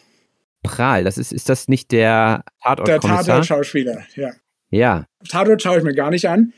Prahl, 0.63 1.05
das 1.05 1.19
ist, 1.19 1.33
ist 1.33 1.49
das 1.49 1.69
nicht 1.69 1.93
der 1.93 2.45
Tatort-Kommissar? 2.63 3.17
Der 3.19 3.25
Tatort-Schauspieler, 3.25 4.03
ja. 4.15 4.31
Ja. 4.71 5.07
Tatort 5.29 5.63
schaue 5.63 5.79
ich 5.79 5.85
mir 5.85 5.95
gar 5.95 6.11
nicht 6.11 6.29
an, 6.29 6.53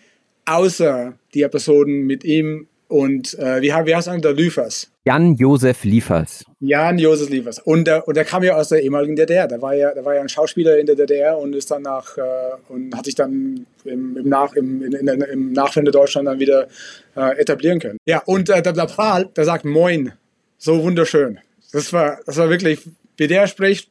außer 0.47 1.15
die 1.35 1.43
Episoden 1.43 2.07
mit 2.07 2.25
ihm 2.25 2.69
und 2.89 3.39
äh, 3.39 3.61
wie, 3.61 3.69
wie 3.69 3.95
heißt 3.95 4.09
er, 4.09 4.19
der 4.19 4.33
Liefers? 4.33 4.91
Jan-Josef 5.09 5.85
Liefers. 5.85 6.45
Jan-Josef 6.61 7.31
Liefers. 7.31 7.61
Und 7.61 7.87
der, 7.87 8.07
und 8.07 8.15
der 8.15 8.27
kam 8.27 8.43
ja 8.43 8.57
aus 8.57 8.69
der 8.69 8.83
ehemaligen 8.83 9.17
DDR. 9.17 9.49
Der 9.49 9.63
war 9.63 9.75
ja, 9.75 9.95
der 9.95 10.05
war 10.05 10.15
ja 10.15 10.21
ein 10.21 10.29
Schauspieler 10.29 10.79
in 10.79 10.85
der 10.85 10.97
DDR 10.97 11.39
und 11.39 11.55
ist 11.55 11.71
dann 11.71 11.81
nach 11.81 12.19
äh, 12.19 12.23
und 12.69 12.95
hat 12.95 13.07
sich 13.07 13.15
dann 13.15 13.65
im, 13.87 14.19
im, 14.19 14.29
nach, 14.29 14.53
im, 14.53 14.83
in, 14.83 14.93
in, 14.93 15.09
im 15.09 15.53
Nachwende 15.55 15.93
Deutschland 15.93 16.29
dann 16.29 16.41
wieder 16.41 16.69
äh, 17.17 17.39
etablieren 17.39 17.81
können. 17.81 17.97
Ja, 18.05 18.23
und 18.27 18.51
äh, 18.51 18.61
der, 18.61 18.75
der 18.75 18.85
Prahl, 18.85 19.31
der 19.35 19.47
sagt 19.47 19.65
Moin. 19.65 20.13
So 20.59 20.83
wunderschön. 20.83 21.39
Das 21.73 21.91
war, 21.95 22.19
das 22.27 22.37
war 22.37 22.51
wirklich, 22.51 22.81
wie 23.17 23.29
der 23.29 23.47
spricht. 23.47 23.91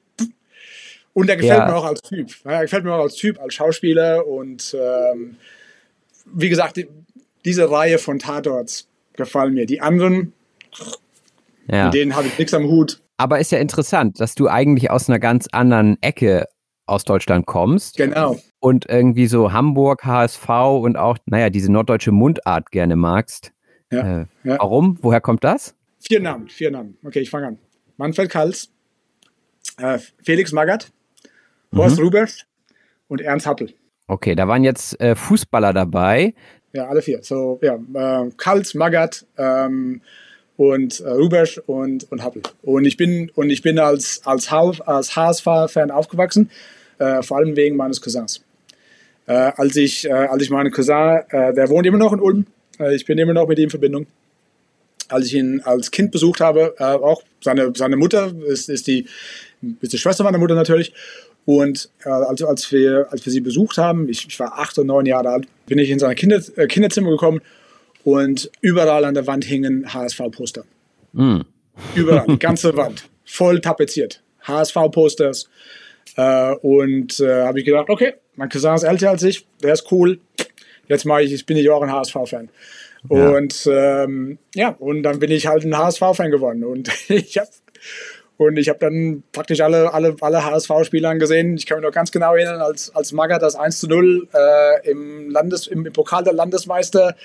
Und 1.13 1.25
der 1.25 1.37
gefällt 1.37 1.61
ja. 1.61 1.65
mir 1.65 1.75
auch 1.77 1.85
als 1.85 2.01
Typ. 2.01 2.29
Er 2.43 2.61
gefällt 2.61 2.83
mir 2.83 2.93
auch 2.93 3.01
als 3.01 3.15
Typ, 3.15 3.39
als 3.39 3.55
Schauspieler. 3.55 4.27
Und 4.27 4.77
ähm, 4.79 5.37
wie 6.25 6.49
gesagt, 6.49 6.77
die, 6.77 6.87
diese 7.43 7.71
Reihe 7.71 7.97
von 7.97 8.19
Tatorts 8.19 8.87
gefallen 9.13 9.55
mir. 9.55 9.65
Die 9.65 9.81
anderen, 9.81 10.33
ja. 11.69 11.85
mit 11.85 11.93
denen 11.93 12.15
habe 12.15 12.27
ich 12.27 12.37
nichts 12.37 12.53
am 12.53 12.65
Hut. 12.65 13.01
Aber 13.17 13.39
ist 13.39 13.51
ja 13.51 13.59
interessant, 13.59 14.19
dass 14.19 14.35
du 14.35 14.47
eigentlich 14.47 14.91
aus 14.91 15.09
einer 15.09 15.19
ganz 15.19 15.47
anderen 15.51 15.97
Ecke 16.01 16.45
aus 16.85 17.03
Deutschland 17.03 17.45
kommst. 17.45 17.97
Genau. 17.97 18.37
Und 18.59 18.85
irgendwie 18.89 19.27
so 19.27 19.51
Hamburg, 19.51 20.05
HSV 20.05 20.49
und 20.81 20.97
auch, 20.97 21.17
naja, 21.25 21.49
diese 21.49 21.71
norddeutsche 21.71 22.11
Mundart 22.11 22.71
gerne 22.71 22.95
magst. 22.95 23.51
Ja, 23.91 24.21
äh, 24.21 24.25
ja. 24.43 24.57
Warum? 24.59 24.97
Woher 25.01 25.21
kommt 25.21 25.43
das? 25.43 25.75
Vier 25.99 26.19
Namen, 26.19 26.47
vier 26.47 26.71
Namen. 26.71 26.97
Okay, 27.03 27.19
ich 27.19 27.29
fange 27.29 27.47
an. 27.47 27.59
Manfred 27.97 28.29
Kals, 28.29 28.71
äh, 29.77 29.99
Felix 30.23 30.51
Magath, 30.51 30.91
Horst 31.75 31.97
mhm. 31.97 32.05
Rubers 32.05 32.45
und 33.07 33.21
Ernst 33.21 33.47
Happel. 33.47 33.73
Okay, 34.07 34.35
da 34.35 34.47
waren 34.47 34.63
jetzt 34.63 34.99
äh, 35.01 35.15
Fußballer 35.15 35.73
dabei. 35.73 36.33
Ja, 36.73 36.87
alle 36.87 37.01
vier. 37.01 37.23
So, 37.23 37.59
ja, 37.61 37.75
äh, 37.75 38.29
Kals, 38.37 38.73
Magath 38.73 39.25
ähm, 39.37 40.01
und 40.57 40.99
äh, 40.99 41.09
Rubesch 41.09 41.59
und, 41.67 42.11
und 42.11 42.23
Happel. 42.23 42.41
Und 42.63 42.85
ich 42.85 42.97
bin, 42.97 43.31
und 43.35 43.49
ich 43.49 43.61
bin 43.61 43.79
als, 43.79 44.21
als, 44.25 44.51
als 44.51 45.15
HSV-Fan 45.15 45.91
aufgewachsen, 45.91 46.49
äh, 46.97 47.21
vor 47.21 47.37
allem 47.37 47.55
wegen 47.55 47.77
meines 47.77 48.01
Cousins. 48.01 48.43
Äh, 49.27 49.51
als, 49.55 49.75
ich, 49.75 50.05
äh, 50.05 50.11
als 50.11 50.43
ich 50.43 50.49
meinen 50.49 50.71
Cousin, 50.71 51.21
äh, 51.29 51.53
der 51.53 51.69
wohnt 51.69 51.85
immer 51.85 51.97
noch 51.97 52.11
in 52.11 52.19
Ulm, 52.19 52.47
äh, 52.79 52.95
ich 52.95 53.05
bin 53.05 53.17
immer 53.17 53.33
noch 53.33 53.47
mit 53.47 53.59
ihm 53.59 53.65
in 53.65 53.69
Verbindung. 53.69 54.07
Als 55.09 55.27
ich 55.27 55.35
ihn 55.35 55.61
als 55.61 55.91
Kind 55.91 56.11
besucht 56.11 56.41
habe, 56.41 56.75
auch 56.79 57.23
seine, 57.41 57.71
seine 57.73 57.95
Mutter 57.95 58.33
ist, 58.45 58.67
ist, 58.67 58.87
die, 58.87 59.05
ist 59.79 59.93
die 59.93 59.97
Schwester 59.97 60.25
meiner 60.25 60.37
Mutter 60.37 60.55
natürlich. 60.55 60.91
Und 61.45 61.89
äh, 62.03 62.09
also 62.09 62.45
als, 62.45 62.69
wir, 62.73 63.07
als 63.09 63.25
wir 63.25 63.31
sie 63.31 63.39
besucht 63.39 63.77
haben, 63.77 64.09
ich, 64.09 64.27
ich, 64.27 64.37
war 64.37 64.59
acht 64.59 64.77
und 64.79 64.87
neun 64.87 65.05
Jahre 65.05 65.29
alt, 65.29 65.47
bin 65.65 65.77
ich 65.79 65.89
in 65.89 65.97
sein 65.97 66.13
Kinder, 66.15 66.41
äh, 66.57 66.67
Kinderzimmer 66.67 67.09
gekommen 67.09 67.39
und 68.07 68.49
überall 68.61 69.03
an 69.03 69.15
der 69.15 69.27
Wand 69.27 69.43
hingen 69.43 69.93
HSV-Poster. 69.93 70.63
Mm. 71.11 71.41
Überall, 71.93 72.37
ganze 72.37 72.77
Wand, 72.77 73.09
voll 73.25 73.59
tapeziert. 73.59 74.23
HSV-Posters. 74.43 75.49
Äh, 76.15 76.53
und 76.61 77.19
äh, 77.19 77.43
habe 77.43 77.59
ich 77.59 77.65
gedacht, 77.65 77.89
okay, 77.89 78.13
mein 78.37 78.47
Cousin 78.47 78.75
ist 78.75 78.83
älter 78.83 79.09
als 79.09 79.23
ich, 79.23 79.45
der 79.61 79.73
ist 79.73 79.91
cool. 79.91 80.21
Jetzt 80.87 81.03
mache 81.03 81.23
ich, 81.23 81.45
bin 81.45 81.57
ich 81.57 81.69
auch 81.69 81.81
ein 81.81 81.91
HSV-Fan. 81.91 82.47
Ja. 83.09 83.29
Und 83.29 83.69
ähm, 83.69 84.37
ja, 84.55 84.69
und 84.79 85.03
dann 85.03 85.19
bin 85.19 85.29
ich 85.29 85.47
halt 85.47 85.65
ein 85.65 85.77
HSV-Fan 85.77 86.31
geworden. 86.31 86.63
Und 86.63 86.89
ich 87.09 87.37
habe 87.37 87.49
und 88.37 88.55
ich 88.57 88.69
habe 88.69 88.79
dann 88.79 89.23
praktisch 89.33 89.59
alle, 89.59 89.93
alle, 89.93 90.15
alle 90.21 90.45
HSV-Spiele 90.45 91.09
angesehen. 91.09 91.57
Ich 91.57 91.65
kann 91.65 91.79
mich 91.79 91.85
noch 91.85 91.93
ganz 91.93 92.11
genau 92.11 92.35
erinnern, 92.35 92.61
als, 92.61 92.95
als 92.95 93.11
Maga 93.11 93.37
das 93.37 93.55
1 93.55 93.79
zu 93.79 93.87
0 93.87 94.29
äh, 94.31 94.89
im, 94.89 95.29
Landes, 95.29 95.67
im, 95.67 95.85
im, 95.85 95.91
Pokal 95.91 96.23
der 96.23 96.33
Landesmeister 96.33 97.15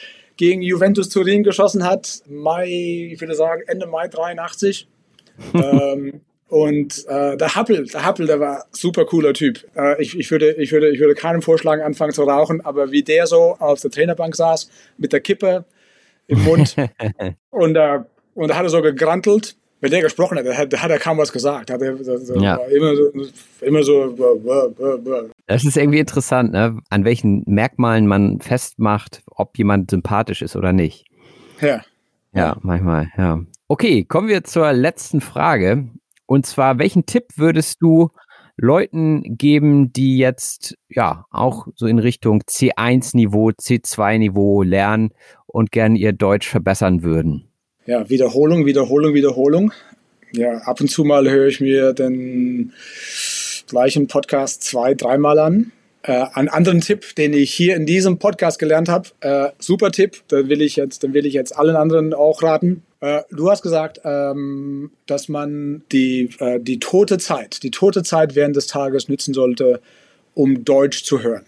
gegen 0.43 0.61
Juventus 0.61 1.09
Turin 1.09 1.45
geschossen 1.45 1.85
hat. 1.85 2.21
Mai, 2.29 2.67
ich 3.13 3.21
würde 3.21 3.37
sagen, 3.37 3.63
Ende 3.69 3.87
Mai 3.87 4.09
83. 4.09 4.89
ähm, 5.55 6.21
Und 6.49 7.07
äh, 7.07 7.37
der 7.37 7.55
Happel, 7.55 7.87
der 7.87 8.05
Happel, 8.05 8.27
der 8.27 8.41
war 8.41 8.67
super 8.73 9.05
cooler 9.05 9.35
Typ. 9.35 9.65
Äh, 9.77 10.03
ich, 10.03 10.19
ich, 10.19 10.29
würde, 10.33 10.51
ich, 10.55 10.73
würde, 10.73 10.91
ich 10.91 10.99
würde 10.99 11.15
keinem 11.15 11.43
vorschlagen, 11.43 11.81
anfangen 11.81 12.13
zu 12.13 12.25
rauchen, 12.25 12.61
aber 12.61 12.91
wie 12.91 13.05
der 13.05 13.29
so 13.29 13.57
auf 13.61 13.81
der 13.83 13.93
Trainerbank 13.93 14.35
saß, 14.35 14.69
mit 14.99 15.13
der 15.13 15.21
Kippe 15.21 15.65
im 16.27 16.43
Mund 16.43 16.75
und, 17.51 17.77
äh, 17.77 18.01
und 18.35 18.49
da 18.49 18.57
hat 18.57 18.65
er 18.65 18.69
so 18.69 18.83
gegrantelt. 18.83 19.55
Wenn 19.81 19.93
der 19.93 20.01
gesprochen 20.01 20.39
hat, 20.39 20.47
hat, 20.47 20.83
hat 20.83 20.91
er 20.91 20.99
kaum 20.99 21.19
was 21.19 21.33
gesagt. 21.33 21.71
Hat 21.71 21.81
er, 21.83 21.97
so, 22.03 22.35
Ja. 22.35 22.57
Immer 22.57 22.97
so, 22.97 23.13
immer 23.61 23.83
so. 23.85 25.32
Das 25.47 25.65
ist 25.65 25.77
irgendwie 25.77 25.99
interessant, 25.99 26.53
ne? 26.53 26.79
an 26.89 27.05
welchen 27.05 27.43
Merkmalen 27.47 28.07
man 28.07 28.41
festmacht, 28.41 29.23
ob 29.27 29.59
jemand 29.59 29.91
sympathisch 29.91 30.43
ist 30.43 30.57
oder 30.57 30.73
nicht. 30.73 31.07
ja. 31.61 31.83
Ja, 32.35 32.57
manchmal, 32.63 33.11
ja. 33.19 33.41
Okay, 33.69 34.05
kommen 34.05 34.27
wir 34.27 34.43
zur 34.43 34.73
letzten 34.73 35.21
Frage. 35.21 35.91
Und 36.25 36.47
zwar, 36.47 36.79
welchen 36.79 37.05
Tipp 37.05 37.25
würdest 37.37 37.83
du 37.83 38.09
Leuten 38.57 39.37
geben, 39.37 39.93
die 39.93 40.17
jetzt 40.17 40.79
ja 40.89 41.27
auch 41.31 41.67
so 41.75 41.87
in 41.87 41.99
Richtung 41.99 42.41
C1-Niveau, 42.49 43.51
C2-Niveau 43.51 44.63
lernen 44.63 45.11
und 45.45 45.73
gern 45.73 45.95
ihr 45.95 46.15
Deutsch 46.15 46.49
verbessern 46.49 47.03
würden? 47.03 47.53
ja, 47.87 48.09
Wiederholung, 48.09 48.67
Wiederholung, 48.67 49.15
Wiederholung. 49.15 49.73
Ja, 50.33 50.59
ab 50.59 50.81
und 50.81 50.89
zu 50.89 51.05
mal 51.05 51.29
höre 51.29 51.49
ich 51.49 51.61
mir 51.61 51.93
den 51.93 52.73
gleichen 53.67 54.07
Podcast 54.07 54.63
zwei, 54.63 54.95
dreimal 54.95 55.39
an. 55.39 55.73
Äh, 56.05 56.25
einen 56.35 56.49
anderen 56.49 56.81
Tipp, 56.81 57.15
den 57.15 57.33
ich 57.33 57.55
hier 57.55 57.77
in 57.77 57.87
diesem 57.87 58.19
Podcast 58.19 58.59
gelernt 58.59 58.89
habe, 58.89 59.09
äh, 59.21 59.51
super 59.59 59.93
Tipp, 59.93 60.27
den 60.29 60.49
will 60.49 60.61
ich 60.61 60.75
jetzt, 60.75 61.05
den 61.05 61.15
will 61.15 61.27
ich 61.27 61.35
jetzt 61.35 61.57
allen 61.57 61.77
anderen 61.77 62.13
auch 62.13 62.43
raten. 62.43 62.83
Äh, 63.01 63.23
du 63.31 63.49
hast 63.51 63.63
gesagt, 63.63 64.01
ähm, 64.05 64.91
dass 65.07 65.29
man 65.29 65.83
die, 65.93 66.31
äh, 66.41 66.59
die 66.59 66.81
tote 66.81 67.19
Zeit, 67.19 67.63
die 67.63 67.71
tote 67.71 68.03
Zeit 68.03 68.35
während 68.35 68.57
des 68.57 68.67
Tages 68.67 69.09
nützen 69.09 69.33
sollte, 69.33 69.81
um 70.35 70.65
Deutsch 70.65 71.05
zu 71.05 71.23
hören. 71.23 71.45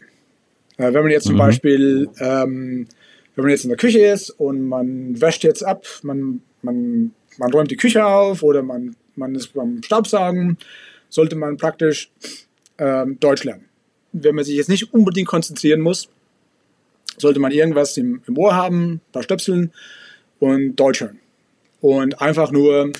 Äh, 0.76 0.92
wenn 0.92 1.02
man 1.02 1.10
jetzt 1.10 1.24
zum 1.26 1.34
Mhm. 1.34 1.38
Beispiel, 1.38 2.08
ähm, 2.20 2.86
wenn 3.34 3.42
man 3.42 3.50
jetzt 3.50 3.64
in 3.64 3.70
der 3.70 3.76
Küche 3.78 4.06
ist 4.06 4.30
und 4.30 4.68
man 4.68 5.20
wäscht 5.20 5.42
jetzt 5.42 5.64
ab, 5.64 5.84
man, 6.02 6.42
man, 6.62 7.12
man 7.38 7.52
räumt 7.52 7.72
die 7.72 7.76
Küche 7.76 8.04
auf 8.06 8.44
oder 8.44 8.62
man, 8.62 8.94
man 9.16 9.34
ist 9.34 9.52
beim 9.54 9.82
Staubsaugen, 9.82 10.58
sollte 11.14 11.36
man 11.36 11.56
praktisch 11.56 12.10
ähm, 12.78 13.18
Deutsch 13.20 13.44
lernen. 13.44 13.66
Wenn 14.12 14.34
man 14.34 14.44
sich 14.44 14.56
jetzt 14.56 14.68
nicht 14.68 14.92
unbedingt 14.92 15.28
konzentrieren 15.28 15.80
muss, 15.80 16.08
sollte 17.16 17.38
man 17.38 17.52
irgendwas 17.52 17.96
im, 17.96 18.22
im 18.26 18.36
Ohr 18.36 18.54
haben, 18.56 18.94
ein 18.94 19.00
paar 19.12 19.22
Stöpseln 19.22 19.72
und 20.40 20.74
Deutsch 20.74 21.00
hören. 21.00 21.20
Und 21.80 22.20
einfach 22.20 22.50
nur 22.50 22.90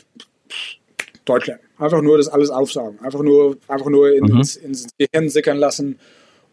Deutsch 1.24 1.46
lernen. 1.48 1.62
Einfach 1.76 2.02
nur 2.02 2.16
das 2.18 2.28
alles 2.28 2.50
aufsaugen. 2.50 3.00
Einfach 3.00 3.22
nur, 3.22 3.56
einfach 3.66 3.88
nur 3.88 4.12
in, 4.12 4.24
Mhm. 4.24 4.36
ins, 4.38 4.56
ins 4.56 4.86
Gehirn 4.96 5.28
sickern 5.28 5.56
lassen 5.56 5.98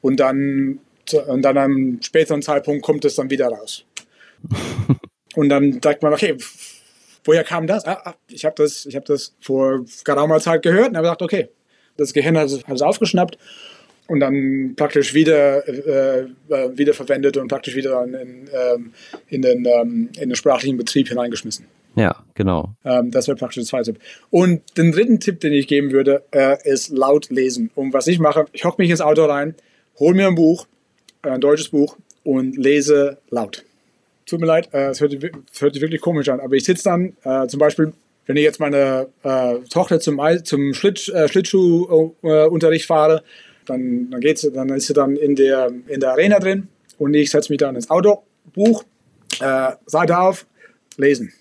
und 0.01 0.19
dann, 0.19 0.79
und 1.27 1.43
dann 1.43 1.57
am 1.57 1.99
späteren 2.01 2.41
Zeitpunkt 2.41 2.81
kommt 2.83 3.05
es 3.05 3.15
dann 3.15 3.29
wieder 3.29 3.49
raus. 3.49 3.85
und 5.35 5.49
dann 5.49 5.79
sagt 5.83 6.01
man, 6.01 6.13
okay, 6.13 6.37
woher 7.23 7.43
kam 7.43 7.67
das? 7.67 7.85
Ah, 7.85 8.01
ah, 8.05 8.15
ich 8.27 8.45
habe 8.45 8.55
das, 8.57 8.85
ich 8.85 8.95
hab 8.95 9.05
das 9.05 9.35
vor 9.41 9.85
geraumer 10.03 10.39
Zeit 10.39 10.61
gehört 10.61 10.89
und 10.89 10.97
habe 10.97 11.05
gesagt, 11.05 11.21
okay, 11.21 11.49
das 11.97 12.13
Gehirn 12.13 12.37
hat 12.37 12.47
es, 12.47 12.65
hat 12.65 12.75
es 12.75 12.81
aufgeschnappt 12.81 13.37
und 14.07 14.19
dann 14.19 14.73
praktisch 14.75 15.13
wieder, 15.13 15.67
äh, 15.67 16.27
äh, 16.49 16.77
wieder 16.77 16.93
verwendet 16.93 17.37
und 17.37 17.47
praktisch 17.47 17.75
wieder 17.75 18.03
in, 18.03 18.13
in, 18.13 18.49
ähm, 18.53 18.93
in, 19.27 19.41
den, 19.41 19.65
ähm, 19.65 20.09
in 20.19 20.29
den 20.29 20.35
sprachlichen 20.35 20.77
Betrieb 20.77 21.07
hineingeschmissen. 21.07 21.65
Ja, 21.95 22.23
genau. 22.35 22.73
Ähm, 22.85 23.11
das 23.11 23.27
wäre 23.27 23.37
praktisch 23.37 23.63
der 23.63 23.65
zweite 23.65 23.93
Tipp. 23.93 24.01
Und 24.29 24.61
den 24.77 24.91
dritten 24.91 25.19
Tipp, 25.19 25.39
den 25.39 25.53
ich 25.53 25.67
geben 25.67 25.91
würde, 25.91 26.23
äh, 26.31 26.57
ist 26.63 26.89
laut 26.89 27.29
lesen. 27.29 27.69
Und 27.75 27.93
was 27.93 28.07
ich 28.07 28.19
mache, 28.19 28.45
ich 28.53 28.65
hocke 28.65 28.81
mich 28.81 28.89
ins 28.89 29.01
Auto 29.01 29.25
rein, 29.25 29.55
hole 29.99 30.15
mir 30.15 30.27
ein 30.27 30.35
Buch, 30.35 30.67
äh, 31.23 31.29
ein 31.29 31.41
deutsches 31.41 31.69
Buch 31.69 31.97
und 32.23 32.57
lese 32.57 33.17
laut. 33.29 33.63
Tut 34.31 34.39
mir 34.39 34.45
leid, 34.47 34.69
äh, 34.73 34.91
es 34.91 35.01
hört, 35.01 35.11
hört 35.11 35.73
sich 35.73 35.81
wirklich 35.81 35.99
komisch 35.99 36.29
an, 36.29 36.39
aber 36.39 36.55
ich 36.55 36.63
sitze 36.63 36.85
dann 36.85 37.17
äh, 37.23 37.47
zum 37.47 37.59
Beispiel, 37.59 37.91
wenn 38.27 38.37
ich 38.37 38.43
jetzt 38.43 38.61
meine 38.61 39.09
äh, 39.23 39.55
Tochter 39.69 39.99
zum, 39.99 40.21
zum 40.45 40.73
Schlitsch, 40.73 41.09
äh, 41.09 41.27
Schlittschuhunterricht 41.27 42.85
fahre, 42.85 43.23
dann, 43.65 44.09
dann, 44.09 44.21
geht's, 44.21 44.49
dann 44.53 44.69
ist 44.69 44.87
sie 44.87 44.93
dann 44.93 45.17
in 45.17 45.35
der, 45.35 45.69
in 45.87 45.99
der 45.99 46.11
Arena 46.11 46.39
drin 46.39 46.69
und 46.97 47.13
ich 47.13 47.29
setze 47.29 47.51
mich 47.51 47.59
dann 47.59 47.75
ins 47.75 47.89
Auto, 47.89 48.23
Buch, 48.53 48.85
äh, 49.41 49.73
Seite 49.85 50.17
auf, 50.17 50.47
lesen. 50.95 51.33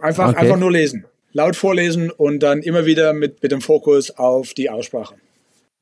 Einfach, 0.00 0.30
Okay. 0.30 0.38
einfach 0.38 0.58
nur 0.58 0.72
lesen. 0.72 1.04
Laut 1.32 1.54
vorlesen 1.54 2.10
und 2.10 2.40
dann 2.40 2.60
immer 2.60 2.86
wieder 2.86 3.12
mit, 3.12 3.40
mit 3.40 3.52
dem 3.52 3.60
Fokus 3.60 4.10
auf 4.10 4.52
die 4.52 4.68
Aussprache. 4.68 5.14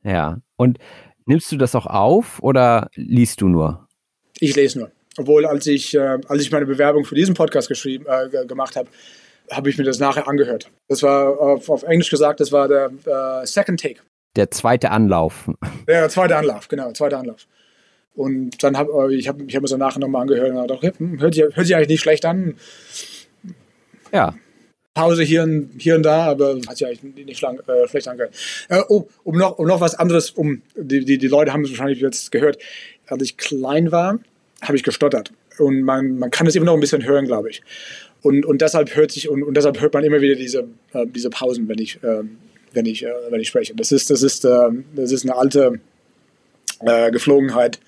Ja. 0.03 0.43
Und 0.57 0.77
nimmst 1.25 1.51
du 1.53 1.57
das 1.57 1.75
auch 1.75 1.87
auf 1.87 2.43
oder 2.43 2.91
liest 2.97 3.41
du 3.41 3.49
nur? 3.49 3.89
Ich 4.41 4.55
lese 4.55 4.81
nur. 4.81 4.91
Obwohl, 5.19 5.47
als 5.47 5.67
ich, 5.67 5.95
äh, 5.95 6.19
als 6.29 6.43
ich 6.43 6.51
meine 6.51 6.67
Bewerbung 6.67 7.05
für 7.05 7.15
diesen 7.15 7.35
Podcast 7.35 7.69
geschrieben, 7.69 8.05
äh, 8.09 8.29
ge- 8.29 8.47
gemacht 8.47 8.77
habe, 8.77 8.89
habe 9.51 9.71
ich 9.71 9.79
mir 9.79 9.85
das 9.85 9.99
nachher 9.99 10.29
angehört. 10.29 10.71
Das 10.89 11.03
war 11.03 11.39
auf, 11.41 11.71
auf 11.71 11.83
Englisch 11.85 12.11
gesagt, 12.11 12.41
das 12.41 12.53
war 12.53 12.69
der 12.69 12.91
äh, 13.07 13.47
Second 13.47 13.81
Take. 13.81 14.01
Der 14.35 14.51
zweite 14.51 14.91
Anlauf. 14.91 15.49
Der 15.89 16.09
zweite 16.09 16.37
Anlauf, 16.37 16.69
genau, 16.69 16.93
zweiter 16.93 17.19
Anlauf. 17.19 17.47
Und 18.15 18.63
dann 18.63 18.77
habe 18.77 19.15
ich, 19.15 19.29
hab, 19.29 19.41
ich 19.41 19.55
hab 19.55 19.63
mir 19.63 19.69
so 19.69 19.77
nachher 19.77 20.01
nochmal 20.01 20.23
angehört 20.23 20.51
und 20.51 20.69
dachte, 20.69 20.93
hm, 20.99 21.21
hört, 21.21 21.35
sich, 21.35 21.45
hört 21.45 21.67
sich 21.67 21.77
eigentlich 21.77 21.89
nicht 21.89 22.01
schlecht 22.01 22.25
an. 22.25 22.57
Ja. 24.13 24.35
Pause 24.95 25.23
hier 25.23 25.43
und, 25.43 25.73
hier 25.79 25.97
und 25.97 26.03
da, 26.03 26.25
aber 26.25 26.57
hat 26.67 26.79
sich 26.79 26.87
eigentlich 26.87 27.27
nicht 27.27 27.41
lang, 27.43 27.61
äh, 27.69 27.87
schlecht 27.87 28.09
angehört. 28.09 28.35
Äh, 28.69 28.81
oh, 28.89 29.07
um 29.25 29.37
noch, 29.37 29.59
um 29.59 29.67
noch 29.67 29.81
was 29.81 29.95
anderes, 29.95 30.31
um 30.31 30.63
die, 30.75 31.05
die, 31.05 31.19
die 31.19 31.29
Leute 31.29 31.53
haben 31.53 31.65
es 31.65 31.71
wahrscheinlich 31.71 32.01
jetzt 32.01 32.33
gehört. 32.33 32.59
Als 33.07 33.23
ich 33.23 33.37
klein 33.37 33.93
war, 33.93 34.19
habe 34.67 34.77
ich 34.77 34.83
gestottert. 34.83 35.33
Und 35.59 35.83
man, 35.83 36.19
man 36.19 36.31
kann 36.31 36.47
es 36.47 36.55
immer 36.55 36.67
noch 36.67 36.75
ein 36.75 36.81
bisschen 36.81 37.05
hören, 37.05 37.27
glaube 37.27 37.51
ich. 37.51 37.63
Und, 38.23 38.45
und 38.45 38.61
deshalb 38.61 38.95
hört 38.97 39.13
sich 39.13 39.29
und, 39.29 39.43
und 39.43 39.57
deshalb 39.57 39.81
hört 39.81 39.95
man 39.95 40.05
immer 40.05 40.21
wieder 40.21 40.35
diese, 40.35 40.69
äh, 40.93 41.07
diese 41.07 41.31
Pausen, 41.31 41.69
wenn 41.69 41.79
ich, 41.79 41.99
ähm, 42.03 42.39
wenn 42.73 42.87
ich, 42.87 43.05
äh, 43.05 43.13
wenn 43.31 43.41
ich 43.41 43.49
spreche. 43.49 43.75
Das 43.75 43.93
ist, 43.93 44.11
das 44.11 44.23
ist, 44.23 44.45
äh, 44.45 44.71
das 44.95 45.13
ist 45.13 45.25
eine 45.25 45.37
alte 45.37 45.81
äh, 46.81 47.11
Geflogenheit 47.11 47.79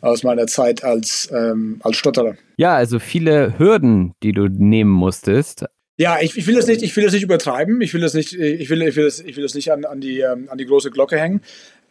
aus 0.00 0.22
meiner 0.22 0.46
Zeit 0.46 0.82
als, 0.82 1.28
ähm, 1.32 1.80
als 1.84 1.96
Stotterer. 1.96 2.36
Ja, 2.56 2.74
also 2.74 2.98
viele 2.98 3.58
Hürden, 3.58 4.14
die 4.22 4.32
du 4.32 4.48
nehmen 4.48 4.90
musstest. 4.90 5.66
Ja, 5.98 6.18
ich, 6.20 6.36
ich 6.36 6.46
will 6.46 6.54
das 6.54 6.66
nicht, 6.66 6.82
ich 6.82 6.96
will 6.96 7.04
das 7.04 7.12
nicht 7.12 7.22
übertreiben. 7.22 7.82
Ich 7.82 7.92
will 7.92 8.00
das 8.00 8.14
nicht, 8.14 8.32
ich 8.32 8.70
will, 8.70 8.80
ich 8.82 8.96
will 8.96 9.04
das, 9.04 9.20
ich 9.20 9.36
will 9.36 9.42
das 9.42 9.54
nicht 9.54 9.70
an, 9.70 9.84
an 9.84 10.00
die, 10.00 10.20
ähm, 10.20 10.48
an 10.48 10.56
die 10.56 10.64
große 10.64 10.90
Glocke 10.90 11.18
hängen. 11.18 11.42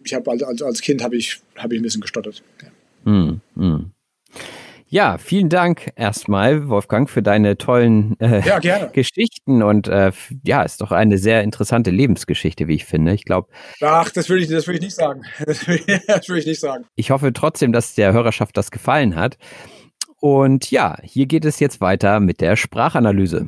Ich 0.03 0.13
habe 0.13 0.31
als, 0.31 0.41
als, 0.41 0.61
als 0.63 0.81
Kind 0.81 1.03
habe 1.03 1.15
ich, 1.15 1.39
habe 1.55 1.75
ich 1.75 1.79
ein 1.79 1.83
bisschen 1.83 2.01
gestottert. 2.01 2.41
Ja. 2.63 2.69
Hm, 3.05 3.41
hm. 3.55 3.91
Ja, 4.91 5.19
vielen 5.19 5.49
Dank 5.49 5.91
erstmal, 5.95 6.67
Wolfgang, 6.67 7.07
für 7.07 7.21
deine 7.21 7.57
tollen 7.57 8.19
äh, 8.19 8.41
Ja, 8.43 8.57
gerne. 8.57 8.89
Geschichten 8.93 9.61
und 9.61 9.87
äh, 9.87 10.11
ja, 10.43 10.63
ist 10.63 10.81
doch 10.81 10.91
eine 10.91 11.19
sehr 11.19 11.43
interessante 11.43 11.91
Lebensgeschichte, 11.91 12.67
wie 12.67 12.73
ich 12.73 12.85
finde. 12.85 13.13
Ich 13.13 13.23
glaube, 13.23 13.49
Ach, 13.81 14.09
das 14.09 14.29
würde 14.29 14.41
ich, 14.41 14.49
das 14.49 14.65
würde 14.65 14.79
ich 14.79 14.83
nicht 14.83 14.95
sagen. 14.95 15.21
Das 15.45 15.67
würde 16.27 16.39
ich 16.39 16.47
nicht 16.47 16.59
sagen. 16.59 16.85
ich 16.95 17.11
hoffe 17.11 17.31
trotzdem, 17.33 17.71
dass 17.71 17.93
der 17.93 18.13
Hörerschaft 18.13 18.57
das 18.57 18.71
gefallen 18.71 19.15
hat. 19.15 19.37
Und 20.19 20.71
ja, 20.71 20.97
hier 21.03 21.27
geht 21.27 21.45
es 21.45 21.59
jetzt 21.59 21.81
weiter 21.81 22.19
mit 22.19 22.41
der 22.41 22.55
Sprachanalyse. 22.55 23.47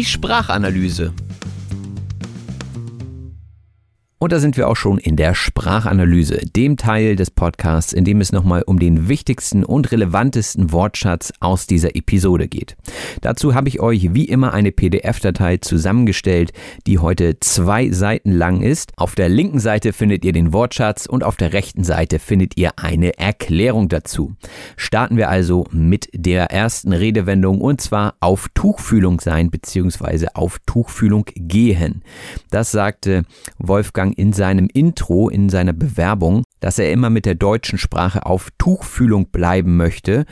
die 0.00 0.06
Sprachanalyse. 0.06 1.12
Und 4.22 4.32
da 4.32 4.38
sind 4.38 4.58
wir 4.58 4.68
auch 4.68 4.76
schon 4.76 4.98
in 4.98 5.16
der 5.16 5.34
Sprachanalyse, 5.34 6.42
dem 6.54 6.76
Teil 6.76 7.16
des 7.16 7.30
Podcasts, 7.30 7.94
in 7.94 8.04
dem 8.04 8.20
es 8.20 8.32
nochmal 8.32 8.62
um 8.66 8.78
den 8.78 9.08
wichtigsten 9.08 9.64
und 9.64 9.90
relevantesten 9.92 10.72
Wortschatz 10.72 11.32
aus 11.40 11.66
dieser 11.66 11.96
Episode 11.96 12.46
geht. 12.46 12.76
Dazu 13.22 13.54
habe 13.54 13.70
ich 13.70 13.80
euch 13.80 14.12
wie 14.12 14.26
immer 14.26 14.52
eine 14.52 14.72
PDF-Datei 14.72 15.56
zusammengestellt, 15.56 16.52
die 16.86 16.98
heute 16.98 17.40
zwei 17.40 17.90
Seiten 17.92 18.30
lang 18.30 18.60
ist. 18.60 18.92
Auf 18.98 19.14
der 19.14 19.30
linken 19.30 19.58
Seite 19.58 19.94
findet 19.94 20.22
ihr 20.22 20.32
den 20.32 20.52
Wortschatz 20.52 21.06
und 21.06 21.24
auf 21.24 21.36
der 21.36 21.54
rechten 21.54 21.82
Seite 21.82 22.18
findet 22.18 22.58
ihr 22.58 22.72
eine 22.78 23.16
Erklärung 23.18 23.88
dazu. 23.88 24.34
Starten 24.76 25.16
wir 25.16 25.30
also 25.30 25.66
mit 25.70 26.10
der 26.12 26.50
ersten 26.50 26.92
Redewendung 26.92 27.62
und 27.62 27.80
zwar 27.80 28.16
auf 28.20 28.50
Tuchfühlung 28.52 29.18
sein 29.18 29.50
bzw. 29.50 30.26
auf 30.34 30.58
Tuchfühlung 30.66 31.24
gehen. 31.34 32.02
Das 32.50 32.70
sagte 32.70 33.22
Wolfgang 33.56 34.09
Wolfgang 34.10 34.18
in 34.18 34.32
seinem 34.32 34.68
Intro, 34.72 35.28
in 35.28 35.48
seiner 35.48 35.72
Bewerbung, 35.72 36.44
dass 36.60 36.78
er 36.78 36.92
immer 36.92 37.10
mit 37.10 37.26
der 37.26 37.34
deutschen 37.34 37.78
Sprache 37.78 38.26
auf 38.26 38.50
Tuchfühlung 38.58 39.30
bleiben 39.30 39.76
möchte, 39.76 40.24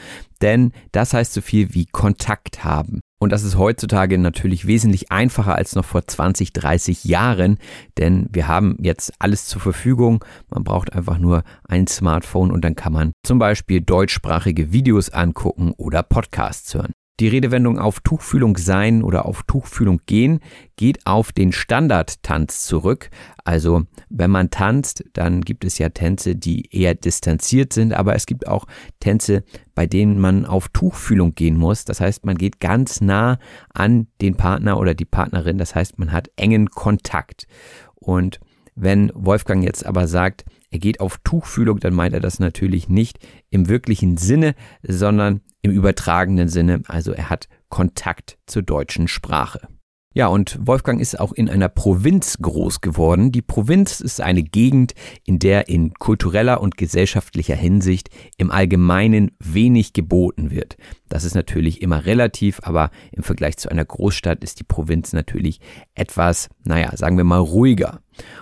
denn 0.43 0.73
das 0.93 1.15
heißt 1.15 1.33
so 1.33 1.41
viel 1.41 1.75
wie 1.75 1.87
Kontakt 1.87 2.65
haben. 2.65 3.01
Und 3.21 3.33
das 3.33 3.43
ist 3.43 3.59
heutzutage 3.59 4.17
natürlich 4.17 4.69
wesentlich 4.69 5.11
einfacher 5.11 5.57
als 5.57 5.75
noch 5.75 5.85
vor 5.85 6.07
20, 6.07 6.53
30 6.53 7.05
Jahren, 7.05 7.59
denn 7.97 8.29
wir 8.31 8.47
haben 8.47 8.77
jetzt 8.81 9.13
alles 9.19 9.47
zur 9.47 9.61
Verfügung. 9.61 10.25
Man 10.51 10.63
braucht 10.63 10.93
einfach 10.93 11.19
nur 11.19 11.43
ein 11.65 11.89
Smartphone 11.89 12.53
und 12.53 12.65
dann 12.65 12.77
kann 12.77 12.93
man 12.93 13.13
zum 13.25 13.41
Beispiel 13.41 13.81
deutschsprachige 13.81 14.71
Videos 14.71 15.11
angucken 15.11 15.73
oder 15.77 16.05
Podcasts 16.05 16.75
hören. 16.75 16.93
Die 17.21 17.27
Redewendung 17.27 17.81
auf 17.81 17.99
Tuchfühlung 17.99 18.57
sein 18.57 19.03
oder 19.03 19.27
auf 19.27 19.43
Tuchfühlung 19.43 20.01
gehen 20.07 20.39
geht 20.77 21.05
auf 21.05 21.33
den 21.33 21.51
Standardtanz 21.51 22.65
zurück. 22.65 23.11
Also 23.45 23.83
wenn 24.09 24.31
man 24.31 24.51
tanzt, 24.51 25.03
dann 25.15 25.41
gibt 25.41 25.65
es 25.65 25.79
ja 25.79 25.89
Tänze, 25.89 26.37
die 26.37 26.73
eher 26.73 26.95
distanziert 26.95 27.73
sind, 27.73 27.93
aber 27.93 28.15
es 28.15 28.27
gibt 28.27 28.47
auch 28.47 28.67
Tänze, 29.01 29.43
bei 29.75 29.87
denen 29.87 30.21
man 30.21 30.47
auf 30.47 30.69
Tuchfühlung 30.69 31.35
gehen 31.35 31.57
muss. 31.57 31.85
Das 31.85 32.01
heißt, 32.01 32.25
man 32.25 32.39
geht 32.39 32.61
ganz 32.61 33.01
nah 33.01 33.41
an 33.75 34.07
den 34.21 34.37
Partner 34.37 34.79
oder 34.79 34.95
die 34.95 35.05
Partnerin. 35.05 35.59
Das 35.59 35.75
heißt, 35.75 35.99
man 35.99 36.13
hat 36.13 36.31
engen 36.37 36.71
Kontakt. 36.71 37.49
Und 37.97 38.39
wenn 38.77 39.11
Wolfgang 39.15 39.65
jetzt 39.65 39.85
aber 39.85 40.07
sagt, 40.07 40.45
er 40.71 40.79
geht 40.79 41.01
auf 41.01 41.19
Tuchfühlung, 41.25 41.81
dann 41.81 41.95
meint 41.95 42.15
er 42.15 42.21
das 42.21 42.41
natürlich 42.41 42.89
nicht 42.89 43.19
im 43.51 43.69
wirklichen 43.69 44.17
Sinne, 44.17 44.55
sondern 44.83 45.41
im 45.63 45.71
übertragenen 45.71 46.49
Sinne. 46.49 46.83
Also 46.89 47.13
er 47.13 47.31
hat 47.31 47.49
Kontakt 47.69 48.39
zur 48.47 48.63
deutschen 48.63 49.09
Sprache. 49.09 49.69
Ja, 50.15 50.29
und 50.29 50.59
Wolfgang 50.67 51.03
ist 51.03 51.21
auch 51.21 51.33
in 51.33 51.51
einer 51.51 51.69
Provinz 51.69 52.39
groß 52.39 52.81
geworden. 52.81 53.31
Die 53.31 53.43
Provinz 53.43 54.01
ist 54.01 54.23
eine 54.23 54.43
Gegend, 54.43 54.95
in 55.25 55.39
der 55.39 55.69
in 55.69 55.93
kultureller 55.95 56.63
und 56.63 56.79
gesellschaftlicher 56.79 57.55
Hinsicht 57.55 58.09
im 58.39 58.51
Allgemeinen 58.51 59.33
wenig 59.39 59.93
geboten 59.93 60.51
wird. 60.51 60.77
Das 61.11 61.25
ist 61.25 61.35
natürlich 61.35 61.83
immer 61.83 62.07
relativ, 62.07 62.59
aber 62.63 62.91
im 63.13 63.23
Vergleich 63.23 63.59
zu 63.59 63.71
einer 63.71 63.85
Großstadt 63.85 64.43
ist 64.43 64.61
die 64.61 64.65
Provinz 64.65 65.13
natürlich 65.13 65.61
etwas, 65.95 66.49
naja, 66.65 66.97
sagen 66.97 67.19
wir 67.19 67.25
mal 67.25 67.39
ruhiger. 67.39 68.01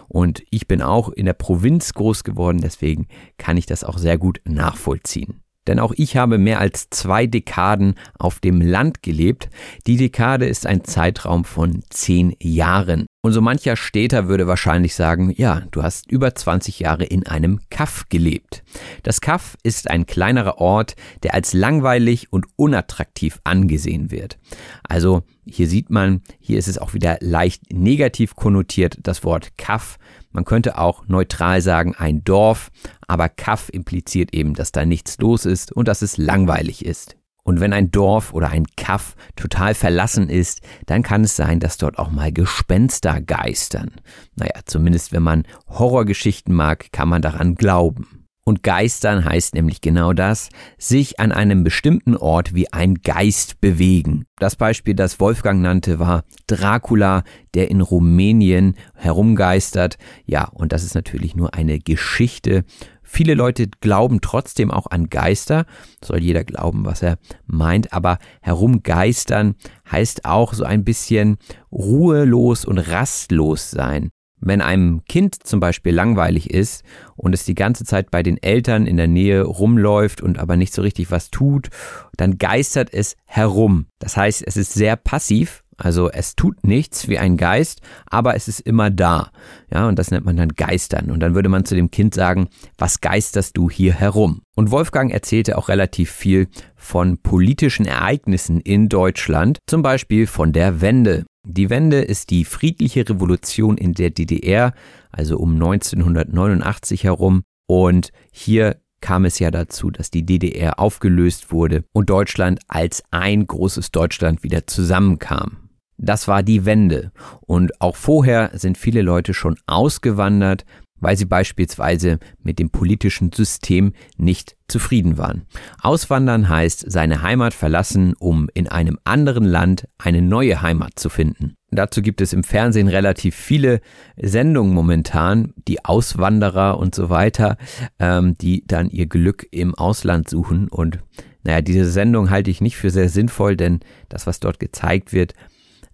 Und 0.08 0.44
ich 0.50 0.68
bin 0.68 0.80
auch 0.80 1.08
in 1.08 1.26
der 1.26 1.34
Provinz 1.34 1.92
groß 1.94 2.22
geworden, 2.22 2.60
deswegen 2.62 3.08
kann 3.38 3.56
ich 3.56 3.66
das 3.66 3.82
auch 3.82 3.98
sehr 3.98 4.18
gut 4.18 4.40
nachvollziehen. 4.44 5.42
Denn 5.66 5.78
auch 5.78 5.92
ich 5.96 6.16
habe 6.16 6.38
mehr 6.38 6.60
als 6.60 6.90
zwei 6.90 7.26
Dekaden 7.26 7.94
auf 8.18 8.40
dem 8.40 8.60
Land 8.60 9.02
gelebt. 9.02 9.48
Die 9.86 9.96
Dekade 9.96 10.46
ist 10.46 10.66
ein 10.66 10.84
Zeitraum 10.84 11.44
von 11.44 11.82
zehn 11.90 12.34
Jahren. 12.40 13.06
Und 13.26 13.32
so 13.32 13.40
mancher 13.40 13.74
Städter 13.74 14.28
würde 14.28 14.46
wahrscheinlich 14.46 14.94
sagen, 14.94 15.32
ja, 15.36 15.62
du 15.72 15.82
hast 15.82 16.08
über 16.08 16.32
20 16.32 16.78
Jahre 16.78 17.02
in 17.04 17.26
einem 17.26 17.58
Kaff 17.70 18.04
gelebt. 18.08 18.62
Das 19.02 19.20
Kaff 19.20 19.56
ist 19.64 19.90
ein 19.90 20.06
kleinerer 20.06 20.58
Ort, 20.58 20.94
der 21.24 21.34
als 21.34 21.52
langweilig 21.52 22.32
und 22.32 22.46
unattraktiv 22.54 23.40
angesehen 23.42 24.12
wird. 24.12 24.38
Also 24.84 25.24
hier 25.44 25.66
sieht 25.66 25.90
man, 25.90 26.22
hier 26.38 26.56
ist 26.56 26.68
es 26.68 26.78
auch 26.78 26.94
wieder 26.94 27.18
leicht 27.20 27.72
negativ 27.72 28.36
konnotiert, 28.36 28.98
das 29.02 29.24
Wort 29.24 29.58
Kaff. 29.58 29.98
Man 30.36 30.44
könnte 30.44 30.76
auch 30.76 31.08
neutral 31.08 31.62
sagen 31.62 31.94
ein 31.96 32.22
Dorf, 32.22 32.70
aber 33.08 33.30
Kaff 33.30 33.70
impliziert 33.72 34.34
eben, 34.34 34.52
dass 34.52 34.70
da 34.70 34.84
nichts 34.84 35.16
los 35.16 35.46
ist 35.46 35.72
und 35.72 35.88
dass 35.88 36.02
es 36.02 36.18
langweilig 36.18 36.84
ist. 36.84 37.16
Und 37.42 37.60
wenn 37.60 37.72
ein 37.72 37.90
Dorf 37.90 38.34
oder 38.34 38.50
ein 38.50 38.66
Kaff 38.76 39.16
total 39.34 39.72
verlassen 39.74 40.28
ist, 40.28 40.60
dann 40.84 41.02
kann 41.02 41.24
es 41.24 41.36
sein, 41.36 41.58
dass 41.58 41.78
dort 41.78 41.98
auch 41.98 42.10
mal 42.10 42.32
Gespenster 42.32 43.22
geistern. 43.22 43.92
Naja, 44.34 44.60
zumindest 44.66 45.14
wenn 45.14 45.22
man 45.22 45.44
Horrorgeschichten 45.70 46.54
mag, 46.54 46.92
kann 46.92 47.08
man 47.08 47.22
daran 47.22 47.54
glauben. 47.54 48.15
Und 48.48 48.62
geistern 48.62 49.24
heißt 49.24 49.54
nämlich 49.54 49.80
genau 49.80 50.12
das, 50.12 50.50
sich 50.78 51.18
an 51.18 51.32
einem 51.32 51.64
bestimmten 51.64 52.16
Ort 52.16 52.54
wie 52.54 52.72
ein 52.72 52.94
Geist 53.02 53.60
bewegen. 53.60 54.24
Das 54.38 54.54
Beispiel, 54.54 54.94
das 54.94 55.18
Wolfgang 55.18 55.60
nannte, 55.60 55.98
war 55.98 56.22
Dracula, 56.46 57.24
der 57.54 57.72
in 57.72 57.80
Rumänien 57.80 58.76
herumgeistert. 58.94 59.98
Ja, 60.26 60.44
und 60.44 60.72
das 60.72 60.84
ist 60.84 60.94
natürlich 60.94 61.34
nur 61.34 61.54
eine 61.54 61.80
Geschichte 61.80 62.64
Viele 63.08 63.34
Leute 63.34 63.68
glauben 63.68 64.20
trotzdem 64.20 64.72
auch 64.72 64.88
an 64.90 65.08
Geister. 65.08 65.64
Soll 66.04 66.22
jeder 66.22 66.42
glauben, 66.42 66.84
was 66.84 67.02
er 67.02 67.18
meint. 67.46 67.92
Aber 67.92 68.18
herumgeistern 68.42 69.54
heißt 69.90 70.24
auch 70.24 70.52
so 70.52 70.64
ein 70.64 70.84
bisschen 70.84 71.38
ruhelos 71.70 72.64
und 72.64 72.78
rastlos 72.78 73.70
sein. 73.70 74.10
Wenn 74.38 74.60
einem 74.60 75.04
Kind 75.04 75.46
zum 75.46 75.60
Beispiel 75.60 75.94
langweilig 75.94 76.50
ist 76.50 76.84
und 77.16 77.32
es 77.32 77.44
die 77.44 77.54
ganze 77.54 77.84
Zeit 77.84 78.10
bei 78.10 78.22
den 78.22 78.42
Eltern 78.42 78.86
in 78.86 78.96
der 78.96 79.08
Nähe 79.08 79.42
rumläuft 79.42 80.20
und 80.20 80.38
aber 80.38 80.56
nicht 80.56 80.74
so 80.74 80.82
richtig 80.82 81.10
was 81.10 81.30
tut, 81.30 81.68
dann 82.16 82.38
geistert 82.38 82.92
es 82.92 83.16
herum. 83.24 83.86
Das 83.98 84.16
heißt, 84.16 84.44
es 84.46 84.56
ist 84.56 84.74
sehr 84.74 84.96
passiv 84.96 85.64
also 85.78 86.10
es 86.10 86.36
tut 86.36 86.64
nichts 86.64 87.08
wie 87.08 87.18
ein 87.18 87.36
Geist, 87.36 87.80
aber 88.06 88.34
es 88.34 88.48
ist 88.48 88.60
immer 88.60 88.90
da. 88.90 89.30
Ja, 89.70 89.88
und 89.88 89.98
das 89.98 90.10
nennt 90.10 90.24
man 90.24 90.36
dann 90.36 90.50
Geistern. 90.50 91.10
Und 91.10 91.20
dann 91.20 91.34
würde 91.34 91.48
man 91.48 91.64
zu 91.64 91.74
dem 91.74 91.90
Kind 91.90 92.14
sagen, 92.14 92.48
was 92.78 93.00
geisterst 93.00 93.56
du 93.56 93.70
hier 93.70 93.92
herum? 93.92 94.42
Und 94.54 94.70
Wolfgang 94.70 95.12
erzählte 95.12 95.58
auch 95.58 95.68
relativ 95.68 96.10
viel 96.10 96.48
von 96.76 97.18
politischen 97.18 97.84
Ereignissen 97.84 98.60
in 98.60 98.88
Deutschland, 98.88 99.58
zum 99.66 99.82
Beispiel 99.82 100.26
von 100.26 100.52
der 100.52 100.80
Wende. 100.80 101.24
Die 101.48 101.70
Wende 101.70 102.00
ist 102.00 102.30
die 102.30 102.44
friedliche 102.44 103.08
Revolution 103.08 103.78
in 103.78 103.94
der 103.94 104.10
DDR, 104.10 104.74
also 105.12 105.38
um 105.38 105.54
1989 105.54 107.04
herum. 107.04 107.44
Und 107.68 108.10
hier 108.32 108.80
kam 109.00 109.24
es 109.24 109.38
ja 109.38 109.52
dazu, 109.52 109.92
dass 109.92 110.10
die 110.10 110.26
DDR 110.26 110.80
aufgelöst 110.80 111.52
wurde 111.52 111.84
und 111.92 112.10
Deutschland 112.10 112.58
als 112.66 113.04
ein 113.12 113.46
großes 113.46 113.92
Deutschland 113.92 114.42
wieder 114.42 114.66
zusammenkam. 114.66 115.68
Das 115.98 116.26
war 116.26 116.42
die 116.42 116.64
Wende. 116.64 117.12
Und 117.42 117.80
auch 117.80 117.94
vorher 117.94 118.50
sind 118.54 118.76
viele 118.76 119.02
Leute 119.02 119.32
schon 119.32 119.56
ausgewandert, 119.66 120.64
weil 121.00 121.16
sie 121.16 121.24
beispielsweise 121.24 122.18
mit 122.42 122.58
dem 122.58 122.70
politischen 122.70 123.32
System 123.32 123.92
nicht 124.16 124.56
zufrieden 124.68 125.18
waren. 125.18 125.46
Auswandern 125.80 126.48
heißt 126.48 126.90
seine 126.90 127.22
Heimat 127.22 127.54
verlassen, 127.54 128.14
um 128.18 128.48
in 128.54 128.68
einem 128.68 128.98
anderen 129.04 129.44
Land 129.44 129.88
eine 129.98 130.22
neue 130.22 130.62
Heimat 130.62 130.98
zu 130.98 131.08
finden. 131.08 131.56
Dazu 131.70 132.00
gibt 132.00 132.20
es 132.20 132.32
im 132.32 132.44
Fernsehen 132.44 132.88
relativ 132.88 133.34
viele 133.34 133.80
Sendungen 134.16 134.72
momentan, 134.72 135.52
die 135.68 135.84
Auswanderer 135.84 136.78
und 136.78 136.94
so 136.94 137.10
weiter, 137.10 137.58
ähm, 137.98 138.36
die 138.38 138.64
dann 138.66 138.88
ihr 138.88 139.06
Glück 139.06 139.46
im 139.50 139.74
Ausland 139.74 140.28
suchen. 140.28 140.68
Und 140.68 141.00
naja, 141.42 141.60
diese 141.60 141.90
Sendung 141.90 142.30
halte 142.30 142.50
ich 142.50 142.60
nicht 142.60 142.76
für 142.76 142.90
sehr 142.90 143.08
sinnvoll, 143.08 143.56
denn 143.56 143.80
das, 144.08 144.26
was 144.26 144.40
dort 144.40 144.58
gezeigt 144.58 145.12
wird, 145.12 145.34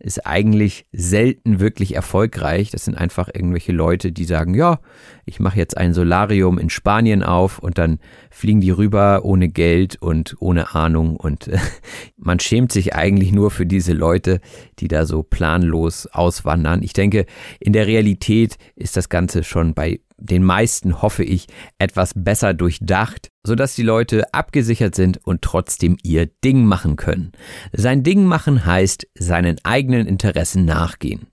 ist 0.03 0.27
eigentlich 0.27 0.87
selten 0.93 1.61
wirklich 1.61 1.95
erfolgreich. 1.95 2.71
Das 2.71 2.85
sind 2.85 2.97
einfach 2.97 3.29
irgendwelche 3.33 3.73
Leute, 3.73 4.11
die 4.11 4.25
sagen, 4.25 4.55
ja, 4.55 4.81
ich 5.25 5.39
mache 5.39 5.59
jetzt 5.59 5.77
ein 5.77 5.95
Solarium 5.95 6.59
in 6.59 6.71
Spanien 6.71 7.23
auf 7.23 7.61
und 7.61 7.79
dann 7.79 8.01
fliegen 8.33 8.61
die 8.61 8.71
rüber 8.71 9.25
ohne 9.25 9.49
Geld 9.49 10.01
und 10.01 10.37
ohne 10.41 10.75
Ahnung 10.75 11.17
und 11.17 11.51
man 12.17 12.41
schämt 12.41 12.73
sich 12.73 12.95
eigentlich 12.95 13.33
nur 13.33 13.51
für 13.51 13.67
diese 13.67 13.93
Leute, 13.93 14.41
die 14.79 14.89
da 14.89 15.07
so 15.07 15.23
planlos 15.23 16.07
auswandern. 16.07 16.83
Ich 16.83 16.93
denke, 16.93 17.27
in 17.61 17.73
der 17.73 17.87
Realität 17.87 18.57
ist 18.75 18.97
das 18.97 19.09
Ganze 19.09 19.45
schon 19.45 19.75
bei 19.75 20.01
den 20.23 20.45
meisten 20.45 21.03
hoffe 21.03 21.25
ich 21.25 21.47
etwas 21.79 22.13
besser 22.15 22.55
durchdacht, 22.55 23.33
sodass 23.45 23.75
die 23.75 23.83
Leute 23.83 24.33
abgesichert 24.33 24.95
sind 24.95 25.19
und 25.27 25.43
trotzdem 25.43 25.97
ihr 26.03 26.27
Ding 26.27 26.65
machen 26.65 26.97
können. 26.97 27.33
Sein 27.73 28.05
Ding 28.05 28.25
machen 28.25 28.65
heißt 28.65 29.09
seinen 29.15 29.57
eigenen 29.65 30.07
Interessen 30.07 30.65
nachgehen. 30.65 31.27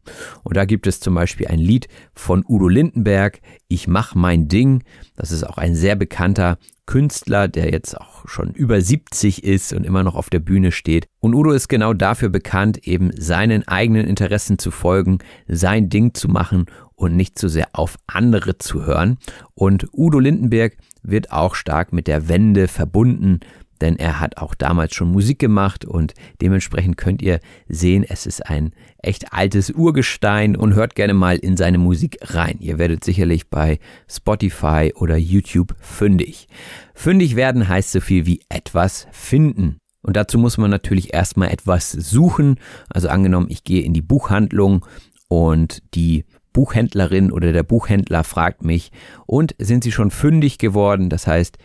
Und 0.43 0.57
da 0.57 0.65
gibt 0.65 0.87
es 0.87 0.99
zum 0.99 1.13
Beispiel 1.13 1.47
ein 1.47 1.59
Lied 1.59 1.87
von 2.13 2.43
Udo 2.47 2.67
Lindenberg, 2.67 3.41
Ich 3.71 3.87
mach 3.87 4.15
mein 4.15 4.47
Ding. 4.47 4.83
Das 5.15 5.31
ist 5.31 5.43
auch 5.43 5.59
ein 5.59 5.75
sehr 5.75 5.95
bekannter 5.95 6.57
Künstler, 6.87 7.47
der 7.47 7.69
jetzt 7.69 7.95
auch 7.95 8.27
schon 8.27 8.49
über 8.49 8.81
70 8.81 9.43
ist 9.43 9.73
und 9.73 9.85
immer 9.85 10.03
noch 10.03 10.15
auf 10.15 10.31
der 10.31 10.39
Bühne 10.39 10.71
steht. 10.71 11.07
Und 11.19 11.35
Udo 11.35 11.51
ist 11.51 11.67
genau 11.67 11.93
dafür 11.93 12.29
bekannt, 12.29 12.79
eben 12.87 13.11
seinen 13.15 13.67
eigenen 13.67 14.07
Interessen 14.07 14.57
zu 14.57 14.71
folgen, 14.71 15.19
sein 15.47 15.87
Ding 15.87 16.15
zu 16.15 16.29
machen 16.29 16.65
und 16.95 17.15
nicht 17.15 17.37
zu 17.37 17.47
sehr 17.47 17.67
auf 17.73 17.97
andere 18.07 18.57
zu 18.57 18.87
hören. 18.87 19.19
Und 19.53 19.87
Udo 19.93 20.17
Lindenberg 20.17 20.75
wird 21.03 21.31
auch 21.31 21.53
stark 21.53 21.93
mit 21.93 22.07
der 22.07 22.27
Wende 22.27 22.67
verbunden, 22.67 23.39
denn 23.81 23.97
er 23.97 24.19
hat 24.19 24.37
auch 24.37 24.55
damals 24.55 24.95
schon 24.95 25.11
Musik 25.11 25.39
gemacht 25.39 25.85
und 25.85 26.13
dementsprechend 26.41 26.97
könnt 26.97 27.21
ihr 27.21 27.39
sehen, 27.67 28.05
es 28.07 28.25
ist 28.25 28.45
ein 28.45 28.71
echt 28.97 29.33
altes 29.33 29.71
Urgestein 29.71 30.55
und 30.55 30.75
hört 30.75 30.95
gerne 30.95 31.13
mal 31.13 31.37
in 31.37 31.57
seine 31.57 31.77
Musik 31.77 32.17
rein. 32.21 32.57
Ihr 32.59 32.77
werdet 32.77 33.03
sicherlich 33.03 33.49
bei 33.49 33.79
Spotify 34.09 34.91
oder 34.95 35.17
YouTube 35.17 35.75
fündig. 35.79 36.47
Fündig 36.93 37.35
werden 37.35 37.67
heißt 37.67 37.91
so 37.91 38.01
viel 38.01 38.25
wie 38.25 38.41
etwas 38.49 39.07
finden. 39.11 39.77
Und 40.01 40.15
dazu 40.15 40.37
muss 40.37 40.57
man 40.57 40.71
natürlich 40.71 41.13
erstmal 41.13 41.51
etwas 41.51 41.91
suchen. 41.91 42.57
Also 42.89 43.09
angenommen, 43.09 43.47
ich 43.49 43.63
gehe 43.63 43.83
in 43.83 43.93
die 43.93 44.01
Buchhandlung 44.01 44.85
und 45.27 45.83
die 45.93 46.25
Buchhändlerin 46.53 47.31
oder 47.31 47.53
der 47.53 47.63
Buchhändler 47.63 48.23
fragt 48.23 48.63
mich, 48.63 48.91
und 49.25 49.55
sind 49.59 49.83
Sie 49.83 49.91
schon 49.91 50.11
fündig 50.11 50.57
geworden? 50.57 51.09
Das 51.09 51.27
heißt, 51.27 51.57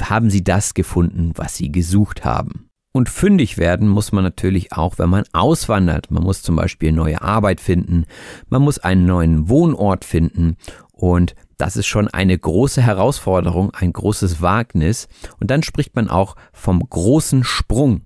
haben 0.00 0.30
Sie 0.30 0.44
das 0.44 0.74
gefunden, 0.74 1.32
was 1.34 1.56
Sie 1.56 1.72
gesucht 1.72 2.24
haben? 2.24 2.68
Und 2.94 3.08
fündig 3.08 3.56
werden 3.56 3.88
muss 3.88 4.12
man 4.12 4.22
natürlich 4.22 4.72
auch, 4.72 4.98
wenn 4.98 5.08
man 5.08 5.24
auswandert. 5.32 6.10
Man 6.10 6.22
muss 6.22 6.42
zum 6.42 6.56
Beispiel 6.56 6.92
neue 6.92 7.22
Arbeit 7.22 7.60
finden, 7.60 8.04
man 8.48 8.60
muss 8.60 8.78
einen 8.78 9.06
neuen 9.06 9.48
Wohnort 9.48 10.04
finden 10.04 10.56
und 10.92 11.34
das 11.62 11.76
ist 11.76 11.86
schon 11.86 12.08
eine 12.08 12.36
große 12.36 12.82
Herausforderung, 12.82 13.72
ein 13.72 13.92
großes 13.92 14.42
Wagnis. 14.42 15.06
Und 15.38 15.50
dann 15.50 15.62
spricht 15.62 15.94
man 15.94 16.08
auch 16.08 16.34
vom 16.52 16.80
großen 16.80 17.44
Sprung. 17.44 18.02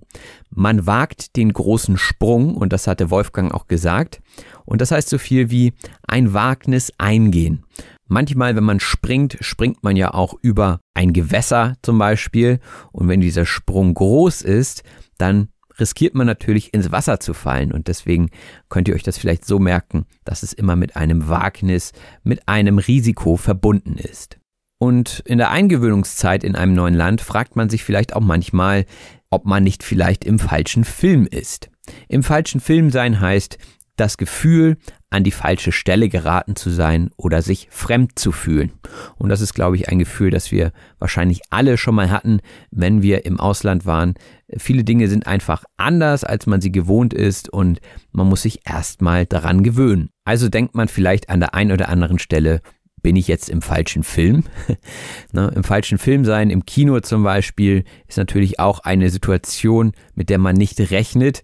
Man 0.51 0.85
wagt 0.85 1.35
den 1.35 1.53
großen 1.53 1.97
Sprung, 1.97 2.55
und 2.55 2.71
das 2.71 2.85
hatte 2.85 3.09
Wolfgang 3.09 3.51
auch 3.51 3.67
gesagt. 3.67 4.21
Und 4.65 4.81
das 4.81 4.91
heißt 4.91 5.09
so 5.09 5.17
viel 5.17 5.49
wie 5.49 5.73
ein 6.07 6.33
Wagnis 6.33 6.91
eingehen. 6.99 7.65
Manchmal, 8.07 8.55
wenn 8.55 8.63
man 8.63 8.79
springt, 8.79 9.37
springt 9.41 9.83
man 9.83 9.95
ja 9.95 10.13
auch 10.13 10.33
über 10.41 10.79
ein 10.93 11.13
Gewässer 11.13 11.75
zum 11.81 11.97
Beispiel. 11.97 12.59
Und 12.91 13.07
wenn 13.07 13.21
dieser 13.21 13.45
Sprung 13.45 13.93
groß 13.93 14.41
ist, 14.41 14.83
dann 15.17 15.49
riskiert 15.79 16.15
man 16.15 16.27
natürlich 16.27 16.73
ins 16.73 16.91
Wasser 16.91 17.19
zu 17.19 17.33
fallen. 17.33 17.71
Und 17.71 17.87
deswegen 17.87 18.29
könnt 18.69 18.87
ihr 18.87 18.95
euch 18.95 19.03
das 19.03 19.17
vielleicht 19.17 19.45
so 19.45 19.59
merken, 19.59 20.05
dass 20.25 20.43
es 20.43 20.53
immer 20.53 20.75
mit 20.75 20.95
einem 20.95 21.27
Wagnis, 21.27 21.91
mit 22.23 22.47
einem 22.47 22.77
Risiko 22.79 23.37
verbunden 23.37 23.97
ist. 23.97 24.39
Und 24.79 25.23
in 25.25 25.37
der 25.37 25.49
Eingewöhnungszeit 25.49 26.43
in 26.43 26.55
einem 26.55 26.73
neuen 26.73 26.93
Land 26.93 27.21
fragt 27.21 27.55
man 27.55 27.69
sich 27.69 27.83
vielleicht 27.83 28.15
auch 28.15 28.21
manchmal, 28.21 28.85
ob 29.29 29.45
man 29.45 29.63
nicht 29.63 29.83
vielleicht 29.83 30.23
im 30.23 30.39
falschen 30.39 30.83
Film 30.83 31.27
ist. 31.29 31.69
Im 32.07 32.23
falschen 32.23 32.61
Film 32.61 32.91
sein 32.91 33.19
heißt, 33.19 33.57
das 33.95 34.17
Gefühl, 34.17 34.77
an 35.09 35.23
die 35.23 35.31
falsche 35.31 35.71
Stelle 35.71 36.09
geraten 36.09 36.55
zu 36.55 36.69
sein 36.69 37.11
oder 37.15 37.41
sich 37.41 37.69
fremd 37.71 38.19
zu 38.19 38.31
fühlen. 38.33 38.73
Und 39.17 39.29
das 39.29 39.39
ist, 39.39 39.53
glaube 39.53 39.77
ich, 39.77 39.87
ein 39.89 39.99
Gefühl, 39.99 40.31
das 40.31 40.51
wir 40.51 40.73
wahrscheinlich 40.99 41.41
alle 41.49 41.77
schon 41.77 41.95
mal 41.95 42.11
hatten, 42.11 42.41
wenn 42.71 43.01
wir 43.01 43.25
im 43.25 43.39
Ausland 43.39 43.85
waren. 43.85 44.15
Viele 44.57 44.83
Dinge 44.83 45.07
sind 45.07 45.25
einfach 45.25 45.63
anders, 45.77 46.25
als 46.25 46.45
man 46.45 46.59
sie 46.59 46.71
gewohnt 46.71 47.13
ist 47.13 47.47
und 47.49 47.79
man 48.11 48.27
muss 48.27 48.41
sich 48.41 48.67
erstmal 48.67 49.25
daran 49.25 49.63
gewöhnen. 49.63 50.09
Also 50.25 50.49
denkt 50.49 50.75
man 50.75 50.89
vielleicht 50.89 51.29
an 51.29 51.39
der 51.39 51.53
einen 51.53 51.71
oder 51.71 51.87
anderen 51.87 52.19
Stelle, 52.19 52.61
bin 53.01 53.15
ich 53.15 53.29
jetzt 53.29 53.49
im 53.49 53.61
falschen 53.61 54.03
Film? 54.03 54.43
ne, 55.31 55.51
Im 55.55 55.63
falschen 55.63 55.97
Film 55.97 56.25
sein, 56.25 56.49
im 56.49 56.65
Kino 56.65 56.99
zum 56.99 57.23
Beispiel, 57.23 57.85
ist 58.07 58.17
natürlich 58.17 58.59
auch 58.59 58.79
eine 58.79 59.09
Situation, 59.09 59.93
mit 60.15 60.29
der 60.29 60.39
man 60.39 60.55
nicht 60.55 60.79
rechnet 60.91 61.43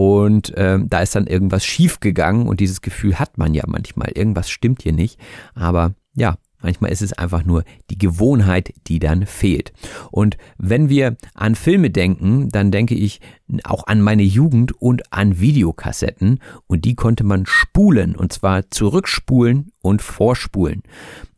und 0.00 0.54
ähm, 0.56 0.88
da 0.88 1.02
ist 1.02 1.14
dann 1.14 1.26
irgendwas 1.26 1.62
schiefgegangen 1.62 2.48
und 2.48 2.60
dieses 2.60 2.80
Gefühl 2.80 3.18
hat 3.18 3.36
man 3.36 3.52
ja 3.52 3.64
manchmal. 3.66 4.10
Irgendwas 4.14 4.48
stimmt 4.48 4.80
hier 4.80 4.94
nicht. 4.94 5.20
Aber 5.54 5.92
ja, 6.14 6.38
Manchmal 6.62 6.92
ist 6.92 7.00
es 7.00 7.14
einfach 7.14 7.42
nur 7.46 7.64
die 7.88 7.96
Gewohnheit, 7.96 8.74
die 8.86 8.98
dann 8.98 9.24
fehlt. 9.24 9.72
Und 10.10 10.36
wenn 10.58 10.90
wir 10.90 11.16
an 11.32 11.54
Filme 11.54 11.88
denken, 11.88 12.50
dann 12.50 12.70
denke 12.70 12.94
ich 12.94 13.22
auch 13.64 13.86
an 13.86 14.02
meine 14.02 14.24
Jugend 14.24 14.72
und 14.72 15.10
an 15.10 15.40
Videokassetten. 15.40 16.38
Und 16.66 16.84
die 16.84 16.94
konnte 16.96 17.24
man 17.24 17.46
spulen. 17.46 18.14
Und 18.14 18.34
zwar 18.34 18.70
zurückspulen 18.70 19.72
und 19.80 20.02
vorspulen. 20.02 20.82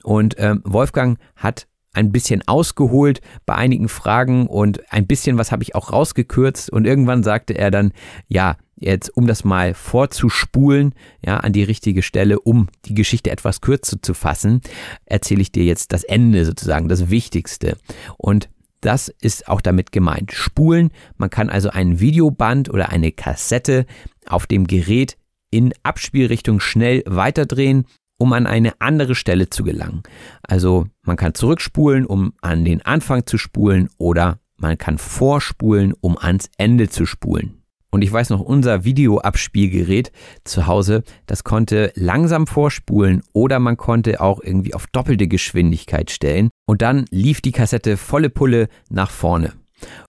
Und 0.03 0.35
ähm, 0.39 0.61
Wolfgang 0.65 1.21
hat 1.37 1.69
ein 1.93 2.12
bisschen 2.12 2.43
ausgeholt 2.47 3.20
bei 3.47 3.55
einigen 3.55 3.88
Fragen 3.88 4.47
und 4.47 4.93
ein 4.93 5.07
bisschen 5.07 5.38
was 5.38 5.53
habe 5.53 5.62
ich 5.62 5.74
auch 5.74 5.93
rausgekürzt 5.93 6.70
und 6.70 6.86
irgendwann 6.86 7.22
sagte 7.22 7.55
er 7.55 7.70
dann, 7.70 7.93
ja, 8.28 8.57
jetzt 8.76 9.16
um 9.16 9.26
das 9.26 9.45
mal 9.45 9.74
vorzuspulen, 9.74 10.95
ja, 11.24 11.38
an 11.38 11.53
die 11.53 11.62
richtige 11.62 12.03
Stelle, 12.03 12.40
um 12.40 12.68
die 12.84 12.95
Geschichte 12.95 13.30
etwas 13.30 13.61
kürzer 13.61 14.01
zu 14.03 14.14
fassen, 14.14 14.61
erzähle 15.07 15.43
ich 15.43 15.53
dir 15.53 15.64
jetzt 15.64 15.93
das 15.93 16.05
Ende 16.05 16.45
sozusagen, 16.45 16.88
das 16.88 17.11
Wichtigste. 17.11 17.76
Und 18.16 18.49
das 18.80 19.09
ist 19.20 19.47
auch 19.49 19.61
damit 19.61 19.93
gemeint. 19.93 20.32
Spulen, 20.32 20.90
man 21.16 21.30
kann 21.30 21.49
also 21.49 21.70
ein 21.70 22.01
Videoband 22.01 22.68
oder 22.68 22.88
eine 22.88 23.12
Kassette 23.12 23.86
auf 24.26 24.47
dem 24.47 24.66
Gerät 24.66 25.16
in 25.51 25.72
Abspielrichtung 25.84 26.59
schnell 26.59 27.03
weiterdrehen 27.07 27.86
um 28.23 28.33
an 28.35 28.47
eine 28.47 28.81
andere 28.81 29.16
Stelle 29.16 29.51
zu 29.51 29.64
gelangen. 29.64 30.05
Also 30.45 30.87
man 31.03 31.16
kann 31.16 31.35
zurückspulen, 31.35 32.07
um 32.07 32.35
an 32.41 32.64
den 32.64 32.81
Anfang 32.81 33.27
zu 33.27 33.37
spulen 33.37 33.89
oder 33.99 34.39
man 34.57 34.79
kann 34.79 34.97
vorspulen, 34.97 35.93
um 36.01 36.16
ans 36.16 36.49
Ende 36.57 36.89
zu 36.89 37.05
spulen. 37.05 37.64
Und 37.91 38.03
ich 38.03 38.12
weiß 38.12 38.31
noch, 38.31 38.39
unser 38.39 38.85
Videoabspielgerät 38.85 40.12
zu 40.45 40.68
Hause, 40.68 41.03
das 41.27 41.43
konnte 41.43 41.91
langsam 41.97 42.47
vorspulen 42.47 43.23
oder 43.33 43.59
man 43.59 43.77
konnte 43.77 44.20
auch 44.20 44.41
irgendwie 44.41 44.73
auf 44.73 44.87
doppelte 44.87 45.27
Geschwindigkeit 45.27 46.12
stellen. 46.12 46.49
Und 46.64 46.81
dann 46.81 47.07
lief 47.11 47.41
die 47.41 47.51
Kassette 47.51 47.97
volle 47.97 48.31
Pulle 48.31 48.68
nach 48.89 49.11
vorne. 49.11 49.53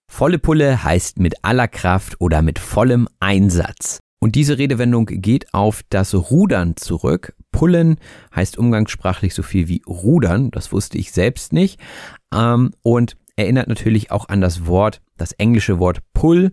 Volle 0.08 0.38
Pulle 0.38 0.84
heißt 0.84 1.18
mit 1.18 1.44
aller 1.44 1.66
Kraft 1.66 2.20
oder 2.20 2.42
mit 2.42 2.60
vollem 2.60 3.08
Einsatz. 3.18 3.98
Und 4.24 4.36
diese 4.36 4.56
Redewendung 4.56 5.04
geht 5.04 5.52
auf 5.52 5.82
das 5.90 6.14
Rudern 6.14 6.78
zurück. 6.78 7.34
Pullen 7.52 7.98
heißt 8.34 8.56
umgangssprachlich 8.56 9.34
so 9.34 9.42
viel 9.42 9.68
wie 9.68 9.82
Rudern, 9.86 10.50
das 10.50 10.72
wusste 10.72 10.96
ich 10.96 11.12
selbst 11.12 11.52
nicht. 11.52 11.78
Ähm, 12.34 12.70
und 12.80 13.18
erinnert 13.36 13.68
natürlich 13.68 14.10
auch 14.10 14.30
an 14.30 14.40
das 14.40 14.66
Wort, 14.66 15.02
das 15.18 15.32
englische 15.32 15.78
Wort 15.78 15.98
Pull, 16.14 16.52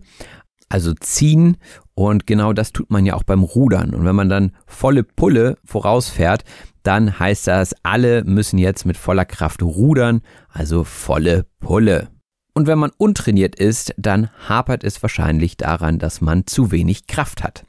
also 0.68 0.92
ziehen. 0.92 1.56
Und 1.94 2.26
genau 2.26 2.52
das 2.52 2.72
tut 2.72 2.90
man 2.90 3.06
ja 3.06 3.14
auch 3.14 3.22
beim 3.22 3.42
Rudern. 3.42 3.94
Und 3.94 4.04
wenn 4.04 4.16
man 4.16 4.28
dann 4.28 4.52
volle 4.66 5.02
Pulle 5.02 5.56
vorausfährt, 5.64 6.44
dann 6.82 7.18
heißt 7.18 7.46
das, 7.46 7.74
alle 7.82 8.22
müssen 8.24 8.58
jetzt 8.58 8.84
mit 8.84 8.98
voller 8.98 9.24
Kraft 9.24 9.62
rudern, 9.62 10.20
also 10.50 10.84
volle 10.84 11.46
Pulle. 11.58 12.11
Und 12.54 12.66
wenn 12.66 12.78
man 12.78 12.90
untrainiert 12.98 13.54
ist, 13.56 13.94
dann 13.96 14.28
hapert 14.46 14.84
es 14.84 15.02
wahrscheinlich 15.02 15.56
daran, 15.56 15.98
dass 15.98 16.20
man 16.20 16.46
zu 16.46 16.70
wenig 16.70 17.06
Kraft 17.06 17.42
hat. 17.42 17.64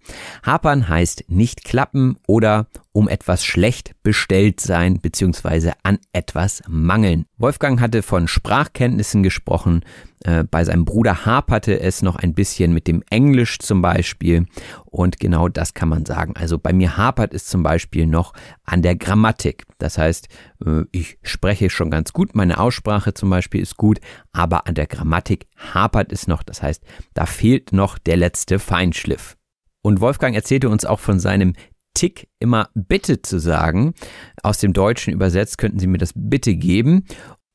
Hapern 0.46 0.90
heißt 0.90 1.26
nicht 1.30 1.64
klappen 1.64 2.18
oder 2.28 2.68
um 2.92 3.08
etwas 3.08 3.46
schlecht 3.46 3.96
bestellt 4.04 4.60
sein 4.60 5.00
bzw. 5.00 5.72
an 5.84 6.00
etwas 6.12 6.64
mangeln. 6.68 7.26
Wolfgang 7.38 7.80
hatte 7.80 8.04
von 8.04 8.28
Sprachkenntnissen 8.28 9.24
gesprochen. 9.24 9.86
Äh, 10.24 10.45
bei 10.45 10.63
seinem 10.63 10.86
Bruder 10.86 11.26
haperte 11.26 11.80
es 11.80 12.01
noch 12.01 12.15
ein 12.15 12.34
bisschen 12.34 12.74
mit 12.74 12.88
dem 12.88 13.03
Englisch 13.09 13.59
zum 13.59 13.82
Beispiel. 13.82 14.45
Und 14.86 15.19
genau 15.19 15.49
das 15.49 15.74
kann 15.74 15.89
man 15.89 16.05
sagen. 16.05 16.34
Also 16.38 16.57
bei 16.57 16.74
mir 16.74 16.97
hapert 16.97 17.34
es 17.34 17.45
zum 17.45 17.63
Beispiel 17.63 18.05
noch 18.05 18.34
an 18.63 18.82
der 18.82 18.95
Grammatik. 18.95 19.65
Das 19.78 19.97
heißt, 19.97 20.28
äh, 20.65 20.84
ich 20.91 21.17
spreche 21.24 21.69
schon 21.69 21.91
ganz 21.91 22.13
gut, 22.13 22.36
meine 22.36 22.59
Aussprache 22.59 23.13
zum 23.13 23.30
Beispiel 23.30 23.61
ist 23.61 23.78
gut, 23.78 23.99
aber 24.32 24.67
an 24.67 24.76
der 24.76 24.88
Grammatik 24.88 25.47
hapert 25.57 26.11
es 26.11 26.28
noch. 26.28 26.43
Das 26.43 26.63
heißt, 26.63 26.84
da 27.13 27.26
fehlt 27.26 27.74
noch 27.74 27.97
der 27.97 28.17
letzte 28.17 28.59
Feinschliff. 28.59 29.36
Und 29.82 29.99
Wolfgang 29.99 30.36
erzählte 30.36 30.69
uns 30.69 30.86
auch 30.86 31.01
von 31.01 31.19
seinem 31.19 31.53
Tick 31.93 32.28
immer 32.39 32.69
bitte 32.74 33.21
zu 33.21 33.39
sagen. 33.39 33.93
Aus 34.41 34.57
dem 34.57 34.74
Deutschen 34.74 35.13
übersetzt 35.13 35.57
könnten 35.57 35.80
Sie 35.80 35.88
mir 35.88 35.97
das 35.97 36.13
bitte 36.15 36.55
geben. 36.55 37.05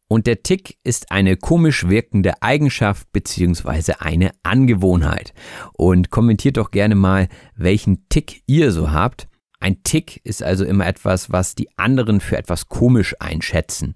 Und 0.09 0.27
der 0.27 0.43
Tick 0.43 0.79
ist 0.85 1.13
eine 1.13 1.37
komisch 1.37 1.87
wirkende 1.87 2.43
Eigenschaft 2.43 3.13
beziehungsweise 3.13 4.01
eine 4.01 4.31
Angewohnheit. 4.43 5.35
Und 5.75 6.11
kommentiert 6.11 6.57
doch 6.57 6.71
gerne 6.71 6.95
mal, 6.95 7.29
welchen 7.55 8.09
Tick 8.09 8.43
ihr 8.47 8.73
so 8.73 8.91
habt. 8.91 9.29
Ein 9.61 9.83
Tick 9.83 10.21
ist 10.25 10.43
also 10.43 10.65
immer 10.65 10.87
etwas, 10.87 11.31
was 11.31 11.55
die 11.55 11.69
anderen 11.77 12.21
für 12.21 12.39
etwas 12.39 12.69
komisch 12.69 13.17
einschätzen. 13.21 13.95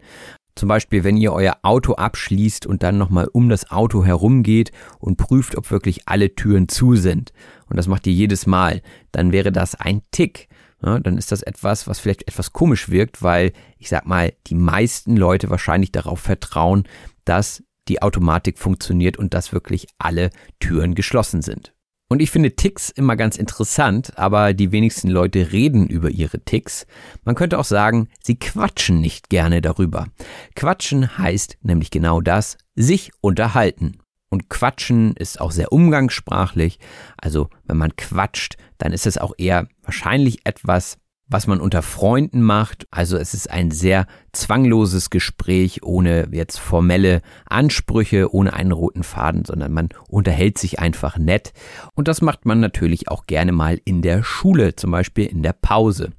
Zum 0.54 0.68
Beispiel, 0.68 1.02
wenn 1.02 1.16
ihr 1.16 1.32
euer 1.32 1.56
Auto 1.62 1.94
abschließt 1.94 2.66
und 2.66 2.82
dann 2.82 2.98
nochmal 2.98 3.28
um 3.32 3.48
das 3.48 3.70
Auto 3.70 4.04
herumgeht 4.04 4.70
und 4.98 5.16
prüft, 5.16 5.56
ob 5.56 5.70
wirklich 5.70 6.02
alle 6.06 6.34
Türen 6.34 6.68
zu 6.68 6.94
sind. 6.94 7.32
Und 7.70 7.78
das 7.78 7.86
macht 7.86 8.06
ihr 8.06 8.12
jedes 8.12 8.46
Mal. 8.46 8.82
Dann 9.12 9.32
wäre 9.32 9.50
das 9.50 9.74
ein 9.74 10.02
Tick. 10.10 10.48
Ja, 10.84 10.98
dann 10.98 11.16
ist 11.16 11.30
das 11.30 11.42
etwas, 11.42 11.86
was 11.86 12.00
vielleicht 12.00 12.26
etwas 12.26 12.52
komisch 12.52 12.88
wirkt, 12.88 13.22
weil 13.22 13.52
ich 13.78 13.88
sag 13.88 14.06
mal, 14.06 14.32
die 14.48 14.54
meisten 14.54 15.16
Leute 15.16 15.48
wahrscheinlich 15.50 15.92
darauf 15.92 16.20
vertrauen, 16.20 16.84
dass 17.24 17.62
die 17.88 18.02
Automatik 18.02 18.58
funktioniert 18.58 19.16
und 19.16 19.34
dass 19.34 19.52
wirklich 19.52 19.86
alle 19.98 20.30
Türen 20.60 20.94
geschlossen 20.94 21.42
sind. 21.42 21.72
Und 22.08 22.20
ich 22.20 22.30
finde 22.30 22.54
Ticks 22.54 22.90
immer 22.90 23.16
ganz 23.16 23.38
interessant, 23.38 24.18
aber 24.18 24.52
die 24.52 24.70
wenigsten 24.70 25.08
Leute 25.08 25.52
reden 25.52 25.86
über 25.86 26.10
ihre 26.10 26.40
Ticks. 26.40 26.86
Man 27.24 27.34
könnte 27.34 27.58
auch 27.58 27.64
sagen, 27.64 28.08
sie 28.22 28.38
quatschen 28.38 29.00
nicht 29.00 29.30
gerne 29.30 29.62
darüber. 29.62 30.08
Quatschen 30.54 31.16
heißt 31.16 31.56
nämlich 31.62 31.90
genau 31.90 32.20
das, 32.20 32.58
sich 32.74 33.12
unterhalten. 33.22 34.01
Und 34.32 34.48
quatschen 34.48 35.12
ist 35.12 35.42
auch 35.42 35.50
sehr 35.50 35.72
umgangssprachlich. 35.72 36.78
Also 37.18 37.50
wenn 37.66 37.76
man 37.76 37.96
quatscht, 37.96 38.56
dann 38.78 38.94
ist 38.94 39.06
es 39.06 39.18
auch 39.18 39.34
eher 39.36 39.68
wahrscheinlich 39.82 40.46
etwas, 40.46 40.96
was 41.28 41.46
man 41.46 41.60
unter 41.60 41.82
Freunden 41.82 42.42
macht. 42.42 42.86
Also 42.90 43.16
es 43.16 43.34
ist 43.34 43.50
ein 43.50 43.70
sehr 43.70 44.06
zwangloses 44.32 45.10
Gespräch 45.10 45.82
ohne 45.82 46.28
jetzt 46.32 46.58
formelle 46.58 47.22
Ansprüche, 47.46 48.34
ohne 48.34 48.52
einen 48.52 48.72
roten 48.72 49.02
Faden, 49.02 49.44
sondern 49.44 49.72
man 49.72 49.88
unterhält 50.08 50.58
sich 50.58 50.78
einfach 50.78 51.18
nett. 51.18 51.52
Und 51.94 52.08
das 52.08 52.22
macht 52.22 52.46
man 52.46 52.60
natürlich 52.60 53.08
auch 53.08 53.26
gerne 53.26 53.52
mal 53.52 53.80
in 53.84 54.02
der 54.02 54.22
Schule, 54.22 54.76
zum 54.76 54.90
Beispiel 54.90 55.26
in 55.26 55.42
der 55.42 55.54
Pause. 55.54 56.10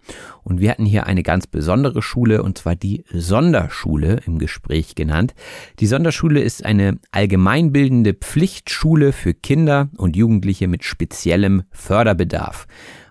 Und 0.43 0.59
wir 0.59 0.71
hatten 0.71 0.85
hier 0.85 1.07
eine 1.07 1.23
ganz 1.23 1.47
besondere 1.47 2.01
Schule, 2.01 2.43
und 2.43 2.57
zwar 2.57 2.75
die 2.75 3.03
Sonderschule 3.11 4.19
im 4.25 4.39
Gespräch 4.39 4.95
genannt. 4.95 5.33
Die 5.79 5.87
Sonderschule 5.87 6.41
ist 6.41 6.65
eine 6.65 6.99
allgemeinbildende 7.11 8.13
Pflichtschule 8.13 9.13
für 9.13 9.33
Kinder 9.33 9.89
und 9.97 10.15
Jugendliche 10.15 10.67
mit 10.67 10.83
speziellem 10.83 11.63
Förderbedarf. 11.71 12.67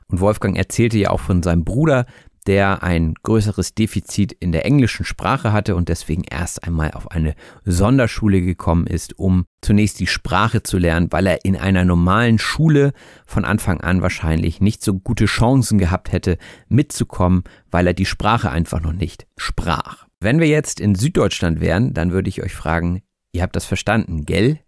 Und 0.08 0.20
Wolfgang 0.20 0.56
erzählte 0.56 0.98
ja 0.98 1.10
auch 1.10 1.20
von 1.20 1.42
seinem 1.42 1.64
Bruder, 1.64 2.06
der 2.46 2.82
ein 2.82 3.14
größeres 3.22 3.74
Defizit 3.74 4.32
in 4.32 4.52
der 4.52 4.64
englischen 4.66 5.04
Sprache 5.04 5.52
hatte 5.52 5.76
und 5.76 5.88
deswegen 5.88 6.24
erst 6.28 6.64
einmal 6.64 6.92
auf 6.92 7.10
eine 7.10 7.34
Sonderschule 7.64 8.40
gekommen 8.40 8.86
ist, 8.86 9.18
um 9.18 9.44
zunächst 9.60 10.00
die 10.00 10.06
Sprache 10.06 10.62
zu 10.62 10.78
lernen, 10.78 11.08
weil 11.10 11.26
er 11.26 11.44
in 11.44 11.56
einer 11.56 11.84
normalen 11.84 12.38
Schule 12.38 12.92
von 13.26 13.44
Anfang 13.44 13.80
an 13.80 14.02
wahrscheinlich 14.02 14.60
nicht 14.60 14.82
so 14.82 14.94
gute 14.94 15.26
Chancen 15.26 15.78
gehabt 15.78 16.10
hätte, 16.12 16.36
mitzukommen, 16.68 17.44
weil 17.70 17.86
er 17.86 17.94
die 17.94 18.06
Sprache 18.06 18.50
einfach 18.50 18.80
noch 18.80 18.92
nicht 18.92 19.26
sprach. 19.36 20.06
Wenn 20.20 20.40
wir 20.40 20.48
jetzt 20.48 20.80
in 20.80 20.94
Süddeutschland 20.94 21.60
wären, 21.60 21.94
dann 21.94 22.12
würde 22.12 22.28
ich 22.28 22.42
euch 22.42 22.54
fragen, 22.54 23.02
ihr 23.32 23.42
habt 23.42 23.56
das 23.56 23.64
verstanden, 23.64 24.24
gell? 24.24 24.58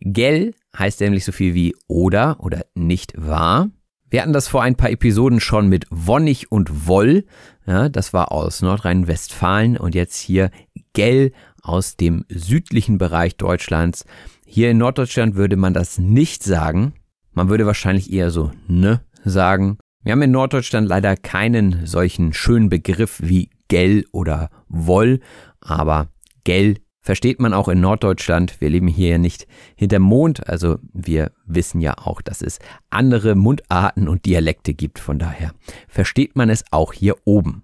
Gell 0.00 0.54
heißt 0.76 1.00
nämlich 1.00 1.24
so 1.24 1.32
viel 1.32 1.54
wie 1.54 1.74
oder 1.88 2.36
oder 2.40 2.66
nicht 2.74 3.14
wahr. 3.16 3.70
Wir 4.14 4.22
hatten 4.22 4.32
das 4.32 4.46
vor 4.46 4.62
ein 4.62 4.76
paar 4.76 4.92
Episoden 4.92 5.40
schon 5.40 5.68
mit 5.68 5.86
Wonnig 5.90 6.52
und 6.52 6.86
Woll. 6.86 7.24
Ja, 7.66 7.88
das 7.88 8.12
war 8.12 8.30
aus 8.30 8.62
Nordrhein-Westfalen 8.62 9.76
und 9.76 9.96
jetzt 9.96 10.20
hier 10.20 10.52
Gell 10.92 11.32
aus 11.62 11.96
dem 11.96 12.24
südlichen 12.28 12.96
Bereich 12.96 13.36
Deutschlands. 13.36 14.04
Hier 14.46 14.70
in 14.70 14.78
Norddeutschland 14.78 15.34
würde 15.34 15.56
man 15.56 15.74
das 15.74 15.98
nicht 15.98 16.44
sagen. 16.44 16.94
Man 17.32 17.48
würde 17.48 17.66
wahrscheinlich 17.66 18.12
eher 18.12 18.30
so 18.30 18.52
ne 18.68 19.00
sagen. 19.24 19.78
Wir 20.04 20.12
haben 20.12 20.22
in 20.22 20.30
Norddeutschland 20.30 20.88
leider 20.88 21.16
keinen 21.16 21.84
solchen 21.84 22.32
schönen 22.32 22.68
Begriff 22.68 23.18
wie 23.20 23.50
Gell 23.66 24.04
oder 24.12 24.48
Woll, 24.68 25.18
aber 25.60 26.06
Gell 26.44 26.76
versteht 27.04 27.38
man 27.38 27.54
auch 27.54 27.68
in 27.68 27.80
Norddeutschland. 27.80 28.60
Wir 28.60 28.70
leben 28.70 28.88
hier 28.88 29.10
ja 29.10 29.18
nicht 29.18 29.46
hinterm 29.76 30.02
Mond, 30.02 30.48
also 30.48 30.78
wir 30.92 31.30
wissen 31.46 31.80
ja 31.80 31.98
auch, 31.98 32.22
dass 32.22 32.42
es 32.42 32.58
andere 32.90 33.36
Mundarten 33.36 34.08
und 34.08 34.24
Dialekte 34.24 34.74
gibt. 34.74 34.98
Von 34.98 35.18
daher 35.18 35.52
versteht 35.86 36.34
man 36.34 36.48
es 36.48 36.64
auch 36.72 36.92
hier 36.92 37.16
oben. 37.24 37.62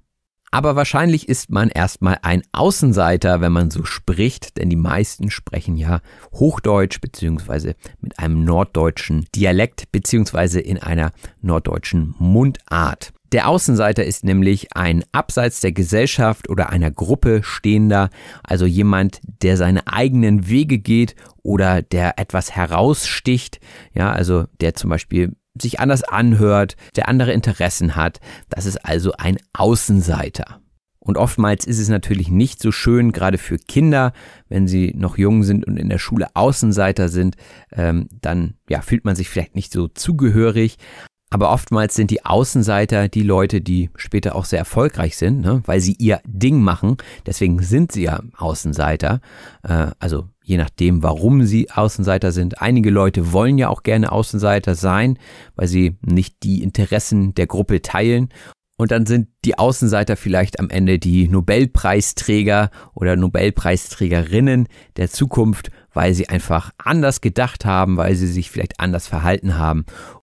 Aber 0.53 0.75
wahrscheinlich 0.75 1.29
ist 1.29 1.51
man 1.51 1.69
erstmal 1.69 2.19
ein 2.23 2.43
Außenseiter, 2.53 3.41
wenn 3.41 3.53
man 3.53 3.71
so 3.71 3.85
spricht, 3.85 4.59
denn 4.59 4.69
die 4.69 4.77
meisten 4.77 5.31
sprechen 5.31 5.77
ja 5.77 6.01
Hochdeutsch 6.33 7.01
beziehungsweise 7.01 7.77
mit 8.01 8.19
einem 8.19 8.45
norddeutschen 8.45 9.27
Dialekt 9.35 9.93
beziehungsweise 9.93 10.61
in 10.61 10.79
einer 10.79 11.13
norddeutschen 11.41 12.17
Mundart. 12.19 13.13
Der 13.33 13.49
Außenseiter 13.49 14.05
ist 14.05 14.25
nämlich 14.25 14.77
ein 14.77 15.05
abseits 15.13 15.61
der 15.61 15.71
Gesellschaft 15.71 16.49
oder 16.49 16.71
einer 16.71 16.91
Gruppe 16.91 17.43
stehender, 17.45 18.11
also 18.43 18.67
jemand, 18.67 19.21
der 19.23 19.57
seine 19.57 19.87
eigenen 19.87 20.49
Wege 20.49 20.79
geht 20.79 21.15
oder 21.43 21.81
der 21.81 22.19
etwas 22.19 22.51
heraussticht, 22.57 23.61
ja, 23.95 24.11
also 24.11 24.47
der 24.61 24.75
zum 24.75 24.91
Beispiel 24.91 25.37
sich 25.61 25.79
anders 25.79 26.03
anhört, 26.03 26.77
der 26.97 27.09
andere 27.09 27.33
Interessen 27.33 27.95
hat. 27.95 28.19
Das 28.49 28.67
ist 28.67 28.85
also 28.85 29.13
ein 29.19 29.39
Außenseiter. 29.53 30.61
Und 30.99 31.17
oftmals 31.17 31.65
ist 31.67 31.79
es 31.79 31.89
natürlich 31.89 32.31
nicht 32.31 32.61
so 32.61 32.73
schön, 32.73 33.13
gerade 33.13 33.39
für 33.39 33.57
Kinder, 33.57 34.13
wenn 34.49 34.69
sie 34.69 34.93
noch 34.95 35.17
jung 35.17 35.45
sind 35.45 35.67
und 35.67 35.79
in 35.79 35.89
der 35.89 35.99
Schule 35.99 36.29
Außenseiter 36.35 37.09
sind, 37.09 37.37
ähm, 37.73 38.09
dann 38.21 38.55
ja, 38.69 38.83
fühlt 38.83 39.05
man 39.05 39.17
sich 39.17 39.29
vielleicht 39.29 39.55
nicht 39.55 39.73
so 39.73 39.89
zugehörig. 39.89 40.77
Aber 41.33 41.53
oftmals 41.53 41.95
sind 41.95 42.11
die 42.11 42.25
Außenseiter 42.25 43.09
die 43.09 43.23
Leute, 43.23 43.61
die 43.61 43.91
später 43.95 44.35
auch 44.35 44.45
sehr 44.45 44.59
erfolgreich 44.59 45.17
sind, 45.17 45.41
ne? 45.41 45.63
weil 45.65 45.81
sie 45.81 45.95
ihr 45.99 46.21
Ding 46.27 46.61
machen. 46.61 46.97
Deswegen 47.25 47.63
sind 47.63 47.93
sie 47.93 48.03
ja 48.03 48.21
Außenseiter. 48.37 49.21
Äh, 49.63 49.87
also 50.01 50.29
je 50.43 50.57
nachdem, 50.57 51.05
warum 51.05 51.47
sie 51.47 51.71
Außenseiter 51.71 52.33
sind. 52.33 52.61
Einige 52.61 52.91
Leute 52.91 53.33
wollen 53.33 53.59
ja 53.59 53.69
auch 53.69 53.85
gerne 53.85 54.11
Außenseiter 54.11 54.75
sein, 54.75 55.19
weil 55.55 55.69
sie 55.69 55.97
nicht 56.05 56.43
die 56.43 56.65
Interessen 56.65 57.33
der 57.35 57.47
Gruppe 57.47 57.81
teilen. 57.81 58.31
Und 58.77 58.91
dann 58.91 59.07
sind 59.07 59.29
die 59.45 59.57
Außenseiter 59.57 60.17
vielleicht 60.17 60.59
am 60.59 60.69
Ende 60.69 60.99
die 60.99 61.29
Nobelpreisträger 61.29 62.71
oder 62.95 63.15
Nobelpreisträgerinnen 63.15 64.67
der 64.97 65.11
Zukunft, 65.11 65.71
weil 65.93 66.15
sie 66.15 66.29
einfach 66.29 66.73
anders 66.79 67.21
gedacht 67.21 67.65
haben, 67.65 67.99
weil 67.99 68.17
sie 68.17 68.27
sich 68.27 68.51
vielleicht 68.51 68.81
anders 68.81 69.07
verhalten 69.07 69.59
haben 69.59 69.85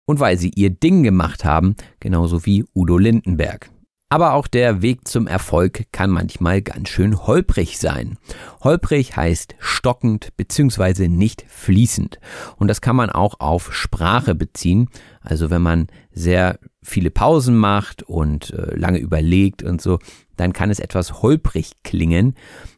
und 0.06 0.20
weil 0.20 0.38
sie 0.38 0.50
ihr 0.54 0.70
Ding 0.70 1.02
gemacht 1.02 1.44
haben, 1.44 1.76
genauso 2.00 2.44
wie 2.44 2.64
Udo 2.74 2.98
Lindenberg. 2.98 3.70
Aber 4.12 4.34
auch 4.34 4.46
der 4.46 4.82
Weg 4.82 5.08
zum 5.08 5.26
Erfolg 5.26 5.84
kann 5.90 6.10
manchmal 6.10 6.60
ganz 6.60 6.90
schön 6.90 7.26
holprig 7.26 7.78
sein. 7.78 8.18
Holprig 8.60 9.16
heißt 9.16 9.54
stockend 9.58 10.36
bzw. 10.36 11.08
nicht 11.08 11.46
fließend. 11.48 12.20
Und 12.56 12.68
das 12.68 12.82
kann 12.82 12.94
man 12.94 13.08
auch 13.08 13.40
auf 13.40 13.72
Sprache 13.72 14.34
beziehen. 14.34 14.90
Also 15.22 15.48
wenn 15.48 15.62
man 15.62 15.86
sehr 16.10 16.58
viele 16.82 17.10
Pausen 17.10 17.56
macht 17.56 18.02
und 18.02 18.50
äh, 18.50 18.76
lange 18.76 18.98
überlegt 18.98 19.62
und 19.62 19.80
so, 19.80 19.98
dann 20.36 20.52
kann 20.52 20.68
es 20.68 20.78
etwas 20.78 21.22
holprig 21.22 21.72
klingen. 21.82 22.34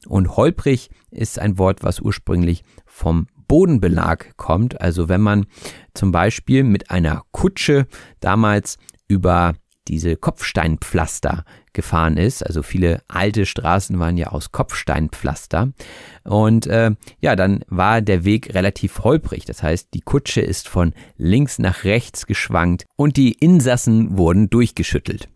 Und 0.07 0.37
holprig 0.37 0.89
ist 1.11 1.41
ein 1.41 1.59
Wort, 1.59 1.83
was 1.83 1.99
ursprünglich 1.99 2.63
vom 2.87 3.27
Bodenbelag 3.49 4.37
kommt. 4.37 4.81
Also 4.81 5.09
wenn 5.09 5.21
man 5.21 5.47
zum 5.95 6.13
Beispiel 6.13 6.65
mit 6.65 6.91
einer 6.91 7.23
Kutsche 7.31 7.87
damals 8.21 8.79
über 9.09 9.55
diese 9.89 10.17
Kopfsteinpflaster 10.17 11.45
gefahren 11.73 12.17
ist. 12.17 12.45
Also 12.45 12.63
viele 12.63 13.03
alte 13.09 13.47
Straßen 13.47 13.99
waren 13.99 14.17
ja 14.17 14.29
aus 14.29 14.53
Kopfsteinpflaster. 14.53 15.73
Und 16.25 16.67
äh, 16.67 16.93
ja, 17.21 17.37
dann 17.37 17.65
war 17.69 18.01
der 18.01 18.25
Weg 18.25 18.55
relativ 18.55 19.01
holprig. 19.01 19.45
Das 19.45 19.63
heißt, 19.63 19.89
die 19.93 20.01
Kutsche 20.01 20.41
ist 20.41 20.69
von 20.69 20.95
links 21.19 21.59
nach 21.59 21.85
rechts 21.85 22.27
geschwankt 22.27 22.87
und 22.97 23.17
die 23.17 23.33
Insassen 23.33 24.17
wurden 24.17 24.49
durchgeschüttelt. 24.49 25.29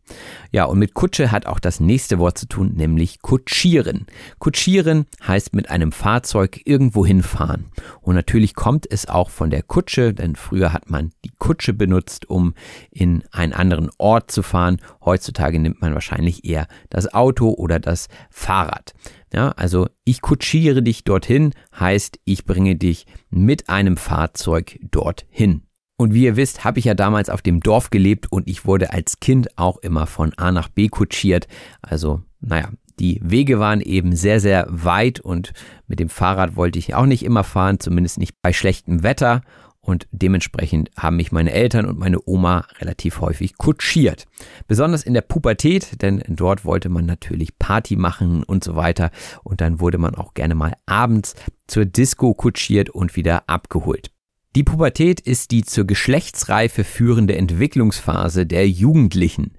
Ja, 0.51 0.65
und 0.65 0.79
mit 0.79 0.95
Kutsche 0.95 1.31
hat 1.31 1.45
auch 1.45 1.61
das 1.61 1.81
nächste 1.81 2.19
Wort 2.19 2.39
zu 2.39 2.47
tun, 2.47 2.73
nämlich 2.75 3.21
kutschieren. 3.21 4.07
Kutschieren 4.39 5.05
heißt 5.27 5.55
mit 5.55 5.69
einem 5.69 5.93
Fahrzeug 5.93 6.61
irgendwo 6.65 7.05
hinfahren. 7.05 7.67
Und 8.01 8.15
natürlich 8.15 8.55
kommt 8.55 8.91
es 8.91 9.07
auch 9.09 9.29
von 9.29 9.51
der 9.51 9.63
Kutsche, 9.63 10.15
denn 10.15 10.37
früher 10.37 10.73
hat 10.73 10.89
man 10.89 11.13
die 11.25 11.33
Kutsche 11.39 11.75
benutzt, 11.75 12.31
um 12.31 12.55
in 12.91 13.25
einen 13.31 13.53
anderen 13.53 13.91
Ort 13.99 14.31
zu 14.31 14.43
fahren. 14.43 14.81
Heutzutage 15.05 15.59
nimmt 15.59 15.83
man 15.83 15.93
wahrscheinlich 15.93 16.45
eher 16.47 16.67
das 16.89 17.13
Auto 17.13 17.51
oder 17.51 17.79
das 17.79 18.09
Fahrrad. 18.31 18.95
Ja, 19.33 19.51
also 19.51 19.89
ich 20.05 20.21
kutschiere 20.21 20.83
dich 20.83 21.05
dorthin 21.05 21.53
heißt, 21.79 22.19
ich 22.25 22.45
bringe 22.45 22.77
dich 22.77 23.07
mit 23.31 23.69
einem 23.69 23.97
Fahrzeug 23.97 24.79
dorthin. 24.91 25.63
Und 25.97 26.15
wie 26.15 26.25
ihr 26.25 26.37
wisst, 26.37 26.65
habe 26.65 26.79
ich 26.79 26.85
ja 26.85 26.95
damals 26.95 27.29
auf 27.29 27.43
dem 27.43 27.61
Dorf 27.61 27.91
gelebt 27.91 28.31
und 28.31 28.49
ich 28.49 28.65
wurde 28.65 28.93
als 28.93 29.19
Kind 29.19 29.59
auch 29.59 29.79
immer 29.79 30.07
von 30.07 30.33
A 30.35 30.53
nach 30.53 30.69
B 30.69 30.89
kutschiert. 30.89 31.49
Also, 31.83 32.23
naja, 32.41 32.71
die 33.01 33.21
Wege 33.23 33.59
waren 33.59 33.81
eben 33.81 34.15
sehr, 34.15 34.41
sehr 34.41 34.67
weit 34.71 35.21
und 35.21 35.53
mit 35.87 35.99
dem 35.99 36.09
Fahrrad 36.09 36.57
wollte 36.57 36.79
ich 36.79 36.95
auch 36.95 37.07
nicht 37.07 37.25
immer 37.25 37.45
fahren, 37.45 37.81
zumindest 37.81 38.19
nicht 38.19 38.35
bei 38.43 38.53
schlechtem 38.53 39.03
Wetter. 39.03 39.43
Und 39.89 40.07
dementsprechend 40.11 40.91
haben 40.99 41.17
mich 41.17 41.33
meine 41.33 41.51
Eltern 41.51 41.87
und 41.87 41.99
meine 41.99 42.19
Oma 42.27 42.67
relativ 42.79 43.23
häufig 43.23 43.57
kutschiert. 43.57 44.27
Besonders 44.67 45.03
in 45.03 45.15
der 45.15 45.23
Pubertät, 45.23 46.03
denn 46.03 46.23
dort 46.29 46.67
wollte 46.67 46.91
man 46.91 47.07
natürlich 47.07 47.59
Party 47.59 47.97
machen 47.97 48.43
und 48.43 48.63
so 48.63 48.77
weiter 48.77 49.11
und 49.45 49.63
dann 49.63 49.81
wurde 49.81 49.97
man 49.97 50.15
auch 50.15 50.35
gerne 50.35 50.55
mal 50.55 50.75
abends 50.85 51.37
zur 51.67 51.87
Disco 51.87 52.35
kutschiert 52.35 52.91
und 52.91 53.17
wieder 53.17 53.49
abgeholt. 53.49 54.11
Die 54.55 54.63
Pubertät 54.63 55.21
ist 55.21 55.53
die 55.53 55.65
zur 55.65 55.87
Geschlechtsreife 55.87 56.85
führende 56.85 57.37
Entwicklungsphase 57.37 58.45
der 58.45 58.69
Jugendlichen. 58.69 59.53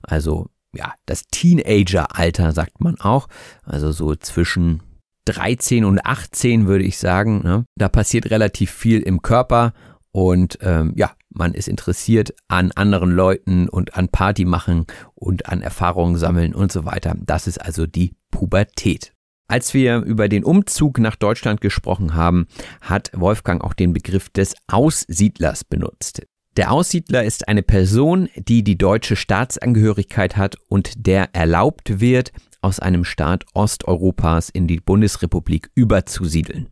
Also 0.00 0.48
ja, 0.74 0.94
das 1.04 1.24
Teenager-Alter 1.30 2.52
sagt 2.52 2.80
man 2.80 2.98
auch. 3.00 3.28
Also 3.64 3.92
so 3.92 4.14
zwischen 4.14 4.82
13 5.26 5.84
und 5.84 6.04
18 6.04 6.66
würde 6.66 6.84
ich 6.84 6.98
sagen. 6.98 7.42
Ne? 7.42 7.64
Da 7.76 7.88
passiert 7.88 8.30
relativ 8.30 8.70
viel 8.70 9.00
im 9.00 9.22
Körper 9.22 9.72
und 10.12 10.58
ähm, 10.62 10.92
ja, 10.96 11.12
man 11.30 11.54
ist 11.54 11.68
interessiert 11.68 12.34
an 12.46 12.70
anderen 12.72 13.10
Leuten 13.10 13.68
und 13.68 13.96
an 13.96 14.08
Party 14.08 14.44
machen 14.44 14.86
und 15.14 15.46
an 15.46 15.60
Erfahrungen 15.60 16.16
sammeln 16.16 16.54
und 16.54 16.70
so 16.70 16.84
weiter. 16.84 17.16
Das 17.18 17.46
ist 17.46 17.58
also 17.58 17.86
die 17.86 18.14
Pubertät. 18.30 19.12
Als 19.48 19.74
wir 19.74 19.98
über 19.98 20.28
den 20.28 20.44
Umzug 20.44 20.98
nach 20.98 21.16
Deutschland 21.16 21.60
gesprochen 21.60 22.14
haben, 22.14 22.46
hat 22.80 23.10
Wolfgang 23.14 23.62
auch 23.62 23.74
den 23.74 23.92
Begriff 23.92 24.30
des 24.30 24.54
Aussiedlers 24.68 25.64
benutzt. 25.64 26.22
Der 26.56 26.70
Aussiedler 26.70 27.24
ist 27.24 27.48
eine 27.48 27.64
Person, 27.64 28.28
die 28.36 28.62
die 28.62 28.78
deutsche 28.78 29.16
Staatsangehörigkeit 29.16 30.36
hat 30.36 30.56
und 30.68 31.06
der 31.06 31.34
erlaubt 31.34 32.00
wird, 32.00 32.30
aus 32.64 32.80
einem 32.80 33.04
Staat 33.04 33.44
Osteuropas 33.52 34.48
in 34.48 34.66
die 34.66 34.80
Bundesrepublik 34.80 35.70
überzusiedeln. 35.74 36.68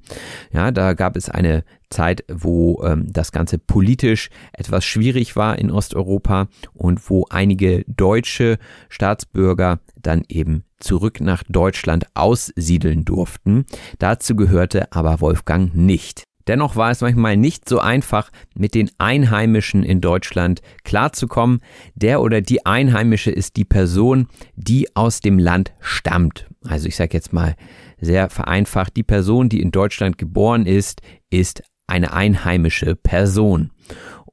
Ja, 0.51 0.71
da 0.71 0.95
gab 0.95 1.17
es 1.17 1.29
eine 1.29 1.65
Zeit, 1.91 2.25
wo 2.33 2.83
ähm, 2.83 3.13
das 3.13 3.31
Ganze 3.31 3.59
politisch 3.59 4.31
etwas 4.55 4.87
schwierig 4.87 5.37
war 5.37 5.59
in 5.59 5.71
Osteuropa 5.71 6.49
und 6.73 7.11
wo 7.11 7.27
einige 7.29 7.85
deutsche 7.87 8.59
Staatsbürger 8.89 9.81
dann 10.01 10.23
eben 10.29 10.65
zurück 10.79 11.21
nach 11.21 11.43
Deutschland 11.47 12.07
aussiedeln 12.15 13.05
durften. 13.05 13.67
Dazu 13.99 14.35
gehörte 14.35 14.91
aber 14.93 15.21
Wolfgang 15.21 15.75
nicht. 15.75 16.25
Dennoch 16.47 16.77
war 16.77 16.91
es 16.91 17.01
manchmal 17.01 17.37
nicht 17.37 17.69
so 17.69 17.79
einfach, 17.79 18.31
mit 18.55 18.75
den 18.75 18.91
Einheimischen 18.99 19.83
in 19.83 20.01
Deutschland 20.01 20.61
klarzukommen. 20.85 21.61
Der 21.95 22.21
oder 22.21 22.41
die 22.41 22.67
Einheimische 22.67 23.31
ist 23.31 23.57
die 23.57 23.65
Person, 23.65 24.29
die 24.57 24.95
aus 24.95 25.21
dem 25.21 25.39
Land 25.39 25.73
stammt. 25.81 26.49
Also 26.65 26.89
ich 26.89 26.97
sage 26.97 27.15
jetzt 27.15 27.33
mal 27.33 27.55
sehr 28.01 28.31
vereinfacht, 28.31 28.97
die 28.97 29.03
Person, 29.03 29.49
die 29.49 29.61
in 29.61 29.71
Deutschland 29.71 30.19
geboren 30.19 30.67
ist, 30.67 31.01
ist 31.31 31.63
eine 31.87 32.13
einheimische 32.13 32.97
Person. 32.97 33.71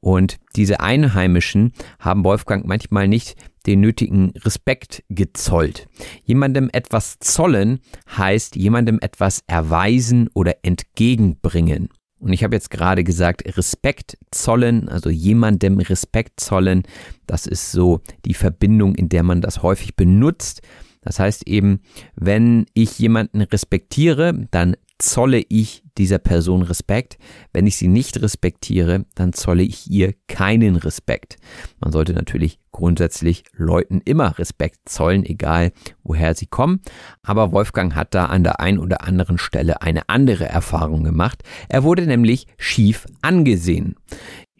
Und 0.00 0.38
diese 0.56 0.80
Einheimischen 0.80 1.72
haben 1.98 2.24
Wolfgang 2.24 2.66
manchmal 2.66 3.06
nicht 3.06 3.36
den 3.66 3.80
nötigen 3.80 4.32
Respekt 4.38 5.04
gezollt. 5.10 5.88
Jemandem 6.24 6.70
etwas 6.72 7.18
zollen 7.20 7.80
heißt 8.16 8.56
jemandem 8.56 8.98
etwas 9.02 9.42
erweisen 9.46 10.30
oder 10.32 10.56
entgegenbringen. 10.62 11.90
Und 12.20 12.34
ich 12.34 12.44
habe 12.44 12.54
jetzt 12.54 12.70
gerade 12.70 13.02
gesagt, 13.02 13.56
Respekt 13.56 14.18
zollen, 14.30 14.88
also 14.88 15.08
jemandem 15.08 15.78
Respekt 15.78 16.38
zollen, 16.38 16.82
das 17.26 17.46
ist 17.46 17.72
so 17.72 18.00
die 18.26 18.34
Verbindung, 18.34 18.94
in 18.94 19.08
der 19.08 19.22
man 19.22 19.40
das 19.40 19.62
häufig 19.62 19.96
benutzt. 19.96 20.60
Das 21.00 21.18
heißt 21.18 21.48
eben, 21.48 21.80
wenn 22.14 22.66
ich 22.74 22.98
jemanden 22.98 23.40
respektiere, 23.40 24.46
dann 24.50 24.76
zolle 24.98 25.42
ich 25.48 25.82
dieser 26.00 26.18
Person 26.18 26.62
Respekt. 26.62 27.18
Wenn 27.52 27.66
ich 27.66 27.76
sie 27.76 27.86
nicht 27.86 28.22
respektiere, 28.22 29.04
dann 29.14 29.34
zolle 29.34 29.62
ich 29.62 29.90
ihr 29.90 30.14
keinen 30.28 30.76
Respekt. 30.76 31.36
Man 31.78 31.92
sollte 31.92 32.14
natürlich 32.14 32.58
grundsätzlich 32.72 33.44
Leuten 33.52 34.00
immer 34.04 34.38
Respekt 34.38 34.88
zollen, 34.88 35.26
egal 35.26 35.72
woher 36.02 36.34
sie 36.34 36.46
kommen. 36.46 36.80
Aber 37.22 37.52
Wolfgang 37.52 37.94
hat 37.94 38.14
da 38.14 38.26
an 38.26 38.44
der 38.44 38.60
einen 38.60 38.78
oder 38.78 39.06
anderen 39.06 39.36
Stelle 39.36 39.82
eine 39.82 40.08
andere 40.08 40.46
Erfahrung 40.46 41.04
gemacht. 41.04 41.42
Er 41.68 41.82
wurde 41.82 42.06
nämlich 42.06 42.46
schief 42.56 43.06
angesehen. 43.20 43.96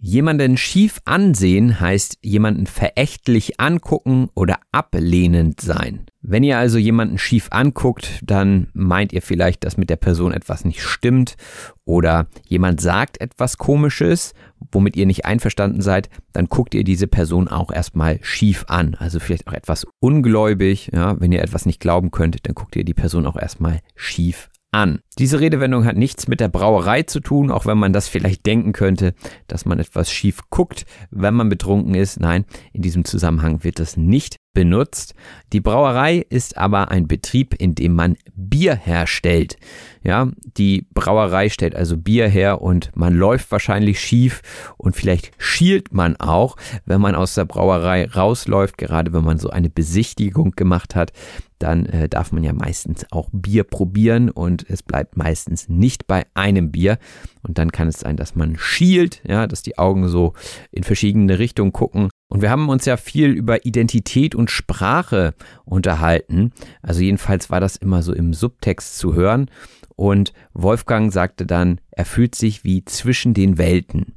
Jemanden 0.03 0.57
schief 0.57 1.03
ansehen 1.05 1.79
heißt 1.79 2.21
jemanden 2.23 2.67
verächtlich 2.67 3.61
angucken 3.61 4.31
oder 4.35 4.57
ablehnend 4.73 5.61
sein. 5.61 6.07
Wenn 6.23 6.43
ihr 6.43 6.57
also 6.57 6.79
jemanden 6.79 7.19
schief 7.19 7.49
anguckt, 7.51 8.21
dann 8.23 8.69
meint 8.73 9.13
ihr 9.13 9.21
vielleicht, 9.21 9.63
dass 9.63 9.77
mit 9.77 9.91
der 9.91 9.97
Person 9.97 10.33
etwas 10.33 10.65
nicht 10.65 10.83
stimmt 10.83 11.37
oder 11.85 12.29
jemand 12.49 12.81
sagt 12.81 13.21
etwas 13.21 13.59
Komisches, 13.59 14.33
womit 14.73 14.97
ihr 14.97 15.05
nicht 15.05 15.27
einverstanden 15.27 15.83
seid, 15.83 16.09
dann 16.33 16.47
guckt 16.47 16.75
ihr 16.75 16.85
diese 16.85 17.07
Person 17.07 17.49
auch 17.49 17.71
erstmal 17.71 18.19
schief 18.23 18.65
an. 18.69 18.95
Also 18.95 19.21
vielleicht 19.21 19.49
auch 19.49 19.53
etwas 19.53 19.87
ungläubig. 19.99 20.91
Ja, 20.95 21.21
wenn 21.21 21.33
ihr 21.33 21.43
etwas 21.43 21.67
nicht 21.67 21.81
glauben 21.81 22.11
könnt, 22.11 22.47
dann 22.47 22.55
guckt 22.55 22.75
ihr 22.75 22.85
die 22.85 22.95
Person 22.95 23.27
auch 23.27 23.37
erstmal 23.37 23.81
schief 23.97 24.50
an. 24.73 25.01
Diese 25.19 25.41
Redewendung 25.41 25.85
hat 25.85 25.97
nichts 25.97 26.29
mit 26.29 26.41
der 26.41 26.49
Brauerei 26.49 27.03
zu 27.03 27.21
tun, 27.21 27.51
auch 27.51 27.67
wenn 27.67 27.79
man 27.79 27.93
das 27.93 28.09
vielleicht 28.09 28.47
denken 28.47 28.73
könnte, 28.73 29.15
dass 29.49 29.65
man 29.65 29.79
etwas 29.79 30.11
schief 30.11 30.41
guckt, 30.51 30.87
wenn 31.11 31.35
man 31.35 31.49
betrunken 31.49 31.95
ist. 31.95 32.21
Nein, 32.21 32.45
in 32.73 32.83
diesem 32.83 33.05
Zusammenhang 33.05 33.65
wird 33.65 33.79
das 33.79 33.97
nicht 33.97 34.40
benutzt. 34.53 35.15
Die 35.53 35.61
Brauerei 35.61 36.25
ist 36.29 36.59
aber 36.59 36.91
ein 36.91 37.07
Betrieb, 37.07 37.55
in 37.55 37.75
dem 37.75 37.95
man 37.95 38.17
Bier 38.35 38.75
herstellt. 38.75 39.57
Ja, 40.03 40.29
die 40.57 40.87
Brauerei 40.93 41.49
stellt 41.51 41.77
also 41.77 41.97
Bier 41.97 42.29
her 42.29 42.63
und 42.63 42.91
man 42.95 43.15
läuft 43.15 43.51
wahrscheinlich 43.53 44.01
schief 44.01 44.43
und 44.77 44.97
vielleicht 44.97 45.33
schielt 45.39 45.93
man 45.93 46.17
auch, 46.17 46.57
wenn 46.85 47.01
man 47.01 47.15
aus 47.15 47.35
der 47.35 47.45
Brauerei 47.45 48.07
rausläuft, 48.07 48.79
gerade 48.79 49.13
wenn 49.13 49.25
man 49.25 49.39
so 49.39 49.51
eine 49.51 49.71
Besichtigung 49.71 50.53
gemacht 50.53 50.95
hat, 50.95 51.13
dann 51.59 51.87
äh, 51.87 52.09
darf 52.09 52.33
man 52.33 52.43
ja 52.43 52.53
meistens 52.53 53.05
auch 53.13 53.29
Bier 53.33 53.65
probieren 53.65 54.31
und 54.31 54.69
es 54.69 54.83
bleibt 54.83 55.17
meistens 55.17 55.69
nicht 55.69 56.07
bei 56.07 56.27
einem 56.35 56.73
Bier 56.73 56.99
und 57.43 57.59
dann 57.59 57.71
kann 57.71 57.89
es 57.89 58.01
sein, 58.01 58.17
dass 58.17 58.35
man 58.35 58.57
schielt, 58.59 59.21
ja, 59.27 59.47
dass 59.47 59.63
die 59.63 59.79
Augen 59.79 60.09
so 60.09 60.33
in 60.73 60.83
verschiedene 60.83 61.39
Richtungen 61.39 61.73
gucken 61.73 62.10
und 62.31 62.43
wir 62.43 62.51
haben 62.51 62.69
uns 62.69 62.85
ja 62.85 62.97
viel 62.97 63.31
über 63.31 63.67
Identität 63.67 64.37
und 64.37 64.53
Sprache 64.53 65.35
unterhalten. 65.65 66.53
Also 66.81 67.03
jedenfalls 67.03 67.51
war 67.51 67.59
das 67.59 67.75
immer 67.75 68.03
so 68.03 68.15
im 68.15 68.33
Subtext 68.35 68.99
zu 68.99 69.15
hören. 69.15 69.51
Und 69.97 70.33
Wolfgang 70.55 71.13
sagte 71.13 71.45
dann, 71.45 71.81
er 71.91 72.05
fühlt 72.05 72.37
sich 72.37 72.63
wie 72.63 72.85
zwischen 72.85 73.35
den 73.35 73.59
Welten. 73.59 74.15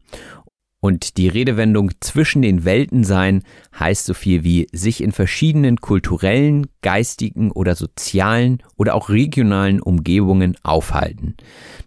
Und 0.80 1.18
die 1.18 1.28
Redewendung 1.28 1.92
zwischen 2.02 2.44
den 2.44 2.66
Welten 2.66 3.04
sein 3.04 3.42
heißt 3.80 4.06
so 4.06 4.14
viel 4.14 4.44
wie 4.44 4.68
sich 4.72 5.02
in 5.02 5.12
verschiedenen 5.12 5.78
kulturellen, 5.78 6.68
geistigen 6.84 7.52
oder 7.52 7.74
sozialen 7.74 8.62
oder 8.76 8.94
auch 8.94 9.10
regionalen 9.10 9.82
Umgebungen 9.82 10.56
aufhalten. 10.62 11.36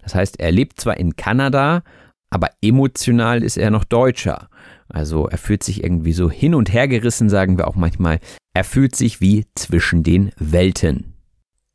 Das 0.02 0.16
heißt, 0.16 0.40
er 0.40 0.50
lebt 0.50 0.80
zwar 0.80 0.96
in 0.96 1.14
Kanada, 1.14 1.84
aber 2.30 2.48
emotional 2.62 3.44
ist 3.44 3.58
er 3.58 3.70
noch 3.70 3.84
Deutscher. 3.84 4.48
Also 4.88 5.28
er 5.28 5.38
fühlt 5.38 5.62
sich 5.62 5.82
irgendwie 5.82 6.12
so 6.12 6.30
hin 6.30 6.54
und 6.54 6.72
her 6.72 6.88
gerissen, 6.88 7.28
sagen 7.28 7.58
wir 7.58 7.68
auch 7.68 7.76
manchmal. 7.76 8.20
Er 8.54 8.64
fühlt 8.64 8.96
sich 8.96 9.20
wie 9.20 9.46
zwischen 9.54 10.02
den 10.02 10.32
Welten. 10.38 11.16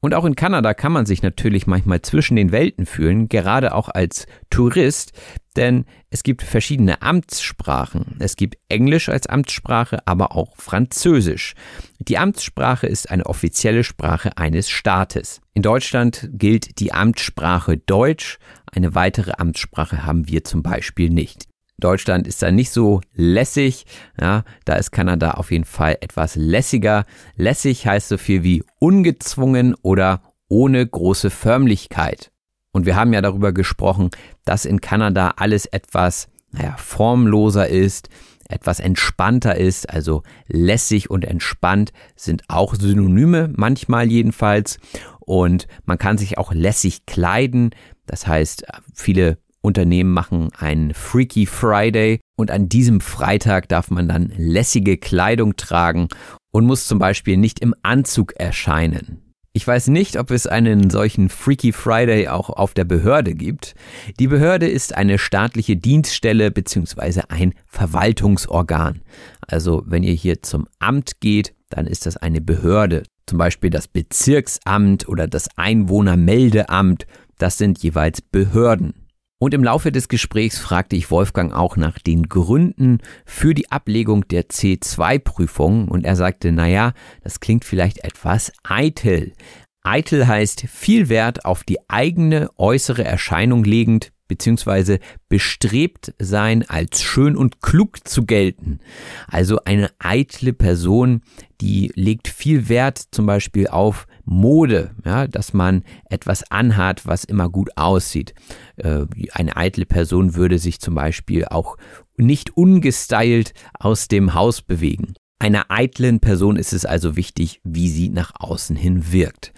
Und 0.04 0.16
auch 0.16 0.26
in 0.26 0.36
Kanada 0.36 0.74
kann 0.74 0.92
man 0.92 1.06
sich 1.06 1.22
natürlich 1.22 1.68
manchmal 1.68 2.02
zwischen 2.02 2.36
den 2.36 2.52
Welten 2.52 2.88
fühlen, 2.88 3.30
gerade 3.30 3.76
auch 3.76 3.88
als 3.88 4.26
Tourist, 4.50 5.12
denn 5.56 5.86
es 6.10 6.24
gibt 6.24 6.42
verschiedene 6.42 7.04
Amtssprachen. 7.04 8.16
Es 8.18 8.36
gibt 8.36 8.58
Englisch 8.68 9.10
als 9.10 9.28
Amtssprache, 9.28 10.00
aber 10.08 10.36
auch 10.36 10.56
Französisch. 10.58 11.54
Die 12.00 12.18
Amtssprache 12.18 12.88
ist 12.88 13.12
eine 13.12 13.28
offizielle 13.28 13.84
Sprache 13.84 14.38
eines 14.38 14.70
Staates. 14.70 15.40
In 15.54 15.62
Deutschland 15.62 16.30
gilt 16.34 16.80
die 16.80 16.94
Amtssprache 16.94 17.78
Deutsch, 17.78 18.40
eine 18.72 18.96
weitere 18.96 19.34
Amtssprache 19.38 20.04
haben 20.04 20.28
wir 20.28 20.44
zum 20.44 20.64
Beispiel 20.64 21.12
nicht. 21.12 21.51
Deutschland 21.84 22.28
ist 22.28 22.42
da 22.42 22.52
nicht 22.52 22.72
so 22.72 23.02
lässig. 23.14 23.86
Ja, 24.20 24.44
da 24.66 24.76
ist 24.76 24.92
Kanada 24.92 25.32
auf 25.32 25.52
jeden 25.52 25.66
Fall 25.66 25.98
etwas 26.02 26.36
lässiger. 26.36 27.06
Lässig 27.36 27.86
heißt 27.86 28.08
so 28.08 28.18
viel 28.18 28.44
wie 28.44 28.64
ungezwungen 28.80 29.76
oder 29.82 30.22
ohne 30.48 30.86
große 30.86 31.30
Förmlichkeit. 31.30 32.32
Und 32.72 32.86
wir 32.86 32.96
haben 32.96 33.14
ja 33.14 33.22
darüber 33.22 33.52
gesprochen, 33.52 34.10
dass 34.46 34.66
in 34.66 34.82
Kanada 34.82 35.34
alles 35.38 35.66
etwas, 35.66 36.30
naja, 36.52 36.76
formloser 36.78 37.68
ist, 37.68 38.10
etwas 38.52 38.80
entspannter 38.80 39.56
ist, 39.56 39.90
also 39.90 40.24
lässig 40.48 41.10
und 41.10 41.26
entspannt 41.26 41.92
sind 42.16 42.44
auch 42.48 42.76
Synonyme, 42.76 43.52
manchmal 43.56 44.10
jedenfalls. 44.10 44.80
Und 45.20 45.68
man 45.86 45.98
kann 45.98 46.18
sich 46.18 46.38
auch 46.38 46.54
lässig 46.54 47.06
kleiden. 47.06 47.72
Das 48.06 48.28
heißt, 48.28 48.66
viele 48.94 49.38
Unternehmen 49.62 50.12
machen 50.12 50.50
einen 50.58 50.94
Freaky 50.94 51.46
Friday 51.46 52.20
und 52.38 52.52
an 52.52 52.70
diesem 52.70 53.02
Freitag 53.02 53.70
darf 53.70 53.92
man 53.92 54.08
dann 54.08 54.32
lässige 54.36 54.98
Kleidung 54.98 55.56
tragen 55.56 56.08
und 56.52 56.66
muss 56.66 56.88
zum 56.88 57.00
Beispiel 57.00 57.38
nicht 57.38 57.60
im 57.60 57.76
Anzug 57.84 58.34
erscheinen. 58.38 59.22
Ich 59.54 59.68
weiß 59.68 59.88
nicht, 59.88 60.18
ob 60.18 60.32
es 60.32 60.48
einen 60.48 60.90
solchen 60.90 61.28
Freaky 61.28 61.74
Friday 61.74 62.30
auch 62.30 62.50
auf 62.50 62.74
der 62.74 62.86
Behörde 62.86 63.36
gibt. 63.36 63.76
Die 64.18 64.28
Behörde 64.28 64.70
ist 64.70 64.96
eine 64.96 65.18
staatliche 65.18 65.76
Dienststelle 65.76 66.52
bzw. 66.52 67.24
ein 67.28 67.54
Verwaltungsorgan. 67.68 69.02
Also 69.46 69.84
wenn 69.86 70.04
ihr 70.04 70.14
hier 70.14 70.42
zum 70.42 70.68
Amt 70.80 71.20
geht, 71.20 71.54
dann 71.70 71.86
ist 71.86 72.06
das 72.06 72.16
eine 72.16 72.40
Behörde. 72.40 73.04
Zum 73.26 73.38
Beispiel 73.38 73.70
das 73.70 73.90
Bezirksamt 73.90 75.10
oder 75.10 75.28
das 75.28 75.50
Einwohnermeldeamt. 75.58 77.06
Das 77.38 77.58
sind 77.58 77.84
jeweils 77.84 78.22
Behörden. 78.22 79.01
Und 79.42 79.56
im 79.56 79.64
Laufe 79.64 79.92
des 79.92 80.08
Gesprächs 80.08 80.60
fragte 80.60 80.96
ich 80.96 81.10
Wolfgang 81.10 81.52
auch 81.52 81.76
nach 81.76 81.98
den 81.98 82.30
Gründen 82.30 83.00
für 83.26 83.56
die 83.56 83.72
Ablegung 83.72 84.28
der 84.28 84.50
C2-Prüfung 84.50 85.88
und 85.88 86.06
er 86.06 86.16
sagte, 86.16 86.52
naja, 86.52 86.94
das 87.24 87.40
klingt 87.40 87.66
vielleicht 87.66 88.04
etwas 88.04 88.52
eitel. 88.62 89.34
Eitel 89.82 90.28
heißt 90.28 90.66
viel 90.70 91.10
Wert 91.10 91.44
auf 91.44 91.64
die 91.64 91.80
eigene 91.90 92.52
äußere 92.58 93.04
Erscheinung 93.04 93.64
legend, 93.64 94.12
beziehungsweise 94.32 95.00
bestrebt 95.28 96.14
sein, 96.18 96.64
als 96.70 97.02
schön 97.02 97.36
und 97.36 97.60
klug 97.60 98.08
zu 98.08 98.26
gelten. 98.26 98.80
Also 99.28 99.60
eine 99.66 99.92
eitle 100.00 100.54
Person, 100.54 101.22
die 101.60 101.92
legt 101.96 102.30
viel 102.30 102.70
Wert 102.70 102.98
zum 103.12 103.26
Beispiel 103.26 103.68
auf 103.68 104.08
Mode, 104.24 104.92
ja, 105.04 105.28
dass 105.28 105.52
man 105.52 105.84
etwas 106.10 106.50
anhat, 106.50 107.06
was 107.06 107.26
immer 107.26 107.50
gut 107.50 107.72
aussieht. 107.76 108.34
Äh, 108.78 109.06
eine 109.34 109.58
eitle 109.58 109.86
Person 109.86 110.36
würde 110.36 110.60
sich 110.60 110.80
zum 110.80 110.96
Beispiel 110.96 111.44
auch 111.44 111.76
nicht 112.16 112.56
ungestylt 112.56 113.54
aus 113.74 114.08
dem 114.08 114.34
Haus 114.34 114.62
bewegen. 114.62 115.14
Einer 115.40 115.72
eitlen 115.72 116.22
Person 116.22 116.56
ist 116.56 116.72
es 116.72 116.86
also 116.86 117.18
wichtig, 117.18 117.60
wie 117.66 117.90
sie 117.90 118.08
nach 118.08 118.32
außen 118.40 118.78
hin 118.78 119.12
wirkt. 119.12 119.52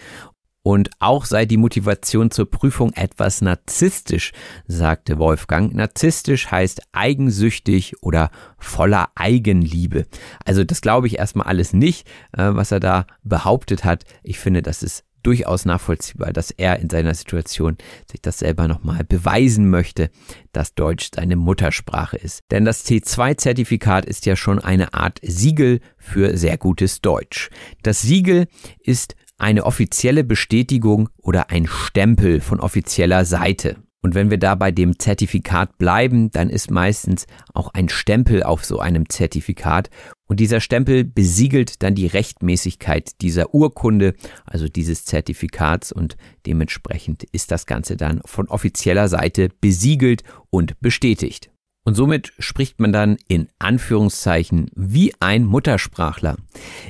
Und 0.64 0.90
auch 1.00 1.26
sei 1.26 1.46
die 1.46 1.58
Motivation 1.58 2.32
zur 2.32 2.50
Prüfung 2.50 2.94
etwas 2.94 3.42
narzisstisch, 3.42 4.32
sagte 4.66 5.20
Wolfgang. 5.20 5.76
Narzisstisch 5.76 6.50
heißt 6.50 6.82
eigensüchtig 6.94 8.02
oder 8.02 8.32
voller 8.58 9.10
Eigenliebe. 9.16 10.06
Also 10.46 10.64
das 10.64 10.80
glaube 10.80 11.08
ich 11.08 11.20
erstmal 11.20 11.48
alles 11.48 11.74
nicht, 11.74 12.08
äh, 12.32 12.50
was 12.54 12.72
er 12.72 12.80
da 12.80 13.06
behauptet 13.24 13.84
hat. 13.84 14.06
Ich 14.24 14.40
finde, 14.40 14.62
das 14.62 14.84
ist 14.84 15.04
durchaus 15.24 15.66
nachvollziehbar, 15.66 16.34
dass 16.34 16.52
er 16.52 16.80
in 16.80 16.90
seiner 16.90 17.14
Situation 17.14 17.78
sich 18.10 18.22
das 18.22 18.40
selber 18.40 18.68
nochmal 18.68 19.04
beweisen 19.04 19.70
möchte, 19.70 20.12
dass 20.52 20.76
Deutsch 20.76 21.10
seine 21.16 21.36
Muttersprache 21.36 22.18
ist. 22.18 22.42
Denn 22.52 22.66
das 22.66 22.86
C2-Zertifikat 22.86 24.06
ist 24.06 24.26
ja 24.26 24.36
schon 24.36 24.60
eine 24.60 24.94
Art 24.94 25.20
Siegel 25.24 25.80
für 25.98 26.38
sehr 26.38 26.58
gutes 26.58 27.02
Deutsch. 27.02 27.50
Das 27.82 28.02
Siegel 28.02 28.48
ist 28.80 29.16
eine 29.44 29.66
offizielle 29.66 30.24
Bestätigung 30.24 31.10
oder 31.18 31.50
ein 31.50 31.68
Stempel 31.68 32.40
von 32.40 32.62
offizieller 32.62 33.26
Seite. 33.26 33.76
Und 34.02 34.16
wenn 34.16 34.30
wir 34.30 34.38
da 34.38 34.56
bei 34.56 34.72
dem 34.72 35.00
Zertifikat 35.00 35.78
bleiben, 35.78 36.32
dann 36.32 36.50
ist 36.50 36.72
meistens 36.72 37.26
auch 37.54 37.74
ein 37.74 37.88
Stempel 37.88 38.44
auf 38.44 38.66
so 38.66 38.80
einem 38.80 39.08
Zertifikat. 39.10 39.90
Und 40.28 40.40
dieser 40.40 40.60
Stempel 40.60 41.04
besiegelt 41.06 41.84
dann 41.84 41.96
die 41.96 42.08
Rechtmäßigkeit 42.08 43.22
dieser 43.22 43.54
Urkunde, 43.54 44.14
also 44.46 44.68
dieses 44.68 45.06
Zertifikats. 45.06 45.92
Und 45.92 46.18
dementsprechend 46.46 47.24
ist 47.24 47.52
das 47.52 47.66
Ganze 47.66 47.96
dann 47.96 48.22
von 48.26 48.48
offizieller 48.48 49.08
Seite 49.08 49.50
besiegelt 49.62 50.24
und 50.50 50.80
bestätigt. 50.82 51.53
Und 51.86 51.96
somit 51.96 52.32
spricht 52.40 52.80
man 52.80 52.94
dann 52.94 53.18
in 53.28 53.50
Anführungszeichen 53.60 54.72
wie 54.74 55.14
ein 55.20 55.44
Muttersprachler. 55.44 56.38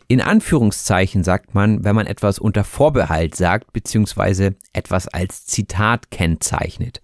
In 0.07 0.21
Anführungszeichen 0.21 1.23
sagt 1.23 1.55
man, 1.55 1.83
wenn 1.83 1.95
man 1.95 2.05
etwas 2.05 2.37
unter 2.37 2.63
Vorbehalt 2.63 3.35
sagt, 3.35 3.73
beziehungsweise 3.73 4.55
etwas 4.71 5.07
als 5.07 5.45
Zitat 5.47 6.11
kennzeichnet. 6.11 7.01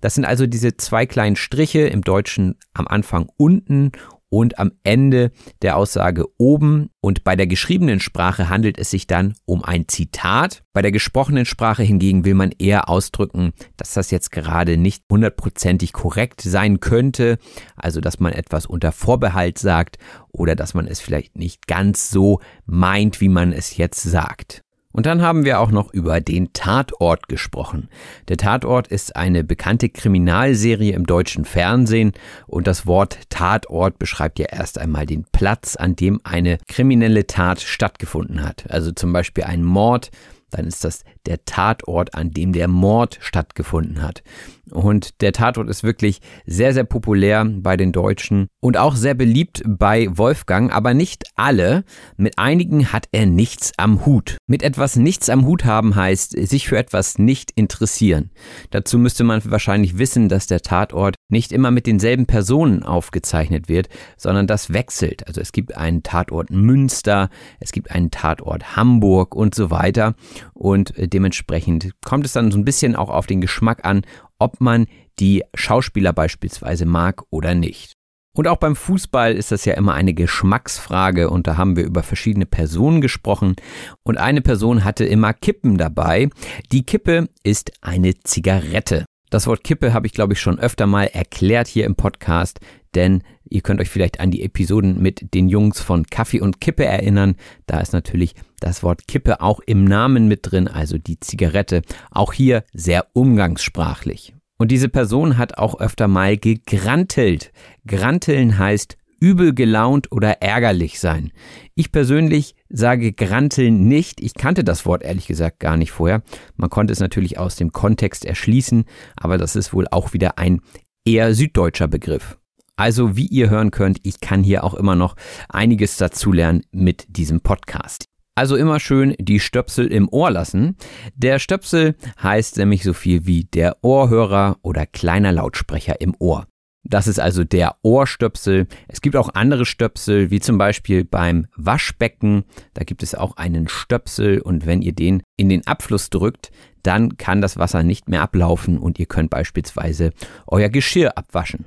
Das 0.00 0.14
sind 0.14 0.24
also 0.24 0.46
diese 0.46 0.76
zwei 0.78 1.04
kleinen 1.04 1.36
Striche 1.36 1.80
im 1.80 2.02
Deutschen 2.02 2.56
am 2.72 2.86
Anfang 2.88 3.28
unten 3.36 3.92
und 4.28 4.58
am 4.58 4.72
Ende 4.84 5.30
der 5.62 5.76
Aussage 5.76 6.24
oben. 6.38 6.90
Und 7.00 7.24
bei 7.24 7.36
der 7.36 7.46
geschriebenen 7.46 8.00
Sprache 8.00 8.48
handelt 8.48 8.78
es 8.78 8.90
sich 8.90 9.06
dann 9.06 9.34
um 9.44 9.62
ein 9.62 9.86
Zitat. 9.88 10.64
Bei 10.72 10.82
der 10.82 10.92
gesprochenen 10.92 11.46
Sprache 11.46 11.82
hingegen 11.82 12.24
will 12.24 12.34
man 12.34 12.52
eher 12.58 12.88
ausdrücken, 12.88 13.52
dass 13.76 13.94
das 13.94 14.10
jetzt 14.10 14.32
gerade 14.32 14.76
nicht 14.76 15.04
hundertprozentig 15.10 15.92
korrekt 15.92 16.40
sein 16.40 16.80
könnte. 16.80 17.38
Also, 17.76 18.00
dass 18.00 18.18
man 18.18 18.32
etwas 18.32 18.66
unter 18.66 18.92
Vorbehalt 18.92 19.58
sagt 19.58 19.98
oder 20.32 20.56
dass 20.56 20.74
man 20.74 20.86
es 20.86 21.00
vielleicht 21.00 21.36
nicht 21.36 21.66
ganz 21.66 22.10
so 22.10 22.40
meint, 22.64 23.20
wie 23.20 23.28
man 23.28 23.52
es 23.52 23.76
jetzt 23.76 24.02
sagt. 24.02 24.65
Und 24.96 25.04
dann 25.04 25.20
haben 25.20 25.44
wir 25.44 25.60
auch 25.60 25.70
noch 25.70 25.92
über 25.92 26.22
den 26.22 26.54
Tatort 26.54 27.28
gesprochen. 27.28 27.90
Der 28.28 28.38
Tatort 28.38 28.88
ist 28.88 29.14
eine 29.14 29.44
bekannte 29.44 29.90
Kriminalserie 29.90 30.94
im 30.94 31.04
deutschen 31.04 31.44
Fernsehen 31.44 32.12
und 32.46 32.66
das 32.66 32.86
Wort 32.86 33.18
Tatort 33.28 33.98
beschreibt 33.98 34.38
ja 34.38 34.46
erst 34.46 34.78
einmal 34.78 35.04
den 35.04 35.26
Platz, 35.32 35.76
an 35.76 35.96
dem 35.96 36.22
eine 36.24 36.56
kriminelle 36.66 37.26
Tat 37.26 37.60
stattgefunden 37.60 38.42
hat. 38.42 38.70
Also 38.70 38.90
zum 38.90 39.12
Beispiel 39.12 39.44
ein 39.44 39.62
Mord, 39.62 40.10
dann 40.50 40.66
ist 40.66 40.82
das 40.82 41.04
der 41.26 41.44
Tatort, 41.44 42.14
an 42.14 42.30
dem 42.30 42.52
der 42.52 42.68
Mord 42.68 43.18
stattgefunden 43.20 44.02
hat. 44.02 44.22
Und 44.70 45.20
der 45.20 45.32
Tatort 45.32 45.68
ist 45.68 45.84
wirklich 45.84 46.20
sehr, 46.44 46.74
sehr 46.74 46.84
populär 46.84 47.44
bei 47.44 47.76
den 47.76 47.92
Deutschen 47.92 48.48
und 48.60 48.76
auch 48.76 48.96
sehr 48.96 49.14
beliebt 49.14 49.62
bei 49.64 50.08
Wolfgang, 50.10 50.72
aber 50.72 50.92
nicht 50.92 51.24
alle. 51.36 51.84
Mit 52.16 52.38
einigen 52.38 52.92
hat 52.92 53.08
er 53.12 53.26
nichts 53.26 53.72
am 53.76 54.04
Hut. 54.04 54.38
Mit 54.48 54.64
etwas 54.64 54.96
nichts 54.96 55.28
am 55.28 55.46
Hut 55.46 55.64
haben 55.64 55.94
heißt, 55.94 56.32
sich 56.48 56.66
für 56.66 56.78
etwas 56.78 57.18
nicht 57.18 57.52
interessieren. 57.54 58.30
Dazu 58.70 58.98
müsste 58.98 59.22
man 59.22 59.40
wahrscheinlich 59.44 59.98
wissen, 59.98 60.28
dass 60.28 60.48
der 60.48 60.62
Tatort 60.62 61.14
nicht 61.28 61.52
immer 61.52 61.70
mit 61.70 61.86
denselben 61.86 62.26
Personen 62.26 62.82
aufgezeichnet 62.82 63.68
wird, 63.68 63.88
sondern 64.16 64.48
das 64.48 64.72
wechselt. 64.72 65.26
Also 65.28 65.40
es 65.40 65.52
gibt 65.52 65.76
einen 65.76 66.02
Tatort 66.02 66.50
Münster, 66.50 67.30
es 67.60 67.70
gibt 67.70 67.90
einen 67.92 68.10
Tatort 68.10 68.76
Hamburg 68.76 69.34
und 69.34 69.54
so 69.54 69.70
weiter. 69.70 70.14
Und 70.56 70.94
dementsprechend 70.96 71.92
kommt 72.02 72.24
es 72.24 72.32
dann 72.32 72.50
so 72.50 72.58
ein 72.58 72.64
bisschen 72.64 72.96
auch 72.96 73.10
auf 73.10 73.26
den 73.26 73.42
Geschmack 73.42 73.84
an, 73.84 74.02
ob 74.38 74.60
man 74.60 74.86
die 75.18 75.44
Schauspieler 75.54 76.14
beispielsweise 76.14 76.86
mag 76.86 77.22
oder 77.30 77.54
nicht. 77.54 77.92
Und 78.34 78.48
auch 78.48 78.56
beim 78.56 78.74
Fußball 78.74 79.34
ist 79.34 79.52
das 79.52 79.66
ja 79.66 79.74
immer 79.74 79.94
eine 79.94 80.14
Geschmacksfrage 80.14 81.30
und 81.30 81.46
da 81.46 81.56
haben 81.56 81.76
wir 81.76 81.84
über 81.84 82.02
verschiedene 82.02 82.46
Personen 82.46 83.00
gesprochen 83.00 83.56
und 84.02 84.18
eine 84.18 84.42
Person 84.42 84.84
hatte 84.84 85.04
immer 85.04 85.34
Kippen 85.34 85.78
dabei. 85.78 86.28
Die 86.72 86.84
Kippe 86.84 87.28
ist 87.42 87.72
eine 87.82 88.14
Zigarette. 88.20 89.04
Das 89.30 89.46
Wort 89.46 89.64
Kippe 89.64 89.92
habe 89.92 90.06
ich 90.06 90.12
glaube 90.12 90.34
ich 90.34 90.40
schon 90.40 90.58
öfter 90.58 90.86
mal 90.86 91.04
erklärt 91.04 91.66
hier 91.66 91.84
im 91.84 91.96
Podcast, 91.96 92.60
denn 92.94 93.22
ihr 93.48 93.60
könnt 93.60 93.80
euch 93.80 93.88
vielleicht 93.88 94.20
an 94.20 94.30
die 94.30 94.42
Episoden 94.42 95.00
mit 95.00 95.34
den 95.34 95.48
Jungs 95.48 95.80
von 95.80 96.06
Kaffee 96.06 96.40
und 96.40 96.60
Kippe 96.60 96.84
erinnern. 96.84 97.36
Da 97.66 97.80
ist 97.80 97.92
natürlich 97.92 98.34
das 98.60 98.82
Wort 98.82 99.06
Kippe 99.08 99.40
auch 99.40 99.60
im 99.66 99.84
Namen 99.84 100.28
mit 100.28 100.40
drin, 100.42 100.68
also 100.68 100.98
die 100.98 101.20
Zigarette. 101.20 101.82
Auch 102.10 102.32
hier 102.32 102.64
sehr 102.72 103.06
umgangssprachlich. 103.12 104.34
Und 104.58 104.70
diese 104.70 104.88
Person 104.88 105.36
hat 105.36 105.58
auch 105.58 105.80
öfter 105.80 106.08
mal 106.08 106.36
gegrantelt. 106.36 107.52
Granteln 107.86 108.58
heißt 108.58 108.96
übel 109.20 109.54
gelaunt 109.54 110.12
oder 110.12 110.42
ärgerlich 110.42 111.00
sein. 111.00 111.32
Ich 111.74 111.92
persönlich 111.92 112.54
sage 112.68 113.12
granteln 113.12 113.88
nicht. 113.88 114.20
Ich 114.20 114.34
kannte 114.34 114.64
das 114.64 114.86
Wort 114.86 115.02
ehrlich 115.02 115.26
gesagt 115.26 115.60
gar 115.60 115.76
nicht 115.76 115.90
vorher. 115.90 116.22
Man 116.56 116.70
konnte 116.70 116.92
es 116.92 117.00
natürlich 117.00 117.38
aus 117.38 117.56
dem 117.56 117.72
Kontext 117.72 118.24
erschließen, 118.24 118.84
aber 119.16 119.38
das 119.38 119.56
ist 119.56 119.72
wohl 119.72 119.86
auch 119.90 120.12
wieder 120.12 120.38
ein 120.38 120.60
eher 121.04 121.34
süddeutscher 121.34 121.88
Begriff. 121.88 122.38
Also 122.76 123.16
wie 123.16 123.26
ihr 123.26 123.48
hören 123.48 123.70
könnt, 123.70 124.00
ich 124.02 124.20
kann 124.20 124.42
hier 124.42 124.62
auch 124.62 124.74
immer 124.74 124.96
noch 124.96 125.16
einiges 125.48 125.96
dazulernen 125.96 126.62
mit 126.72 127.06
diesem 127.08 127.40
Podcast. 127.40 128.04
Also 128.34 128.54
immer 128.54 128.80
schön 128.80 129.14
die 129.18 129.40
Stöpsel 129.40 129.86
im 129.86 130.10
Ohr 130.10 130.30
lassen. 130.30 130.76
Der 131.14 131.38
Stöpsel 131.38 131.96
heißt 132.22 132.58
nämlich 132.58 132.82
so 132.82 132.92
viel 132.92 133.24
wie 133.24 133.44
der 133.44 133.82
Ohrhörer 133.82 134.58
oder 134.60 134.84
kleiner 134.84 135.32
Lautsprecher 135.32 136.02
im 136.02 136.14
Ohr. 136.18 136.46
Das 136.84 137.08
ist 137.08 137.18
also 137.18 137.44
der 137.44 137.76
Ohrstöpsel. 137.82 138.66
Es 138.88 139.00
gibt 139.00 139.16
auch 139.16 139.30
andere 139.34 139.64
Stöpsel, 139.64 140.30
wie 140.30 140.38
zum 140.38 140.58
Beispiel 140.58 141.04
beim 141.04 141.46
Waschbecken. 141.56 142.44
Da 142.74 142.84
gibt 142.84 143.02
es 143.02 143.14
auch 143.14 143.38
einen 143.38 143.68
Stöpsel 143.68 144.40
und 144.40 144.66
wenn 144.66 144.82
ihr 144.82 144.92
den 144.92 145.22
in 145.38 145.48
den 145.48 145.66
Abfluss 145.66 146.10
drückt, 146.10 146.50
dann 146.82 147.16
kann 147.16 147.40
das 147.40 147.56
Wasser 147.56 147.82
nicht 147.82 148.08
mehr 148.08 148.20
ablaufen 148.20 148.78
und 148.78 148.98
ihr 148.98 149.06
könnt 149.06 149.30
beispielsweise 149.30 150.12
euer 150.46 150.68
Geschirr 150.68 151.16
abwaschen. 151.16 151.64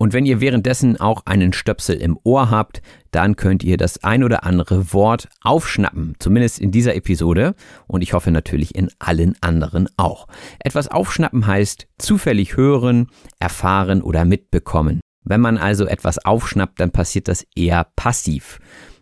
Und 0.00 0.12
wenn 0.12 0.26
ihr 0.26 0.40
währenddessen 0.40 0.98
auch 1.00 1.26
einen 1.26 1.52
Stöpsel 1.52 1.96
im 1.96 2.18
Ohr 2.22 2.50
habt, 2.50 2.82
dann 3.10 3.34
könnt 3.34 3.64
ihr 3.64 3.76
das 3.76 4.04
ein 4.04 4.22
oder 4.22 4.44
andere 4.44 4.92
Wort 4.92 5.28
aufschnappen, 5.42 6.14
zumindest 6.20 6.60
in 6.60 6.70
dieser 6.70 6.94
Episode 6.94 7.54
und 7.88 8.02
ich 8.02 8.12
hoffe 8.12 8.30
natürlich 8.30 8.76
in 8.76 8.90
allen 9.00 9.34
anderen 9.40 9.88
auch. 9.96 10.28
Etwas 10.60 10.88
aufschnappen 10.88 11.46
heißt 11.48 11.88
zufällig 11.98 12.56
hören, 12.56 13.08
erfahren 13.40 14.00
oder 14.00 14.24
mitbekommen. 14.24 15.00
Wenn 15.24 15.40
man 15.40 15.58
also 15.58 15.84
etwas 15.86 16.24
aufschnappt, 16.24 16.78
dann 16.78 16.92
passiert 16.92 17.26
das 17.26 17.44
eher 17.56 17.88
passiv. 17.96 18.60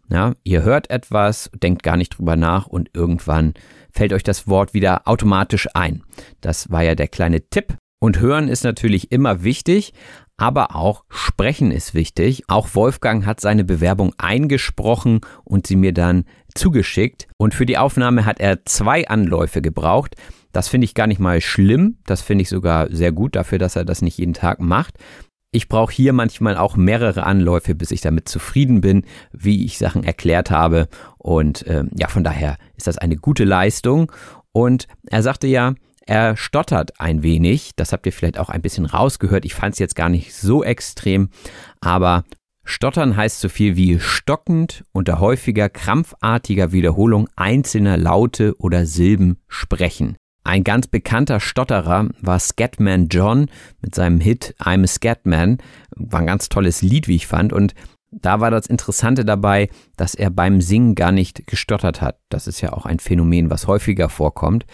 Ja, 0.08 0.34
ihr 0.44 0.62
hört 0.62 0.88
etwas, 0.88 1.50
denkt 1.62 1.82
gar 1.82 1.96
nicht 1.96 2.16
drüber 2.16 2.36
nach 2.36 2.66
und 2.66 2.90
irgendwann 2.94 3.54
fällt 3.92 4.12
euch 4.12 4.22
das 4.22 4.48
Wort 4.48 4.72
wieder 4.72 5.06
automatisch 5.06 5.68
ein. 5.74 6.04
Das 6.40 6.70
war 6.70 6.82
ja 6.82 6.94
der 6.94 7.08
kleine 7.08 7.48
Tipp. 7.48 7.76
Und 7.98 8.20
hören 8.20 8.48
ist 8.48 8.62
natürlich 8.62 9.10
immer 9.10 9.42
wichtig, 9.42 9.94
aber 10.36 10.76
auch 10.76 11.04
sprechen 11.08 11.70
ist 11.70 11.94
wichtig. 11.94 12.44
Auch 12.48 12.74
Wolfgang 12.74 13.24
hat 13.24 13.40
seine 13.40 13.64
Bewerbung 13.64 14.12
eingesprochen 14.18 15.20
und 15.44 15.66
sie 15.66 15.76
mir 15.76 15.92
dann 15.92 16.24
zugeschickt. 16.54 17.28
Und 17.38 17.54
für 17.54 17.66
die 17.66 17.78
Aufnahme 17.78 18.24
hat 18.24 18.40
er 18.40 18.64
zwei 18.64 19.08
Anläufe 19.08 19.62
gebraucht. 19.62 20.16
Das 20.52 20.68
finde 20.68 20.86
ich 20.86 20.94
gar 20.94 21.06
nicht 21.06 21.20
mal 21.20 21.40
schlimm. 21.40 21.98
Das 22.06 22.22
finde 22.22 22.42
ich 22.42 22.48
sogar 22.48 22.90
sehr 22.90 23.12
gut 23.12 23.36
dafür, 23.36 23.58
dass 23.58 23.76
er 23.76 23.84
das 23.84 24.02
nicht 24.02 24.18
jeden 24.18 24.34
Tag 24.34 24.60
macht. 24.60 24.94
Ich 25.52 25.68
brauche 25.68 25.92
hier 25.92 26.12
manchmal 26.12 26.58
auch 26.58 26.76
mehrere 26.76 27.22
Anläufe, 27.22 27.74
bis 27.74 27.90
ich 27.90 28.02
damit 28.02 28.28
zufrieden 28.28 28.82
bin, 28.82 29.04
wie 29.32 29.64
ich 29.64 29.78
Sachen 29.78 30.04
erklärt 30.04 30.50
habe. 30.50 30.88
Und 31.16 31.66
äh, 31.66 31.84
ja, 31.94 32.08
von 32.08 32.24
daher 32.24 32.58
ist 32.76 32.86
das 32.86 32.98
eine 32.98 33.16
gute 33.16 33.44
Leistung. 33.44 34.12
Und 34.52 34.86
er 35.06 35.22
sagte 35.22 35.46
ja, 35.46 35.74
er 36.06 36.36
stottert 36.36 37.00
ein 37.00 37.22
wenig. 37.22 37.72
Das 37.74 37.92
habt 37.92 38.06
ihr 38.06 38.12
vielleicht 38.12 38.38
auch 38.38 38.48
ein 38.48 38.62
bisschen 38.62 38.86
rausgehört. 38.86 39.44
Ich 39.44 39.54
fand 39.54 39.74
es 39.74 39.80
jetzt 39.80 39.96
gar 39.96 40.08
nicht 40.08 40.34
so 40.34 40.62
extrem. 40.62 41.30
Aber 41.80 42.24
Stottern 42.64 43.16
heißt 43.16 43.40
so 43.40 43.48
viel 43.48 43.76
wie 43.76 43.98
stockend 43.98 44.84
unter 44.92 45.18
häufiger 45.18 45.68
krampfartiger 45.68 46.72
Wiederholung 46.72 47.28
einzelner 47.36 47.96
Laute 47.96 48.56
oder 48.58 48.86
Silben 48.86 49.38
sprechen. 49.48 50.16
Ein 50.44 50.62
ganz 50.62 50.86
bekannter 50.86 51.40
Stotterer 51.40 52.08
war 52.20 52.38
Scatman 52.38 53.08
John 53.08 53.50
mit 53.80 53.96
seinem 53.96 54.20
Hit 54.20 54.54
I'm 54.60 54.84
a 54.84 54.86
Scatman. 54.86 55.58
War 55.96 56.20
ein 56.20 56.26
ganz 56.26 56.48
tolles 56.48 56.82
Lied, 56.82 57.08
wie 57.08 57.16
ich 57.16 57.26
fand. 57.26 57.52
Und 57.52 57.74
da 58.12 58.38
war 58.38 58.52
das 58.52 58.68
Interessante 58.68 59.24
dabei, 59.24 59.68
dass 59.96 60.14
er 60.14 60.30
beim 60.30 60.60
Singen 60.60 60.94
gar 60.94 61.10
nicht 61.10 61.48
gestottert 61.48 62.00
hat. 62.00 62.20
Das 62.28 62.46
ist 62.46 62.60
ja 62.60 62.72
auch 62.72 62.86
ein 62.86 63.00
Phänomen, 63.00 63.50
was 63.50 63.66
häufiger 63.66 64.08
vorkommt. 64.08 64.66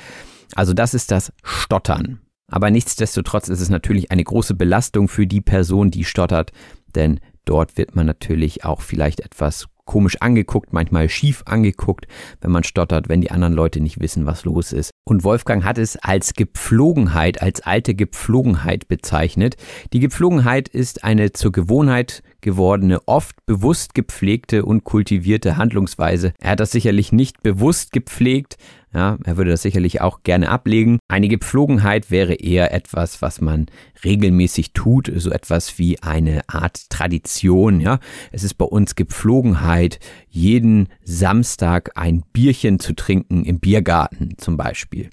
Also 0.54 0.72
das 0.74 0.94
ist 0.94 1.10
das 1.10 1.32
Stottern. 1.42 2.20
Aber 2.50 2.70
nichtsdestotrotz 2.70 3.48
ist 3.48 3.60
es 3.60 3.70
natürlich 3.70 4.10
eine 4.10 4.24
große 4.24 4.54
Belastung 4.54 5.08
für 5.08 5.26
die 5.26 5.40
Person, 5.40 5.90
die 5.90 6.04
stottert, 6.04 6.52
denn 6.94 7.20
dort 7.44 7.78
wird 7.78 7.96
man 7.96 8.06
natürlich 8.06 8.64
auch 8.64 8.82
vielleicht 8.82 9.20
etwas 9.20 9.68
komisch 9.84 10.16
angeguckt, 10.20 10.72
manchmal 10.72 11.08
schief 11.08 11.42
angeguckt, 11.46 12.06
wenn 12.40 12.50
man 12.50 12.64
stottert, 12.64 13.08
wenn 13.08 13.20
die 13.20 13.30
anderen 13.30 13.54
Leute 13.54 13.80
nicht 13.80 14.00
wissen, 14.00 14.26
was 14.26 14.44
los 14.44 14.72
ist. 14.72 14.90
Und 15.04 15.24
Wolfgang 15.24 15.64
hat 15.64 15.78
es 15.78 15.96
als 15.96 16.34
Gepflogenheit, 16.34 17.42
als 17.42 17.62
alte 17.62 17.94
Gepflogenheit 17.94 18.86
bezeichnet. 18.88 19.56
Die 19.92 20.00
Gepflogenheit 20.00 20.68
ist 20.68 21.04
eine 21.04 21.32
zur 21.32 21.52
Gewohnheit 21.52 22.22
gewordene, 22.42 23.00
oft 23.06 23.36
bewusst 23.46 23.94
gepflegte 23.94 24.64
und 24.64 24.84
kultivierte 24.84 25.56
Handlungsweise. 25.56 26.34
Er 26.40 26.52
hat 26.52 26.60
das 26.60 26.70
sicherlich 26.70 27.12
nicht 27.12 27.42
bewusst 27.42 27.92
gepflegt, 27.92 28.58
ja, 28.94 29.16
er 29.24 29.36
würde 29.38 29.50
das 29.50 29.62
sicherlich 29.62 30.02
auch 30.02 30.22
gerne 30.22 30.50
ablegen. 30.50 30.98
Eine 31.08 31.28
Gepflogenheit 31.28 32.10
wäre 32.10 32.34
eher 32.34 32.74
etwas, 32.74 33.22
was 33.22 33.40
man 33.40 33.66
regelmäßig 34.04 34.74
tut, 34.74 35.10
so 35.16 35.30
etwas 35.30 35.78
wie 35.78 36.02
eine 36.02 36.42
Art 36.48 36.90
Tradition, 36.90 37.80
ja. 37.80 38.00
Es 38.32 38.44
ist 38.44 38.54
bei 38.54 38.66
uns 38.66 38.94
Gepflogenheit, 38.94 39.98
jeden 40.28 40.88
Samstag 41.02 41.92
ein 41.96 42.22
Bierchen 42.34 42.80
zu 42.80 42.94
trinken 42.94 43.44
im 43.44 43.60
Biergarten 43.60 44.34
zum 44.36 44.58
Beispiel. 44.58 45.08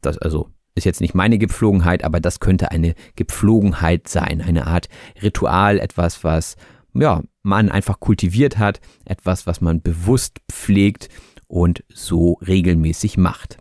Das 0.00 0.18
also 0.18 0.48
ist 0.74 0.84
jetzt 0.84 1.00
nicht 1.00 1.14
meine 1.14 1.38
Gepflogenheit, 1.38 2.04
aber 2.04 2.20
das 2.20 2.40
könnte 2.40 2.70
eine 2.70 2.94
Gepflogenheit 3.16 4.08
sein, 4.08 4.40
eine 4.40 4.66
Art 4.66 4.88
Ritual, 5.22 5.78
etwas, 5.78 6.24
was 6.24 6.56
ja, 6.94 7.22
man 7.42 7.70
einfach 7.70 8.00
kultiviert 8.00 8.58
hat, 8.58 8.80
etwas, 9.04 9.46
was 9.46 9.60
man 9.60 9.80
bewusst 9.80 10.38
pflegt 10.50 11.08
und 11.46 11.84
so 11.88 12.34
regelmäßig 12.46 13.16
macht. 13.16 13.58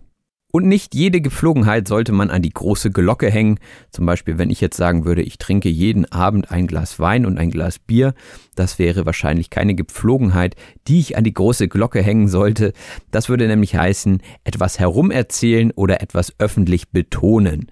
Und 0.51 0.65
nicht 0.65 0.95
jede 0.95 1.21
Gepflogenheit 1.21 1.87
sollte 1.87 2.11
man 2.11 2.31
an 2.31 2.41
die 2.41 2.49
große 2.49 2.89
Glocke 2.89 3.29
hängen. 3.29 3.59
Zum 3.91 4.07
Beispiel, 4.07 4.39
wenn 4.39 4.49
ich 4.49 4.61
jetzt 4.61 4.77
sagen 4.77 5.05
würde, 5.05 5.21
ich 5.21 5.37
trinke 5.37 5.69
jeden 5.69 6.11
Abend 6.11 6.49
ein 6.49 6.65
Glas 6.65 6.99
Wein 6.99 7.27
und 7.27 7.37
ein 7.37 7.51
Glas 7.51 7.77
Bier, 7.77 8.15
das 8.55 8.79
wäre 8.79 9.05
wahrscheinlich 9.05 9.51
keine 9.51 9.75
Gepflogenheit, 9.75 10.55
die 10.87 10.99
ich 10.99 11.17
an 11.17 11.23
die 11.23 11.35
große 11.35 11.67
Glocke 11.67 12.01
hängen 12.01 12.27
sollte. 12.27 12.73
Das 13.11 13.29
würde 13.29 13.47
nämlich 13.47 13.75
heißen, 13.75 14.21
etwas 14.43 14.79
herumerzählen 14.79 15.71
oder 15.71 16.01
etwas 16.01 16.33
öffentlich 16.39 16.89
betonen. 16.89 17.67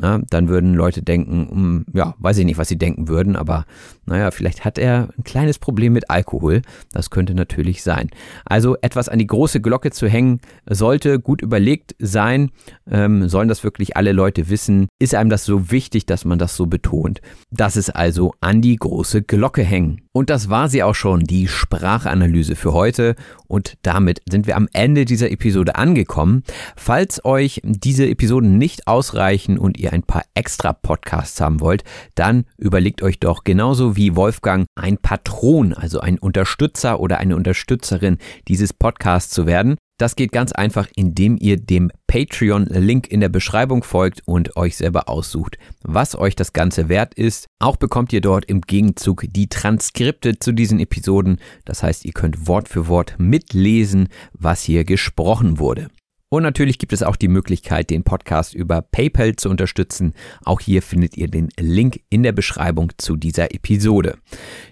Na, 0.00 0.20
dann 0.30 0.48
würden 0.48 0.74
Leute 0.74 1.02
denken, 1.02 1.48
um, 1.48 1.84
ja, 1.92 2.14
weiß 2.18 2.38
ich 2.38 2.44
nicht, 2.44 2.56
was 2.56 2.68
sie 2.68 2.78
denken 2.78 3.08
würden, 3.08 3.34
aber 3.34 3.66
naja, 4.06 4.30
vielleicht 4.30 4.64
hat 4.64 4.78
er 4.78 5.08
ein 5.18 5.24
kleines 5.24 5.58
Problem 5.58 5.92
mit 5.92 6.08
Alkohol. 6.08 6.62
Das 6.92 7.10
könnte 7.10 7.34
natürlich 7.34 7.82
sein. 7.82 8.08
Also 8.44 8.76
etwas 8.80 9.08
an 9.08 9.18
die 9.18 9.26
große 9.26 9.60
Glocke 9.60 9.90
zu 9.90 10.08
hängen, 10.08 10.40
sollte 10.66 11.18
gut 11.18 11.42
überlegt 11.42 11.96
sein. 11.98 12.52
Ähm, 12.88 13.28
sollen 13.28 13.48
das 13.48 13.64
wirklich 13.64 13.96
alle 13.96 14.12
Leute 14.12 14.48
wissen? 14.48 14.86
Ist 15.00 15.16
einem 15.16 15.30
das 15.30 15.44
so 15.44 15.72
wichtig, 15.72 16.06
dass 16.06 16.24
man 16.24 16.38
das 16.38 16.54
so 16.54 16.66
betont? 16.66 17.20
Das 17.50 17.76
ist 17.76 17.90
also 17.90 18.34
an 18.40 18.62
die 18.62 18.76
große 18.76 19.22
Glocke 19.22 19.64
hängen. 19.64 20.07
Und 20.18 20.30
das 20.30 20.50
war 20.50 20.68
sie 20.68 20.82
auch 20.82 20.96
schon, 20.96 21.20
die 21.20 21.46
Sprachanalyse 21.46 22.56
für 22.56 22.72
heute. 22.72 23.14
Und 23.46 23.78
damit 23.82 24.20
sind 24.28 24.48
wir 24.48 24.56
am 24.56 24.68
Ende 24.72 25.04
dieser 25.04 25.30
Episode 25.30 25.76
angekommen. 25.76 26.42
Falls 26.74 27.24
euch 27.24 27.60
diese 27.62 28.08
Episoden 28.08 28.58
nicht 28.58 28.88
ausreichen 28.88 29.58
und 29.58 29.78
ihr 29.78 29.92
ein 29.92 30.02
paar 30.02 30.24
extra 30.34 30.72
Podcasts 30.72 31.40
haben 31.40 31.60
wollt, 31.60 31.84
dann 32.16 32.46
überlegt 32.56 33.00
euch 33.00 33.20
doch 33.20 33.44
genauso 33.44 33.94
wie 33.94 34.16
Wolfgang 34.16 34.66
ein 34.74 34.98
Patron, 34.98 35.72
also 35.72 36.00
ein 36.00 36.18
Unterstützer 36.18 36.98
oder 36.98 37.18
eine 37.18 37.36
Unterstützerin 37.36 38.18
dieses 38.48 38.72
Podcasts 38.72 39.32
zu 39.32 39.46
werden. 39.46 39.76
Das 39.98 40.14
geht 40.14 40.30
ganz 40.30 40.52
einfach, 40.52 40.86
indem 40.94 41.36
ihr 41.40 41.56
dem 41.56 41.90
Patreon-Link 42.06 43.08
in 43.08 43.20
der 43.20 43.28
Beschreibung 43.28 43.82
folgt 43.82 44.22
und 44.26 44.56
euch 44.56 44.76
selber 44.76 45.08
aussucht, 45.08 45.58
was 45.82 46.16
euch 46.16 46.36
das 46.36 46.52
Ganze 46.52 46.88
wert 46.88 47.14
ist. 47.14 47.46
Auch 47.58 47.76
bekommt 47.76 48.12
ihr 48.12 48.20
dort 48.20 48.44
im 48.44 48.60
Gegenzug 48.60 49.24
die 49.28 49.48
Transkripte 49.48 50.38
zu 50.38 50.52
diesen 50.52 50.78
Episoden. 50.78 51.40
Das 51.64 51.82
heißt, 51.82 52.04
ihr 52.04 52.12
könnt 52.12 52.46
Wort 52.46 52.68
für 52.68 52.86
Wort 52.86 53.16
mitlesen, 53.18 54.08
was 54.32 54.62
hier 54.62 54.84
gesprochen 54.84 55.58
wurde. 55.58 55.88
Und 56.30 56.42
natürlich 56.42 56.78
gibt 56.78 56.92
es 56.92 57.02
auch 57.02 57.16
die 57.16 57.28
Möglichkeit, 57.28 57.90
den 57.90 58.04
Podcast 58.04 58.54
über 58.54 58.82
PayPal 58.82 59.34
zu 59.36 59.48
unterstützen. 59.48 60.12
Auch 60.44 60.60
hier 60.60 60.82
findet 60.82 61.16
ihr 61.16 61.26
den 61.26 61.48
Link 61.58 62.00
in 62.10 62.22
der 62.22 62.32
Beschreibung 62.32 62.92
zu 62.98 63.16
dieser 63.16 63.52
Episode. 63.52 64.18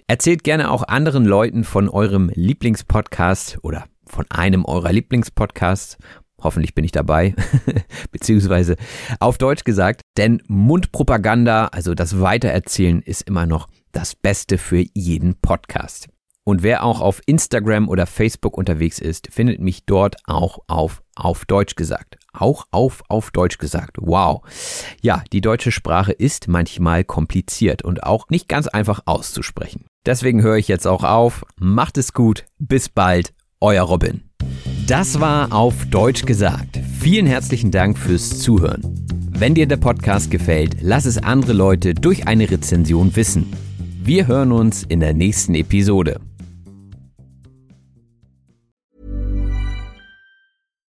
Erzählt 0.05 0.43
gerne 0.43 0.71
auch 0.71 0.83
anderen 0.83 1.25
Leuten 1.25 1.63
von 1.63 1.89
eurem 1.89 2.31
Lieblingspodcast 2.33 3.57
oder 3.63 3.87
von 4.07 4.25
einem 4.29 4.65
eurer 4.65 4.91
Lieblingspodcasts. 4.91 5.97
Hoffentlich 6.41 6.75
bin 6.75 6.85
ich 6.85 6.91
dabei, 6.91 7.35
beziehungsweise 8.11 8.75
auf 9.19 9.37
Deutsch 9.37 9.63
gesagt, 9.63 10.01
denn 10.17 10.41
Mundpropaganda, 10.47 11.67
also 11.67 11.95
das 11.95 12.19
Weitererzählen, 12.21 13.01
ist 13.01 13.23
immer 13.23 13.45
noch 13.47 13.67
das 13.91 14.15
Beste 14.15 14.57
für 14.57 14.85
jeden 14.93 15.35
Podcast. 15.41 16.07
Und 16.47 16.63
wer 16.63 16.85
auch 16.85 17.01
auf 17.01 17.21
Instagram 17.25 17.89
oder 17.89 18.05
Facebook 18.05 18.57
unterwegs 18.57 18.99
ist, 18.99 19.27
findet 19.33 19.59
mich 19.59 19.85
dort 19.85 20.15
auch 20.27 20.59
auf 20.67 21.03
auf 21.13 21.43
Deutsch 21.43 21.75
gesagt. 21.75 22.17
Auch 22.31 22.67
auf 22.71 23.03
auf 23.09 23.31
Deutsch 23.31 23.57
gesagt. 23.57 23.97
Wow. 23.99 24.43
Ja, 25.01 25.25
die 25.33 25.41
deutsche 25.41 25.73
Sprache 25.73 26.13
ist 26.13 26.47
manchmal 26.47 27.03
kompliziert 27.03 27.81
und 27.81 28.03
auch 28.03 28.29
nicht 28.29 28.47
ganz 28.47 28.67
einfach 28.67 29.01
auszusprechen. 29.05 29.87
Deswegen 30.05 30.41
höre 30.41 30.55
ich 30.55 30.69
jetzt 30.69 30.87
auch 30.87 31.03
auf. 31.03 31.43
Macht 31.59 31.97
es 31.97 32.13
gut. 32.13 32.45
Bis 32.59 32.87
bald 32.87 33.33
euer 33.61 33.83
Robin. 33.83 34.21
Das 34.87 35.19
war 35.19 35.51
auf 35.51 35.85
Deutsch 35.87 36.25
gesagt. 36.25 36.79
Vielen 36.99 37.25
herzlichen 37.25 37.71
Dank 37.71 37.97
fürs 37.97 38.39
Zuhören. 38.39 38.81
Wenn 39.31 39.55
dir 39.55 39.67
der 39.67 39.77
Podcast 39.77 40.31
gefällt, 40.31 40.77
lass 40.81 41.05
es 41.05 41.17
andere 41.17 41.53
Leute 41.53 41.93
durch 41.93 42.27
eine 42.27 42.49
Rezension 42.49 43.15
wissen. 43.15 43.51
Wir 44.01 44.27
hören 44.27 44.51
uns 44.51 44.83
in 44.83 44.99
der 44.99 45.13
nächsten 45.13 45.55
Episode. 45.55 46.19